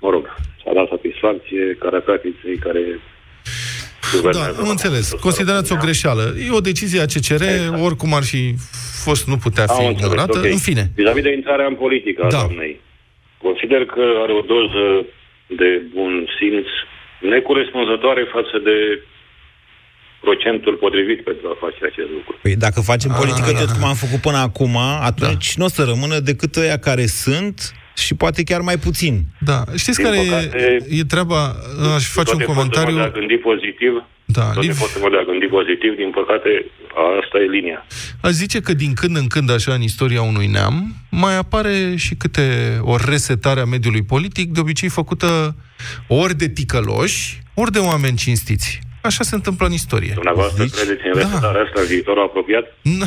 mă 0.00 0.10
rog, 0.10 0.24
s-a 0.62 0.72
dat 0.74 0.88
satisfacție 0.88 1.64
caracatiței 1.84 2.56
care 2.66 2.82
Da, 4.32 4.44
am 4.62 4.68
înțeles. 4.68 5.12
Considerați 5.20 5.72
o 5.72 5.76
greșeală. 5.76 6.34
E 6.46 6.50
o 6.50 6.60
decizie 6.60 7.00
a 7.00 7.04
CCR, 7.12 7.42
oricum 7.82 8.14
ar 8.14 8.22
fi 8.22 8.54
fost, 9.04 9.26
nu 9.26 9.36
putea 9.36 9.66
fi 9.66 9.70
Exact. 9.72 9.80
Am 9.82 9.88
înțeles, 9.88 10.10
ignorată. 10.10 10.38
ok. 10.38 10.44
În 10.44 10.58
fine. 10.58 10.90
Vis-a-vis 10.94 11.22
de 11.22 11.32
intrarea 11.32 11.66
în 11.66 11.74
politică 11.74 12.20
a 12.24 12.28
Da. 12.28 12.36
doamnei, 12.38 12.80
consider 13.46 13.84
că 13.84 14.02
are 14.22 14.32
o 14.40 14.44
doză 14.54 14.84
de 15.60 15.70
bun 15.94 16.12
simț 16.38 16.66
necorespunzătoare 17.34 18.22
față 18.36 18.56
de 18.68 18.76
procentul 20.20 20.74
potrivit 20.74 21.20
pentru 21.24 21.46
a 21.48 21.56
face 21.64 21.80
acest 21.90 22.10
lucru. 22.16 22.38
Păi 22.42 22.56
dacă 22.56 22.80
facem 22.80 23.10
politică 23.20 23.50
Ah. 23.52 23.58
tot 23.60 23.70
cum 23.70 23.84
am 23.84 23.94
făcut 23.94 24.20
până 24.20 24.36
acum, 24.48 24.76
atunci 25.10 25.46
da. 25.48 25.56
nu 25.58 25.64
o 25.64 25.68
să 25.68 25.82
rămână 25.92 26.18
decât 26.18 26.56
ăia 26.56 26.78
care 26.78 27.06
sunt 27.06 27.72
și 28.00 28.14
poate 28.14 28.42
chiar 28.42 28.60
mai 28.60 28.76
puțin. 28.76 29.24
Da, 29.40 29.64
știți 29.76 29.96
Din 30.02 30.04
care 30.06 30.18
păcate, 30.28 30.86
e, 30.90 30.98
e 30.98 31.04
treaba? 31.04 31.56
Aș 31.96 32.04
face 32.06 32.30
un 32.32 32.36
Toate 32.38 32.44
comentariu. 32.52 32.96
eforturile 32.98 33.02
de 33.02 33.16
a 33.16 33.18
gândi 33.18 33.34
pozitiv, 33.34 33.92
Da, 34.24 34.42
toate 34.42 34.60
Liv- 34.60 34.70
eforturile 34.70 35.10
de 35.10 35.16
a 35.22 35.24
gândi 35.30 35.46
pozitiv, 35.46 35.92
din 36.02 36.10
păcate, 36.18 36.50
asta 37.22 37.38
e 37.38 37.46
linia. 37.56 37.86
Aș 38.20 38.30
zice 38.30 38.60
că 38.60 38.72
din 38.74 38.92
când 38.94 39.16
în 39.16 39.26
când, 39.26 39.50
așa, 39.50 39.72
în 39.74 39.82
istoria 39.82 40.22
unui 40.22 40.46
neam, 40.46 40.94
mai 41.10 41.36
apare 41.36 41.94
și 41.96 42.14
câte 42.14 42.44
o 42.82 42.96
resetare 42.96 43.60
a 43.60 43.64
mediului 43.64 44.02
politic, 44.02 44.52
de 44.52 44.60
obicei 44.60 44.88
făcută 44.88 45.56
ori 46.08 46.34
de 46.36 46.48
ticăloși, 46.48 47.42
ori 47.54 47.72
de 47.72 47.78
oameni 47.78 48.16
cinstiți. 48.16 48.80
Așa 49.02 49.24
se 49.24 49.34
întâmplă 49.34 49.66
în 49.66 49.72
istorie. 49.72 50.10
Dumneavoastră 50.14 50.62
Deci, 50.62 50.72
credeți 50.74 51.00
în 51.12 51.18
resetarea 51.18 51.62
asta 51.66 51.80
în 51.80 51.86
viitorul 51.86 52.22
apropiat? 52.22 52.64
Nu, 52.82 53.04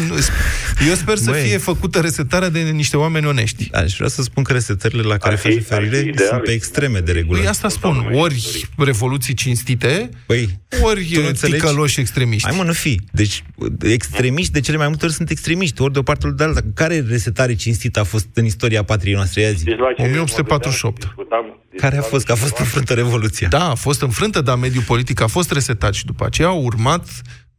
Eu 0.88 0.94
sper 0.94 1.16
să 1.16 1.30
Băi. 1.30 1.40
fie 1.42 1.56
făcută 1.58 2.00
resetarea 2.00 2.48
de 2.48 2.60
niște 2.60 2.96
oameni 2.96 3.26
onești. 3.26 3.68
Aș 3.72 3.96
vrea 3.96 4.08
să 4.08 4.22
spun 4.22 4.42
că 4.42 4.52
resetările 4.52 5.02
la 5.02 5.16
care 5.16 5.32
Ar 5.32 5.38
fi- 5.38 5.48
faci 5.48 5.56
ar 5.56 5.62
fi 5.62 5.88
referire 5.88 6.08
ideal. 6.08 6.28
sunt 6.28 6.42
pe 6.42 6.52
extreme 6.52 6.98
de 6.98 7.12
regulă. 7.12 7.38
Păi 7.38 7.48
asta 7.48 7.68
spun, 7.68 8.10
ori 8.12 8.68
revoluții 8.78 9.34
cinstite, 9.34 10.08
Păi, 10.26 10.48
ori 10.82 11.04
tu 11.12 11.20
nu 11.20 11.26
înțelegi? 11.26 11.60
ticăloși 11.60 12.00
extremiști. 12.00 12.48
Hai 12.48 12.56
mă, 12.56 12.62
nu 12.64 12.72
fi. 12.72 13.00
Deci, 13.12 13.44
extremiști 13.82 14.52
de 14.52 14.60
cele 14.60 14.76
mai 14.76 14.88
multe 14.88 15.04
ori 15.04 15.14
sunt 15.14 15.30
extremiști, 15.30 15.82
ori 15.82 15.92
de 15.92 15.98
o 15.98 16.02
parte, 16.02 16.26
ori 16.26 16.36
de 16.36 16.44
alta. 16.44 16.60
Care 16.74 17.04
resetare 17.08 17.54
cinstită 17.54 18.00
a 18.00 18.04
fost 18.04 18.26
în 18.34 18.44
istoria 18.44 18.82
patriei 18.82 19.14
noastre? 19.14 19.40
Ia 19.40 19.50
zi. 19.50 19.64
Deci 19.64 19.78
la 19.78 19.92
ce 19.96 20.02
1848. 20.02 21.00
discutam, 21.04 21.44
Care 21.76 21.96
a 21.98 22.02
fost? 22.02 22.24
Că 22.26 22.32
a 22.32 22.34
fost 22.34 22.58
înfrântă 22.58 22.94
Revoluția. 22.94 23.48
Da, 23.48 23.70
a 23.70 23.74
fost 23.74 24.02
înfrântă, 24.02 24.40
dar 24.40 24.56
mediul 24.56 24.82
politic 24.82 25.20
a 25.20 25.26
fost 25.30 25.50
resetat 25.52 25.94
și 25.94 26.04
după 26.04 26.24
aceea 26.24 26.48
au 26.48 26.62
urmat 26.62 27.08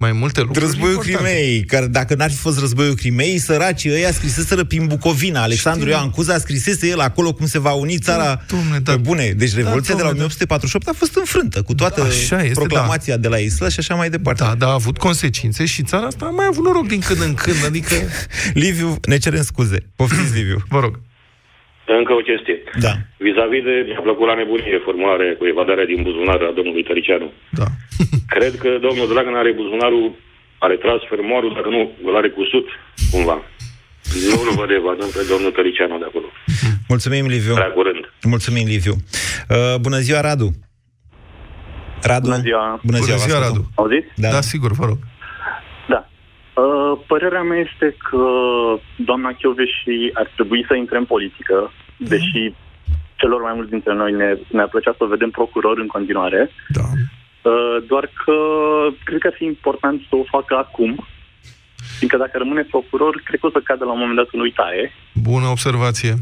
mai 0.01 0.11
multe 0.11 0.39
lucruri 0.41 0.65
Războiul 0.65 0.91
importante. 0.91 1.23
Crimeei, 1.23 1.63
care 1.63 1.87
dacă 1.87 2.15
n-ar 2.15 2.29
fi 2.29 2.35
fost 2.35 2.59
războiul 2.59 2.95
Crimeei, 2.95 3.37
săracii 3.37 3.91
ăia 3.91 4.11
scriseseră 4.11 4.63
prin 4.63 4.87
Bucovina. 4.87 5.41
Alexandru 5.41 5.85
Știu. 5.85 5.97
Ioan 5.97 6.09
Cuza 6.09 6.37
scrisese 6.37 6.87
el 6.87 6.99
acolo 6.99 7.33
cum 7.33 7.45
se 7.47 7.59
va 7.59 7.71
uni 7.71 7.97
țara 7.97 8.41
Dom'le, 8.45 8.81
da. 8.83 8.91
pe 8.91 8.97
bune. 8.97 9.33
Deci 9.37 9.55
Revoluția 9.55 9.95
de 9.95 10.01
la 10.01 10.09
dom'le, 10.09 10.17
da. 10.17 10.23
1848 10.23 10.87
a 10.87 10.93
fost 10.97 11.15
înfrântă, 11.15 11.61
cu 11.61 11.73
toată 11.73 12.01
Da, 12.01 12.07
așa 12.07 12.41
este, 12.41 12.53
proclamația 12.53 13.17
de 13.17 13.27
la 13.27 13.37
Isla 13.37 13.69
și 13.69 13.79
așa 13.79 13.95
mai 13.95 14.09
departe. 14.09 14.43
Da, 14.43 14.55
da, 14.55 14.67
a 14.67 14.73
avut 14.73 14.97
consecințe 14.97 15.65
și 15.65 15.83
țara 15.83 16.05
asta 16.05 16.25
a 16.25 16.29
mai 16.29 16.45
avut 16.49 16.63
noroc 16.63 16.87
din 16.87 16.99
când 16.99 17.21
în 17.21 17.33
când, 17.33 17.65
adică... 17.65 17.95
Liviu, 18.53 18.97
ne 19.07 19.17
cerem 19.17 19.43
scuze. 19.43 19.77
Poftiți, 19.95 20.33
Liviu. 20.33 20.63
Vă 20.67 20.79
rog. 20.79 20.99
Încă 21.99 22.13
o 22.19 22.25
chestie. 22.29 22.57
Da. 22.85 22.93
Vis-a-vis 23.25 23.63
de, 23.67 23.75
mi-a 23.87 24.01
plăcut 24.07 24.27
la 24.27 24.39
nebunie 24.39 24.85
formulare 24.87 25.27
cu 25.39 25.43
evadarea 25.53 25.85
din 25.91 25.99
buzunar 26.05 26.39
a 26.49 26.57
domnului 26.59 26.87
Tăricianu. 26.89 27.27
Da. 27.59 27.67
Cred 28.35 28.53
că 28.63 28.69
domnul 28.87 29.07
Dragan 29.11 29.35
are 29.41 29.51
buzunarul, 29.61 30.05
are 30.65 30.75
tras 30.83 31.01
fermoarul, 31.11 31.51
dacă 31.57 31.69
nu, 31.77 31.81
îl 32.07 32.15
are 32.21 32.29
cusut, 32.37 32.67
cumva. 33.11 33.37
Nu 34.29 34.35
îl 34.43 34.49
văd 34.59 34.69
evadând 34.79 35.11
pe 35.17 35.23
domnul 35.31 35.51
Tăricianu 35.57 35.97
de 36.03 36.07
acolo. 36.11 36.27
Mulțumim, 36.87 37.25
Liviu. 37.35 37.53
Prea 37.53 37.71
curând. 37.79 38.03
Mulțumim, 38.33 38.65
Liviu. 38.73 38.95
Uh, 39.49 39.75
bună 39.85 39.97
ziua, 39.97 40.21
Radu. 40.21 40.49
Radu. 42.01 42.27
Bună 42.29 42.41
ziua. 42.47 42.79
Bună 42.83 42.97
ziua, 42.97 43.15
Bună 43.15 43.25
ziua, 43.25 43.37
vă 43.39 43.43
Radu. 43.45 43.61
ascultăm. 43.61 43.71
Auziți? 43.75 44.07
Da. 44.15 44.29
Da, 44.29 44.41
sigur, 44.41 44.71
vă 44.71 44.85
rog. 44.85 44.97
Da. 45.93 46.01
Uh, 46.61 46.99
părerea 47.07 47.41
mea 47.41 47.59
este 47.67 47.87
că 48.09 48.23
doamna 48.95 49.31
Chioveși 49.39 49.83
ar 50.13 50.27
trebui 50.35 50.65
să 50.67 50.73
intre 50.75 50.97
în 50.97 51.05
politică, 51.05 51.71
deși 52.09 52.53
celor 53.15 53.41
mai 53.41 53.53
mulți 53.55 53.69
dintre 53.69 53.93
noi 53.93 54.11
ne, 54.11 54.37
ne-ar 54.47 54.67
plăcea 54.67 54.93
să 54.97 55.03
o 55.03 55.07
vedem 55.07 55.29
procuror 55.29 55.77
în 55.77 55.87
continuare. 55.87 56.49
Da. 56.67 56.87
Uh, 56.91 57.77
doar 57.87 58.05
că 58.25 58.35
cred 59.03 59.19
că 59.19 59.27
ar 59.27 59.33
fi 59.37 59.45
important 59.45 60.01
să 60.09 60.15
o 60.15 60.23
facă 60.35 60.55
acum, 60.55 61.07
fiindcă 61.97 62.17
dacă 62.17 62.37
rămâne 62.37 62.63
procuror, 62.63 63.21
cred 63.25 63.39
că 63.39 63.45
o 63.45 63.49
să 63.49 63.61
cadă 63.63 63.83
la 63.85 63.91
un 63.91 63.99
moment 63.99 64.17
dat 64.17 64.27
în 64.31 64.39
uitare. 64.39 64.91
Bună 65.13 65.47
observație. 65.47 66.13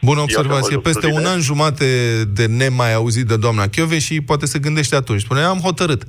Bună 0.00 0.20
observație. 0.20 0.76
văzut 0.76 0.82
Peste 0.82 1.06
un 1.06 1.12
lucrurile. 1.12 1.34
an 1.34 1.40
jumate 1.40 1.86
de 2.24 2.46
nemai 2.46 2.94
auzit 2.94 3.26
de 3.26 3.36
doamna 3.36 3.68
Chiove 3.68 3.98
și 3.98 4.20
poate 4.20 4.46
se 4.46 4.58
gândește 4.58 4.96
atunci. 4.96 5.20
Spune, 5.20 5.40
am 5.40 5.58
hotărât. 5.58 6.02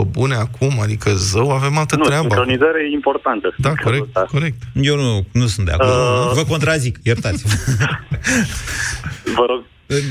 Pe 0.00 0.08
bune 0.10 0.34
acum, 0.34 0.80
adică 0.80 1.10
zău, 1.10 1.50
avem 1.50 1.78
altă 1.78 1.96
nu, 1.96 2.02
treabă. 2.04 2.26
sincronizare 2.28 2.82
e 2.82 2.92
importantă. 2.92 3.54
Da, 3.58 3.72
corect, 3.74 4.18
corect. 4.30 4.62
Eu 4.74 4.96
nu, 4.96 5.26
nu 5.32 5.46
sunt 5.46 5.66
de 5.66 5.72
acord. 5.72 5.90
Uh. 5.90 6.32
Vă 6.34 6.44
contrazic, 6.48 6.98
iertați-vă. 7.02 7.48
Vă 9.36 9.44
rog. 9.48 9.64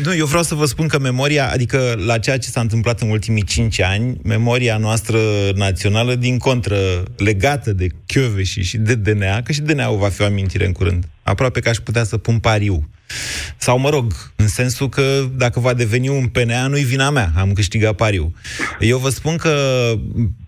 Nu, 0.03 0.15
eu 0.15 0.25
vreau 0.25 0.43
să 0.43 0.55
vă 0.55 0.65
spun 0.65 0.87
că 0.87 0.99
memoria, 0.99 1.49
adică 1.51 1.99
la 2.05 2.17
ceea 2.17 2.37
ce 2.37 2.49
s-a 2.49 2.59
întâmplat 2.59 3.01
în 3.01 3.09
ultimii 3.09 3.43
cinci 3.43 3.81
ani, 3.81 4.17
memoria 4.23 4.77
noastră 4.77 5.19
națională, 5.55 6.15
din 6.15 6.37
contră, 6.37 7.03
legată 7.17 7.73
de 7.73 7.87
Chioveși 8.05 8.61
și 8.61 8.77
de 8.77 8.95
DNA, 8.95 9.41
că 9.41 9.51
și 9.51 9.61
DNA-ul 9.61 9.97
va 9.97 10.09
fi 10.09 10.21
o 10.21 10.25
amintire 10.25 10.65
în 10.65 10.71
curând. 10.71 11.07
Aproape 11.23 11.59
că 11.59 11.69
aș 11.69 11.77
putea 11.77 12.03
să 12.03 12.17
pun 12.17 12.39
pariu. 12.39 12.89
Sau, 13.57 13.79
mă 13.79 13.89
rog, 13.89 14.31
în 14.35 14.47
sensul 14.47 14.89
că 14.89 15.29
dacă 15.35 15.59
va 15.59 15.73
deveni 15.73 16.09
un 16.09 16.27
PNA, 16.27 16.67
nu-i 16.67 16.83
vina 16.83 17.09
mea, 17.09 17.31
am 17.35 17.53
câștigat 17.53 17.95
pariu. 17.95 18.33
Eu 18.79 18.97
vă 18.97 19.09
spun 19.09 19.35
că 19.35 19.93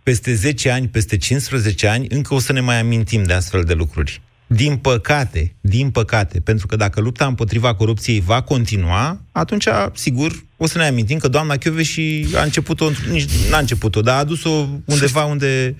peste 0.04 0.34
10 0.34 0.70
ani, 0.70 0.88
peste 0.88 1.18
15 1.18 1.88
ani, 1.88 2.06
încă 2.10 2.34
o 2.34 2.40
să 2.40 2.54
ne 2.54 2.60
mai 2.60 2.80
amintim 2.80 3.24
de 3.24 3.34
astfel 3.34 3.64
de 3.64 3.74
lucruri. 3.74 4.22
Din 4.54 4.78
păcate, 4.78 5.56
din 5.62 5.92
păcate, 5.92 6.42
pentru 6.42 6.68
că 6.68 6.76
dacă 6.76 7.02
lupta 7.02 7.26
împotriva 7.26 7.76
corupției 7.76 8.20
va 8.20 8.42
continua, 8.42 9.18
atunci, 9.32 9.68
sigur, 9.94 10.32
o 10.58 10.66
să 10.66 10.78
ne 10.78 10.88
amintim 10.88 11.18
că 11.18 11.28
doamna 11.28 11.56
și 11.82 12.28
a 12.36 12.44
început-o, 12.44 12.86
nici 13.12 13.50
n-a 13.52 13.58
început-o, 13.58 14.02
dar 14.02 14.16
a 14.16 14.20
adus-o 14.20 14.50
undeva 14.86 15.24
unde... 15.24 15.76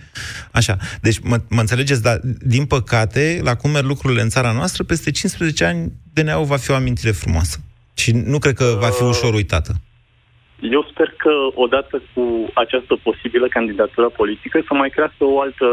Așa. 0.52 0.78
Deci, 1.02 1.20
mă, 1.20 1.38
mă 1.50 1.60
înțelegeți, 1.60 2.02
dar, 2.02 2.20
din 2.54 2.66
păcate, 2.66 3.40
la 3.44 3.56
cum 3.56 3.72
merg 3.72 3.86
lucrurile 3.86 4.22
în 4.22 4.30
țara 4.30 4.52
noastră, 4.52 4.84
peste 4.84 5.12
15 5.12 5.66
ani, 5.66 5.92
DNA-ul 6.14 6.46
va 6.46 6.58
fi 6.58 6.72
o 6.72 6.76
amintire 6.76 7.12
frumoasă. 7.12 7.58
Și 7.94 8.12
nu 8.12 8.40
cred 8.40 8.54
că 8.54 8.78
va 8.80 8.88
fi 8.88 9.04
ușor 9.04 9.34
uitată. 9.34 9.74
Eu 10.62 10.88
sper 10.92 11.14
că, 11.18 11.32
odată 11.56 12.02
cu 12.14 12.52
această 12.54 13.00
posibilă 13.04 13.48
candidatură 13.48 14.10
politică, 14.10 14.62
să 14.68 14.74
mai 14.74 14.90
crească 14.90 15.24
o 15.24 15.42
altă 15.42 15.66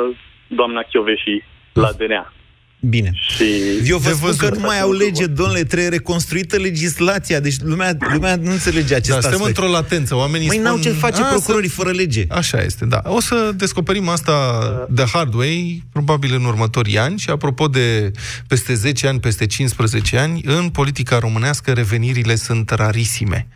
doamna 0.48 0.82
și 1.24 1.42
la 1.72 1.90
DNA. 1.92 2.32
Bine. 2.80 3.12
Și 3.14 3.44
Eu 3.84 3.98
vă 3.98 4.12
spun 4.12 4.36
că 4.36 4.48
nu 4.54 4.60
mai 4.60 4.80
au 4.80 4.92
lege, 4.92 5.26
domnule, 5.26 5.64
trebuie 5.64 5.88
reconstruită 5.88 6.56
legislația. 6.56 7.40
Deci 7.40 7.56
lumea, 7.60 7.96
lumea 8.12 8.36
nu 8.36 8.50
înțelege 8.50 8.94
acest 8.94 9.10
da, 9.10 9.16
aspect. 9.16 9.34
suntem 9.34 9.46
într-o 9.46 9.68
latență. 9.68 10.14
Oamenii 10.14 10.46
Măi, 10.46 10.56
spun... 10.56 10.68
n-au 10.68 10.78
ce 10.78 10.90
face 10.90 11.22
procurorii 11.22 11.68
fără 11.68 11.90
lege. 11.90 12.24
Așa 12.28 12.62
este, 12.62 12.84
da. 12.84 13.02
O 13.04 13.20
să 13.20 13.52
descoperim 13.56 14.08
asta 14.08 14.86
de 14.90 15.04
hard 15.12 15.34
way, 15.34 15.84
probabil 15.92 16.34
în 16.34 16.44
următorii 16.44 16.98
ani. 16.98 17.18
Și 17.18 17.30
apropo 17.30 17.68
de 17.68 18.10
peste 18.46 18.74
10 18.74 19.06
ani, 19.06 19.20
peste 19.20 19.46
15 19.46 20.18
ani, 20.18 20.40
în 20.44 20.68
politica 20.68 21.18
românească 21.18 21.72
revenirile 21.72 22.34
sunt 22.34 22.70
rarisime. 22.70 23.48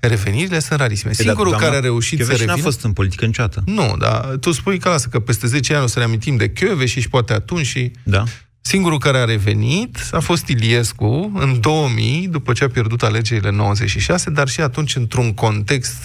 Revenirile 0.00 0.58
sunt 0.58 0.78
rarisime. 0.78 1.12
Singurul 1.12 1.56
care 1.56 1.76
a 1.76 1.80
reușit 1.80 2.24
să 2.24 2.30
revină... 2.30 2.52
n-a 2.52 2.62
fost 2.62 2.84
în 2.84 2.92
politică 2.92 3.24
niciodată. 3.24 3.62
Nu, 3.66 3.94
dar 3.98 4.36
tu 4.40 4.52
spui 4.52 4.78
că 4.78 4.88
lasă, 4.88 5.08
că 5.08 5.18
peste 5.18 5.46
10 5.46 5.74
ani 5.74 5.84
o 5.84 5.86
să 5.86 5.98
ne 5.98 6.04
amintim 6.04 6.36
de 6.36 6.50
Chioveși 6.50 7.00
și 7.00 7.08
poate 7.08 7.32
atunci 7.32 7.66
și... 7.66 7.90
Da. 8.02 8.24
Singurul 8.64 8.98
care 8.98 9.18
a 9.18 9.24
revenit 9.24 9.98
a 10.10 10.20
fost 10.20 10.46
Iliescu 10.46 11.32
în 11.34 11.60
2000, 11.60 12.28
după 12.28 12.52
ce 12.52 12.64
a 12.64 12.68
pierdut 12.68 13.02
alegerile 13.02 13.50
96, 13.50 14.30
dar 14.30 14.48
și 14.48 14.60
atunci 14.60 14.96
într-un 14.96 15.34
context 15.34 16.02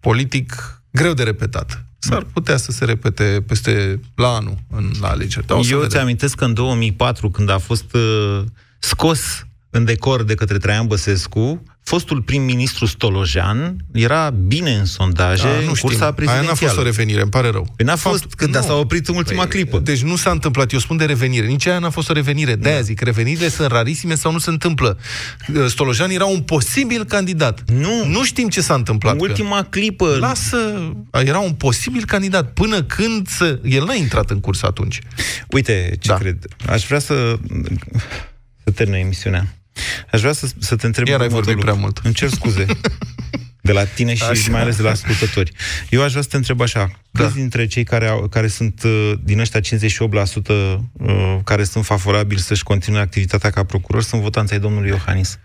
politic 0.00 0.80
greu 0.90 1.12
de 1.12 1.22
repetat. 1.22 1.84
S-ar 1.98 2.26
putea 2.32 2.56
să 2.56 2.72
se 2.72 2.84
repete 2.84 3.44
peste 3.46 4.00
la 4.14 4.28
anul 4.28 4.58
în, 4.70 4.90
la 5.00 5.08
alegeri. 5.08 5.46
Dar 5.46 5.60
Eu 5.70 5.84
ți 5.84 5.96
amintesc 5.96 6.34
că 6.36 6.44
în 6.44 6.54
2004, 6.54 7.30
când 7.30 7.50
a 7.50 7.58
fost 7.58 7.94
uh, 7.94 8.44
scos 8.78 9.46
în 9.70 9.84
decor 9.84 10.22
de 10.22 10.34
către 10.34 10.58
Traian 10.58 10.86
Băsescu, 10.86 11.62
fostul 11.88 12.22
prim-ministru 12.22 12.86
Stolojan 12.86 13.76
era 13.92 14.30
bine 14.30 14.74
în 14.74 14.84
sondaje 14.84 15.42
Da, 15.42 15.48
în 15.48 15.64
nu 15.64 15.72
cursa 15.80 15.80
știm. 16.04 16.14
prezidențială. 16.14 16.32
Aia 16.32 16.46
n-a 16.48 16.54
fost 16.54 16.78
o 16.78 16.82
revenire, 16.82 17.20
îmi 17.20 17.30
pare 17.30 17.48
rău. 17.50 17.66
Păi 17.76 17.84
n-a 17.86 17.96
fost, 17.96 18.20
Fapt- 18.20 18.34
când 18.34 18.54
nu. 18.54 18.60
s-a 18.62 18.74
oprit 18.74 19.08
în 19.08 19.14
ultima 19.16 19.42
Păi, 19.42 19.50
clipă. 19.50 19.78
Deci 19.78 20.02
nu 20.02 20.16
s-a 20.16 20.30
întâmplat, 20.30 20.72
eu 20.72 20.78
spun 20.78 20.96
de 20.96 21.04
revenire. 21.04 21.46
Nici 21.46 21.66
aia 21.66 21.78
n-a 21.78 21.90
fost 21.90 22.10
o 22.10 22.12
revenire. 22.12 22.54
De-aia 22.54 22.76
Da. 22.76 22.82
zic, 22.82 23.00
revenirile 23.00 23.48
sunt 23.48 23.70
rarisime 23.70 24.14
sau 24.14 24.32
nu 24.32 24.38
se 24.38 24.50
întâmplă. 24.50 24.98
Stolojan 25.68 26.10
era 26.10 26.24
un 26.24 26.40
posibil 26.40 27.04
candidat. 27.04 27.70
Nu. 27.70 28.04
Nu 28.06 28.24
știm 28.24 28.48
ce 28.48 28.60
s-a 28.60 28.74
întâmplat. 28.74 29.12
În 29.12 29.18
cu 29.18 29.24
el. 29.24 29.30
ultima 29.30 29.62
clipă. 29.62 30.16
Lasă, 30.20 30.92
era 31.12 31.38
un 31.38 31.52
posibil 31.52 32.04
candidat 32.04 32.52
până 32.52 32.82
când 32.82 33.28
să... 33.28 33.58
el 33.64 33.84
n-a 33.84 33.94
intrat 33.94 34.30
în 34.30 34.40
curs 34.40 34.62
atunci. 34.62 34.98
Uite 35.50 35.96
ce 36.00 36.08
Da. 36.08 36.14
cred. 36.16 36.44
Aș 36.68 36.86
vrea 36.86 36.98
să... 36.98 37.36
să 38.64 38.70
termină 38.70 38.98
emisiunea. 38.98 39.46
Aș 40.12 40.20
vrea 40.20 40.32
să, 40.32 40.48
să 40.58 40.76
te 40.76 40.86
întreb 40.86 41.06
Iar 41.06 41.20
ai 41.20 41.26
următorul 41.26 41.54
vorbit 41.54 41.62
prea 41.62 41.74
lucru. 41.74 41.92
mult. 41.94 42.06
Îmi 42.06 42.14
cer 42.14 42.28
scuze. 42.28 42.66
De 43.60 43.72
la 43.72 43.84
tine 43.84 44.14
și 44.14 44.22
Așa. 44.22 44.50
mai 44.50 44.60
ales 44.60 44.76
de 44.76 44.82
la 44.82 44.90
ascultători. 44.90 45.52
Eu 45.90 46.02
aș 46.02 46.10
vrea 46.10 46.22
să 46.22 46.28
te 46.28 46.36
întreb 46.36 46.60
așa. 46.60 46.90
Da. 47.10 47.22
Câți 47.24 47.34
dintre 47.34 47.66
cei 47.66 47.84
care, 47.84 48.06
au, 48.06 48.28
care 48.28 48.46
sunt 48.46 48.82
uh, 48.84 49.12
din 49.22 49.38
ăștia 49.38 49.60
58% 49.60 49.62
uh, 50.46 50.78
care 51.44 51.64
sunt 51.64 51.84
favorabili 51.84 52.40
să-și 52.40 52.62
continue 52.62 53.00
activitatea 53.00 53.50
ca 53.50 53.64
procuror 53.64 54.02
sunt 54.02 54.22
votanții 54.22 54.54
ai 54.54 54.60
domnului 54.60 54.88
Iohannis? 54.88 55.38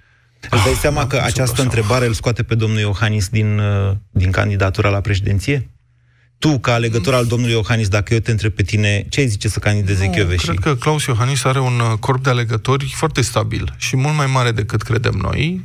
Îți 0.49 0.63
dai 0.63 0.73
seama 0.73 1.07
că 1.07 1.21
această 1.23 1.61
întrebare 1.61 2.05
îl 2.05 2.13
scoate 2.13 2.43
pe 2.43 2.55
domnul 2.55 2.79
Iohannis 2.79 3.27
din, 3.29 3.59
uh, 3.59 3.95
din 4.11 4.31
candidatura 4.31 4.89
la 4.89 5.01
președinție? 5.01 5.69
Tu, 6.43 6.59
ca 6.59 6.73
alegător 6.73 7.13
al 7.13 7.25
domnului 7.25 7.53
Iohannis, 7.53 7.87
dacă 7.87 8.13
eu 8.13 8.19
te 8.19 8.31
întreb 8.31 8.51
pe 8.51 8.63
tine, 8.63 9.05
ce 9.09 9.19
ai 9.19 9.27
zice 9.27 9.47
să 9.47 9.59
candideze 9.59 10.05
Nu, 10.05 10.11
Chioveși? 10.11 10.45
cred 10.45 10.59
că 10.59 10.75
Claus 10.75 11.05
Iohannis 11.05 11.43
are 11.43 11.59
un 11.59 11.79
uh, 11.79 11.97
corp 11.99 12.23
de 12.23 12.29
alegători 12.29 12.93
foarte 12.95 13.21
stabil 13.21 13.73
și 13.77 13.95
mult 13.95 14.15
mai 14.15 14.25
mare 14.25 14.51
decât 14.51 14.81
credem 14.81 15.19
noi. 15.21 15.61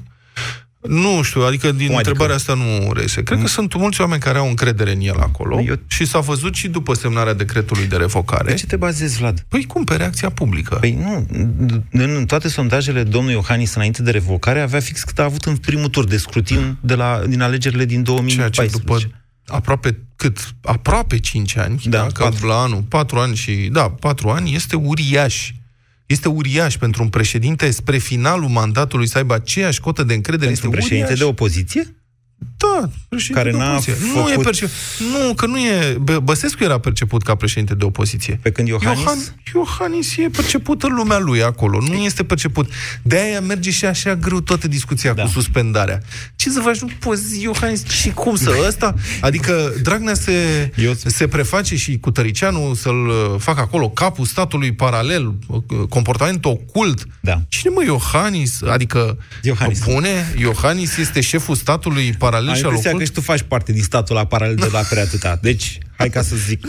Nu 0.83 1.23
știu, 1.23 1.41
adică 1.41 1.67
din 1.73 1.87
Cum 1.87 1.97
adică? 1.97 1.97
întrebarea 1.97 2.35
asta 2.35 2.55
nu 2.55 2.93
reiese. 2.93 3.23
Cred 3.23 3.41
că 3.41 3.47
sunt 3.47 3.75
mulți 3.75 4.01
oameni 4.01 4.21
care 4.21 4.39
au 4.39 4.49
încredere 4.49 4.93
în 4.93 5.01
el 5.01 5.19
acolo 5.21 5.61
Eu- 5.61 5.79
și 5.87 6.05
s-a 6.07 6.21
văzut 6.21 6.55
și 6.55 6.69
după 6.69 6.95
semnarea 6.95 7.35
decretului 7.35 7.87
de 7.87 7.97
revocare. 7.97 8.45
Pe 8.51 8.55
ce 8.55 8.67
te 8.67 8.77
bazezi, 8.77 9.19
Vlad? 9.19 9.45
Păi 9.49 9.65
cum, 9.65 9.85
pe 9.85 9.95
reacția 9.97 10.31
publică. 10.31 10.75
Păi 10.75 10.93
nu, 11.03 11.27
în, 11.31 11.83
în 11.91 12.27
toate 12.27 12.49
sondajele 12.49 13.03
domnului 13.03 13.35
Iohannis 13.35 13.75
înainte 13.75 14.03
de 14.03 14.11
revocare 14.11 14.61
avea 14.61 14.81
fix 14.81 15.03
cât 15.03 15.19
a 15.19 15.25
avut 15.25 15.45
în 15.45 15.57
primul 15.57 15.89
tur 15.89 16.05
de 16.05 16.17
scrutin 16.17 16.77
de 16.81 16.95
la, 16.95 17.23
din 17.29 17.41
alegerile 17.41 17.85
din 17.85 18.05
Ceea 18.05 18.17
2014. 18.17 18.77
ce 18.77 18.83
după 18.85 19.23
aproape 19.47 19.99
cât? 20.19 20.55
Aproape 20.63 21.19
5 21.19 21.57
ani, 21.57 21.81
Da, 21.85 21.99
da, 21.99 22.07
că 22.07 22.23
patru. 22.23 22.47
la 22.47 22.61
anul, 22.63 22.83
4 22.89 23.19
ani 23.19 23.37
și, 23.37 23.53
da, 23.73 23.91
4 23.91 24.29
ani, 24.29 24.55
este 24.55 24.77
uriaș. 24.77 25.53
Este 26.07 26.29
uriaș 26.29 26.77
pentru 26.77 27.03
un 27.03 27.09
președinte 27.09 27.71
spre 27.71 27.99
finalul 27.99 28.49
mandatului 28.49 29.07
să 29.07 29.19
aibă 29.19 29.35
aceeași 29.35 29.81
cotă 29.81 30.03
de 30.05 30.15
încredere. 30.15 30.51
Pentru 30.51 30.69
un 30.69 30.75
este 30.77 30.87
președinte 30.87 31.13
uriaș. 31.13 31.19
de 31.37 31.43
opoziție? 31.43 31.97
Da, 32.59 32.89
președinte 33.09 33.41
Care 33.43 33.51
de 33.51 33.57
n-a 33.65 33.71
opoziție. 33.71 33.95
Nu, 34.15 34.21
e 34.21 34.31
făcut- 34.31 34.45
perce... 34.45 34.69
nu, 35.13 35.35
că 35.35 35.47
nu 35.47 35.59
e... 35.59 35.97
Bă- 36.05 36.23
Băsescu 36.23 36.65
era 36.65 36.79
perceput 36.79 37.23
ca 37.23 37.35
președinte 37.35 37.75
de 37.75 37.85
opoziție. 37.85 38.39
Pe 38.43 38.51
când 38.51 38.69
Iohannis? 38.69 39.03
Iohan... 39.03 39.19
Iohannis 39.55 40.17
e 40.17 40.29
perceput 40.33 40.83
în 40.83 40.95
lumea 40.95 41.19
lui 41.19 41.43
acolo, 41.43 41.81
nu 41.81 41.93
este 41.95 42.25
perceput. 42.25 42.71
De 43.03 43.17
aia 43.19 43.41
merge 43.41 43.71
și 43.71 43.85
așa 43.85 44.15
greu 44.15 44.41
toată 44.41 44.69
discuția 44.69 45.13
da. 45.13 45.23
cu 45.23 45.29
suspendarea. 45.29 46.01
Ce 46.37 46.51
să 46.51 46.61
faci? 46.61 46.79
Nu 46.79 46.89
poți, 46.99 47.43
Iohannis, 47.43 47.85
și 47.89 48.11
cum 48.11 48.37
să 48.37 48.53
ăsta? 48.67 48.95
Adică 49.21 49.73
Dragnea 49.83 50.15
se, 50.15 50.33
Eu- 50.77 50.95
se 51.07 51.29
preface 51.29 51.77
și 51.77 51.99
cu 51.99 52.11
Tăricianu 52.11 52.75
să-l 52.75 53.07
uh, 53.07 53.15
facă 53.39 53.61
acolo 53.61 53.89
capul 53.89 54.25
statului 54.25 54.73
paralel, 54.73 55.35
uh, 55.47 55.63
comportament 55.89 56.45
ocult. 56.45 57.07
Da. 57.21 57.43
Cine 57.49 57.73
mă, 57.75 57.83
Iohannis? 57.85 58.63
Adică, 58.63 59.19
Iohannis. 59.43 59.83
bune, 59.85 60.35
Iohannis 60.39 60.97
este 60.97 61.21
șeful 61.21 61.55
statului 61.55 62.13
paralel 62.19 62.48
Am 62.51 62.57
și 62.57 62.61
al 62.65 62.67
impresia 62.67 62.91
că 62.91 62.97
ocult? 62.97 63.09
și 63.09 63.15
tu 63.15 63.21
faci 63.21 63.43
parte 63.43 63.73
din 63.73 63.83
statul 63.83 64.15
la 64.15 64.25
paralel 64.25 64.55
de 64.55 64.69
la 64.73 64.81
prea 64.81 65.03
atâta. 65.03 65.39
Deci, 65.43 65.79
hai 65.97 66.11
ca 66.11 66.23
să 66.23 66.37
zic 66.37 66.67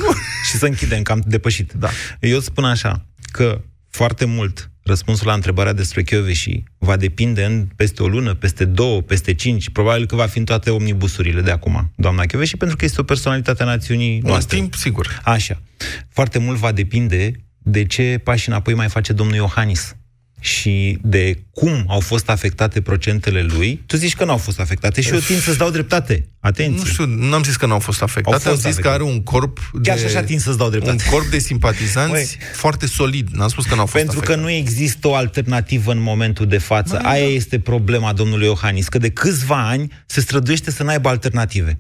și 0.50 0.58
să 0.58 0.66
închidem, 0.66 1.02
că 1.02 1.12
am 1.12 1.24
depășit. 1.26 1.74
Da. 1.74 1.90
Eu 2.20 2.40
spun 2.40 2.64
așa, 2.64 3.06
că 3.32 3.62
foarte 3.90 4.26
mult 4.26 4.72
răspunsul 4.84 5.28
la 5.28 5.34
întrebarea 5.34 5.74
despre 5.74 6.04
Chioveși 6.04 6.64
va 6.78 6.98
depinde 6.98 7.46
în 7.46 7.68
peste 7.76 8.04
o 8.04 8.08
lună, 8.08 8.34
peste 8.34 8.66
două, 8.66 9.02
peste 9.02 9.34
cinci, 9.34 9.70
probabil 9.70 10.06
că 10.06 10.16
va 10.16 10.26
fi 10.26 10.38
în 10.38 10.46
toate 10.46 10.70
omnibusurile 10.70 11.42
de 11.42 11.52
acum, 11.52 11.92
doamna 11.96 12.26
Chioveși, 12.26 12.58
pentru 12.58 12.78
că 12.78 12.86
este 12.86 13.02
o 13.02 13.04
personalitate 13.04 13.64
a 13.64 13.66
națiunii 13.66 14.16
În 14.16 14.30
noastre. 14.30 14.58
timp, 14.58 14.74
sigur. 14.74 15.22
Așa. 15.24 15.62
Foarte 16.10 16.40
mult 16.40 16.58
va 16.58 16.72
depinde 16.72 17.32
de 17.58 17.86
ce 17.86 18.20
pași 18.24 18.50
înapoi 18.50 18.74
mai 18.74 18.90
face 18.90 19.14
domnul 19.14 19.36
Iohannis 19.36 19.96
și 20.40 20.98
de 21.02 21.44
cum 21.52 21.86
au 21.88 22.00
fost 22.00 22.30
afectate 22.30 22.82
procentele 22.82 23.42
lui. 23.42 23.84
Tu 23.86 23.98
zici 23.98 24.16
că 24.16 24.26
nu 24.26 24.32
au 24.32 24.38
fost 24.38 24.60
afectate 24.60 25.02
și 25.02 25.14
eu 25.14 25.20
tind 25.20 25.40
să-ți 25.42 25.58
dau 25.58 25.70
dreptate. 25.70 26.28
Atenție. 26.40 26.78
Nu 26.84 26.86
știu, 26.86 27.06
n-am 27.06 27.44
zis 27.44 27.56
că 27.56 27.66
n-au 27.66 27.80
fost 27.80 28.02
afectate, 28.02 28.36
Au 28.36 28.40
fost 28.42 28.66
am 28.66 28.72
zis 28.72 28.80
afectate. 28.80 28.88
că 28.98 29.04
are 29.04 29.12
un 29.14 29.24
corp 29.24 29.72
Chiar 29.84 29.96
de, 29.96 30.02
și 30.02 30.08
așa 30.16 30.24
tind 30.26 30.40
să-ți 30.40 30.58
dau 30.58 30.70
dreptate. 30.70 31.04
un 31.06 31.12
corp 31.12 31.28
de 31.30 31.40
simpatizanți 31.40 32.12
Măi. 32.12 32.28
foarte 32.54 32.86
solid. 32.88 33.28
N-am 33.32 33.48
spus 33.48 33.66
că 33.66 33.76
n-au 33.76 33.86
fost 33.86 34.04
Pentru 34.04 34.20
că 34.20 34.32
afectate. 34.32 34.52
nu 34.52 34.58
există 34.58 35.08
o 35.08 35.16
alternativă 35.16 35.92
în 35.92 36.02
momentul 36.02 36.48
de 36.48 36.58
față. 36.58 37.00
Da, 37.02 37.10
Aia 37.10 37.28
este 37.28 37.60
problema 37.60 38.14
domnului 38.14 38.46
Iohannis, 38.46 38.88
că 38.88 38.98
de 38.98 39.10
câțiva 39.10 39.68
ani 39.68 39.92
se 40.06 40.22
străduiește 40.22 40.72
să 40.72 40.84
n-aibă 40.84 41.10
alternative. 41.10 41.80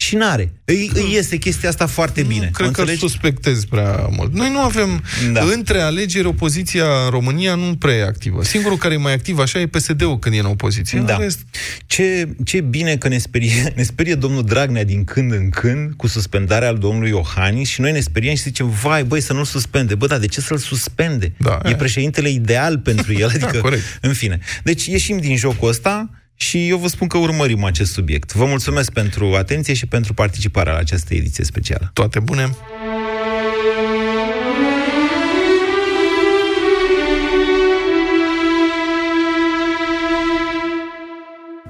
Și 0.00 0.16
n-are. 0.16 0.52
Îi, 0.64 0.90
îi 0.94 1.12
iese 1.12 1.36
chestia 1.36 1.68
asta 1.68 1.86
foarte 1.86 2.22
bine. 2.22 2.44
Nu, 2.44 2.50
cred 2.50 2.68
O 2.68 2.70
că 2.70 2.80
înțelegi? 2.80 3.00
suspectezi 3.00 3.66
prea 3.66 4.08
mult. 4.10 4.34
Noi 4.34 4.50
nu 4.50 4.58
avem... 4.58 5.02
Da. 5.32 5.44
Da. 5.44 5.52
Între 5.52 5.80
alegeri, 5.80 6.26
opoziția 6.26 6.84
în 7.04 7.10
România 7.10 7.54
nu 7.54 7.76
prea 7.78 7.94
e 7.94 8.02
activă. 8.04 8.44
Singurul 8.44 8.76
care 8.76 8.94
e 8.94 8.96
mai 8.96 9.12
activ 9.12 9.38
așa 9.38 9.58
e 9.60 9.66
PSD-ul 9.66 10.18
când 10.18 10.34
e 10.34 10.38
în 10.38 10.44
opoziție. 10.44 11.00
Da. 11.00 11.14
În 11.14 11.20
Rest, 11.20 11.38
Ce, 11.86 12.28
ce 12.44 12.60
bine 12.60 12.96
că 12.96 13.08
ne 13.08 13.18
sperie, 13.18 13.72
ne 13.76 13.82
sperie 13.82 14.14
domnul 14.14 14.44
Dragnea 14.44 14.84
din 14.84 15.04
când 15.04 15.32
în 15.32 15.50
când 15.50 15.92
cu 15.96 16.06
suspendarea 16.06 16.68
al 16.68 16.78
domnului 16.78 17.10
Iohannis 17.10 17.68
și 17.68 17.80
noi 17.80 17.92
ne 17.92 18.00
speriem 18.00 18.34
și 18.34 18.42
zicem, 18.42 18.68
vai, 18.68 19.04
băi, 19.04 19.20
să 19.20 19.32
nu-l 19.32 19.44
suspende. 19.44 19.94
Bă, 19.94 20.06
dar 20.06 20.18
de 20.18 20.26
ce 20.26 20.40
să-l 20.40 20.58
suspende? 20.58 21.32
Da, 21.36 21.58
e 21.64 21.68
e. 21.68 21.74
președintele 21.74 22.28
ideal 22.28 22.78
pentru 22.78 23.12
el. 23.12 23.28
Adică, 23.34 23.58
corect. 23.58 23.98
în 24.00 24.12
fine. 24.12 24.38
Deci 24.62 24.86
ieșim 24.86 25.18
din 25.18 25.36
jocul 25.36 25.68
ăsta 25.68 26.10
și 26.40 26.68
eu 26.68 26.78
vă 26.78 26.88
spun 26.88 27.06
că 27.08 27.18
urmărim 27.18 27.64
acest 27.64 27.92
subiect. 27.92 28.32
Vă 28.34 28.44
mulțumesc 28.44 28.92
pentru 28.92 29.34
atenție 29.34 29.74
și 29.74 29.86
pentru 29.86 30.14
participarea 30.14 30.72
la 30.72 30.78
această 30.78 31.14
ediție 31.14 31.44
specială. 31.44 31.90
toate 31.92 32.20
bune. 32.20 32.56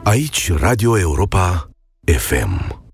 Aici 0.05 0.53
Radio 0.53 0.99
Europa 0.99 1.71
FM. 2.17 2.88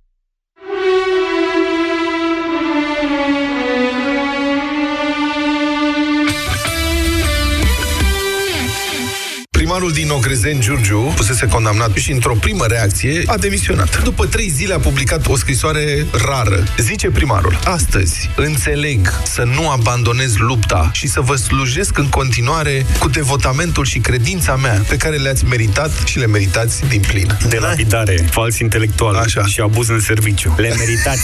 Primarul 9.75 10.03
din 10.03 10.11
Ocrezen, 10.11 10.61
Giurgiu, 10.61 11.13
fusese 11.17 11.47
condamnat 11.47 11.95
și 11.95 12.13
într-o 12.13 12.35
primă 12.35 12.65
reacție 12.67 13.23
a 13.27 13.37
demisionat. 13.37 14.03
După 14.03 14.27
trei 14.27 14.49
zile 14.49 14.75
a 14.75 14.79
publicat 14.79 15.27
o 15.27 15.37
scrisoare 15.37 16.07
rară. 16.27 16.65
Zice 16.79 17.11
primarul, 17.11 17.59
astăzi 17.65 18.31
înțeleg 18.37 19.21
să 19.25 19.43
nu 19.43 19.71
abandonez 19.71 20.37
lupta 20.37 20.91
și 20.93 21.07
să 21.07 21.21
vă 21.21 21.35
slujesc 21.35 21.99
în 21.99 22.09
continuare 22.09 22.87
cu 22.99 23.09
devotamentul 23.09 23.85
și 23.85 23.99
credința 23.99 24.57
mea 24.57 24.83
pe 24.89 24.97
care 24.97 25.17
le-ați 25.17 25.45
meritat 25.45 25.91
și 26.05 26.19
le 26.19 26.27
meritați 26.27 26.89
din 26.89 27.01
plin. 27.01 27.39
De 27.49 27.59
lapidare, 27.59 28.27
fals 28.31 28.59
intelectual 28.59 29.15
Așa. 29.15 29.47
și 29.47 29.61
abuz 29.61 29.89
în 29.89 30.01
serviciu. 30.01 30.55
Le 30.57 30.75
meritați. 30.79 31.23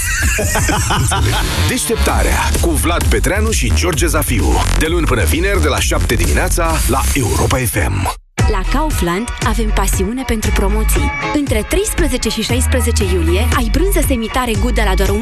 Deșteptarea 1.69 2.51
cu 2.61 2.71
Vlad 2.71 3.05
Petreanu 3.05 3.51
și 3.51 3.73
George 3.75 4.07
Zafiu. 4.07 4.63
De 4.79 4.87
luni 4.87 5.07
până 5.07 5.25
vineri, 5.25 5.63
de 5.63 5.69
la 5.69 5.81
7 5.81 6.15
dimineața, 6.15 6.77
la 6.89 7.01
Europa 7.15 7.57
FM. 7.57 8.19
La 8.51 8.61
Kaufland 8.73 9.29
avem 9.47 9.71
pasiune 9.75 10.23
pentru 10.27 10.51
promoții. 10.51 11.11
Între 11.35 11.67
13 11.69 12.29
și 12.29 12.43
16 12.43 13.05
iulie 13.05 13.49
ai 13.57 13.69
brânză 13.71 14.01
semitare 14.07 14.53
Gouda 14.61 14.85
la 14.85 14.95
doar 14.95 15.09
1,55 15.09 15.15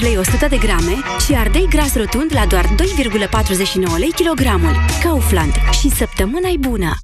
lei 0.00 0.16
100 0.16 0.46
de 0.48 0.56
grame 0.56 0.94
și 1.26 1.34
ardei 1.34 1.66
gras 1.68 1.96
rotund 1.96 2.30
la 2.34 2.46
doar 2.46 2.64
2,49 2.64 3.98
lei 3.98 4.12
kilogramul. 4.14 4.74
Kaufland. 5.02 5.52
Și 5.80 5.90
săptămâna 5.90 6.48
e 6.48 6.56
bună! 6.58 6.96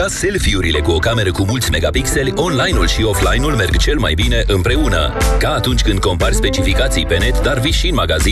Ca 0.00 0.06
selfie-urile 0.08 0.80
cu 0.80 0.90
o 0.90 0.98
cameră 0.98 1.30
cu 1.30 1.44
mulți 1.44 1.70
megapixeli, 1.70 2.32
online-ul 2.34 2.86
și 2.86 3.02
offline-ul 3.02 3.54
merg 3.54 3.76
cel 3.76 3.98
mai 3.98 4.14
bine 4.14 4.42
împreună. 4.46 5.16
Ca 5.38 5.48
atunci 5.48 5.82
când 5.82 5.98
compari 5.98 6.34
specificații 6.34 7.06
pe 7.06 7.16
net, 7.18 7.42
dar 7.42 7.58
vii 7.58 7.72
și 7.72 7.88
în 7.88 7.94
magazin 7.94 8.28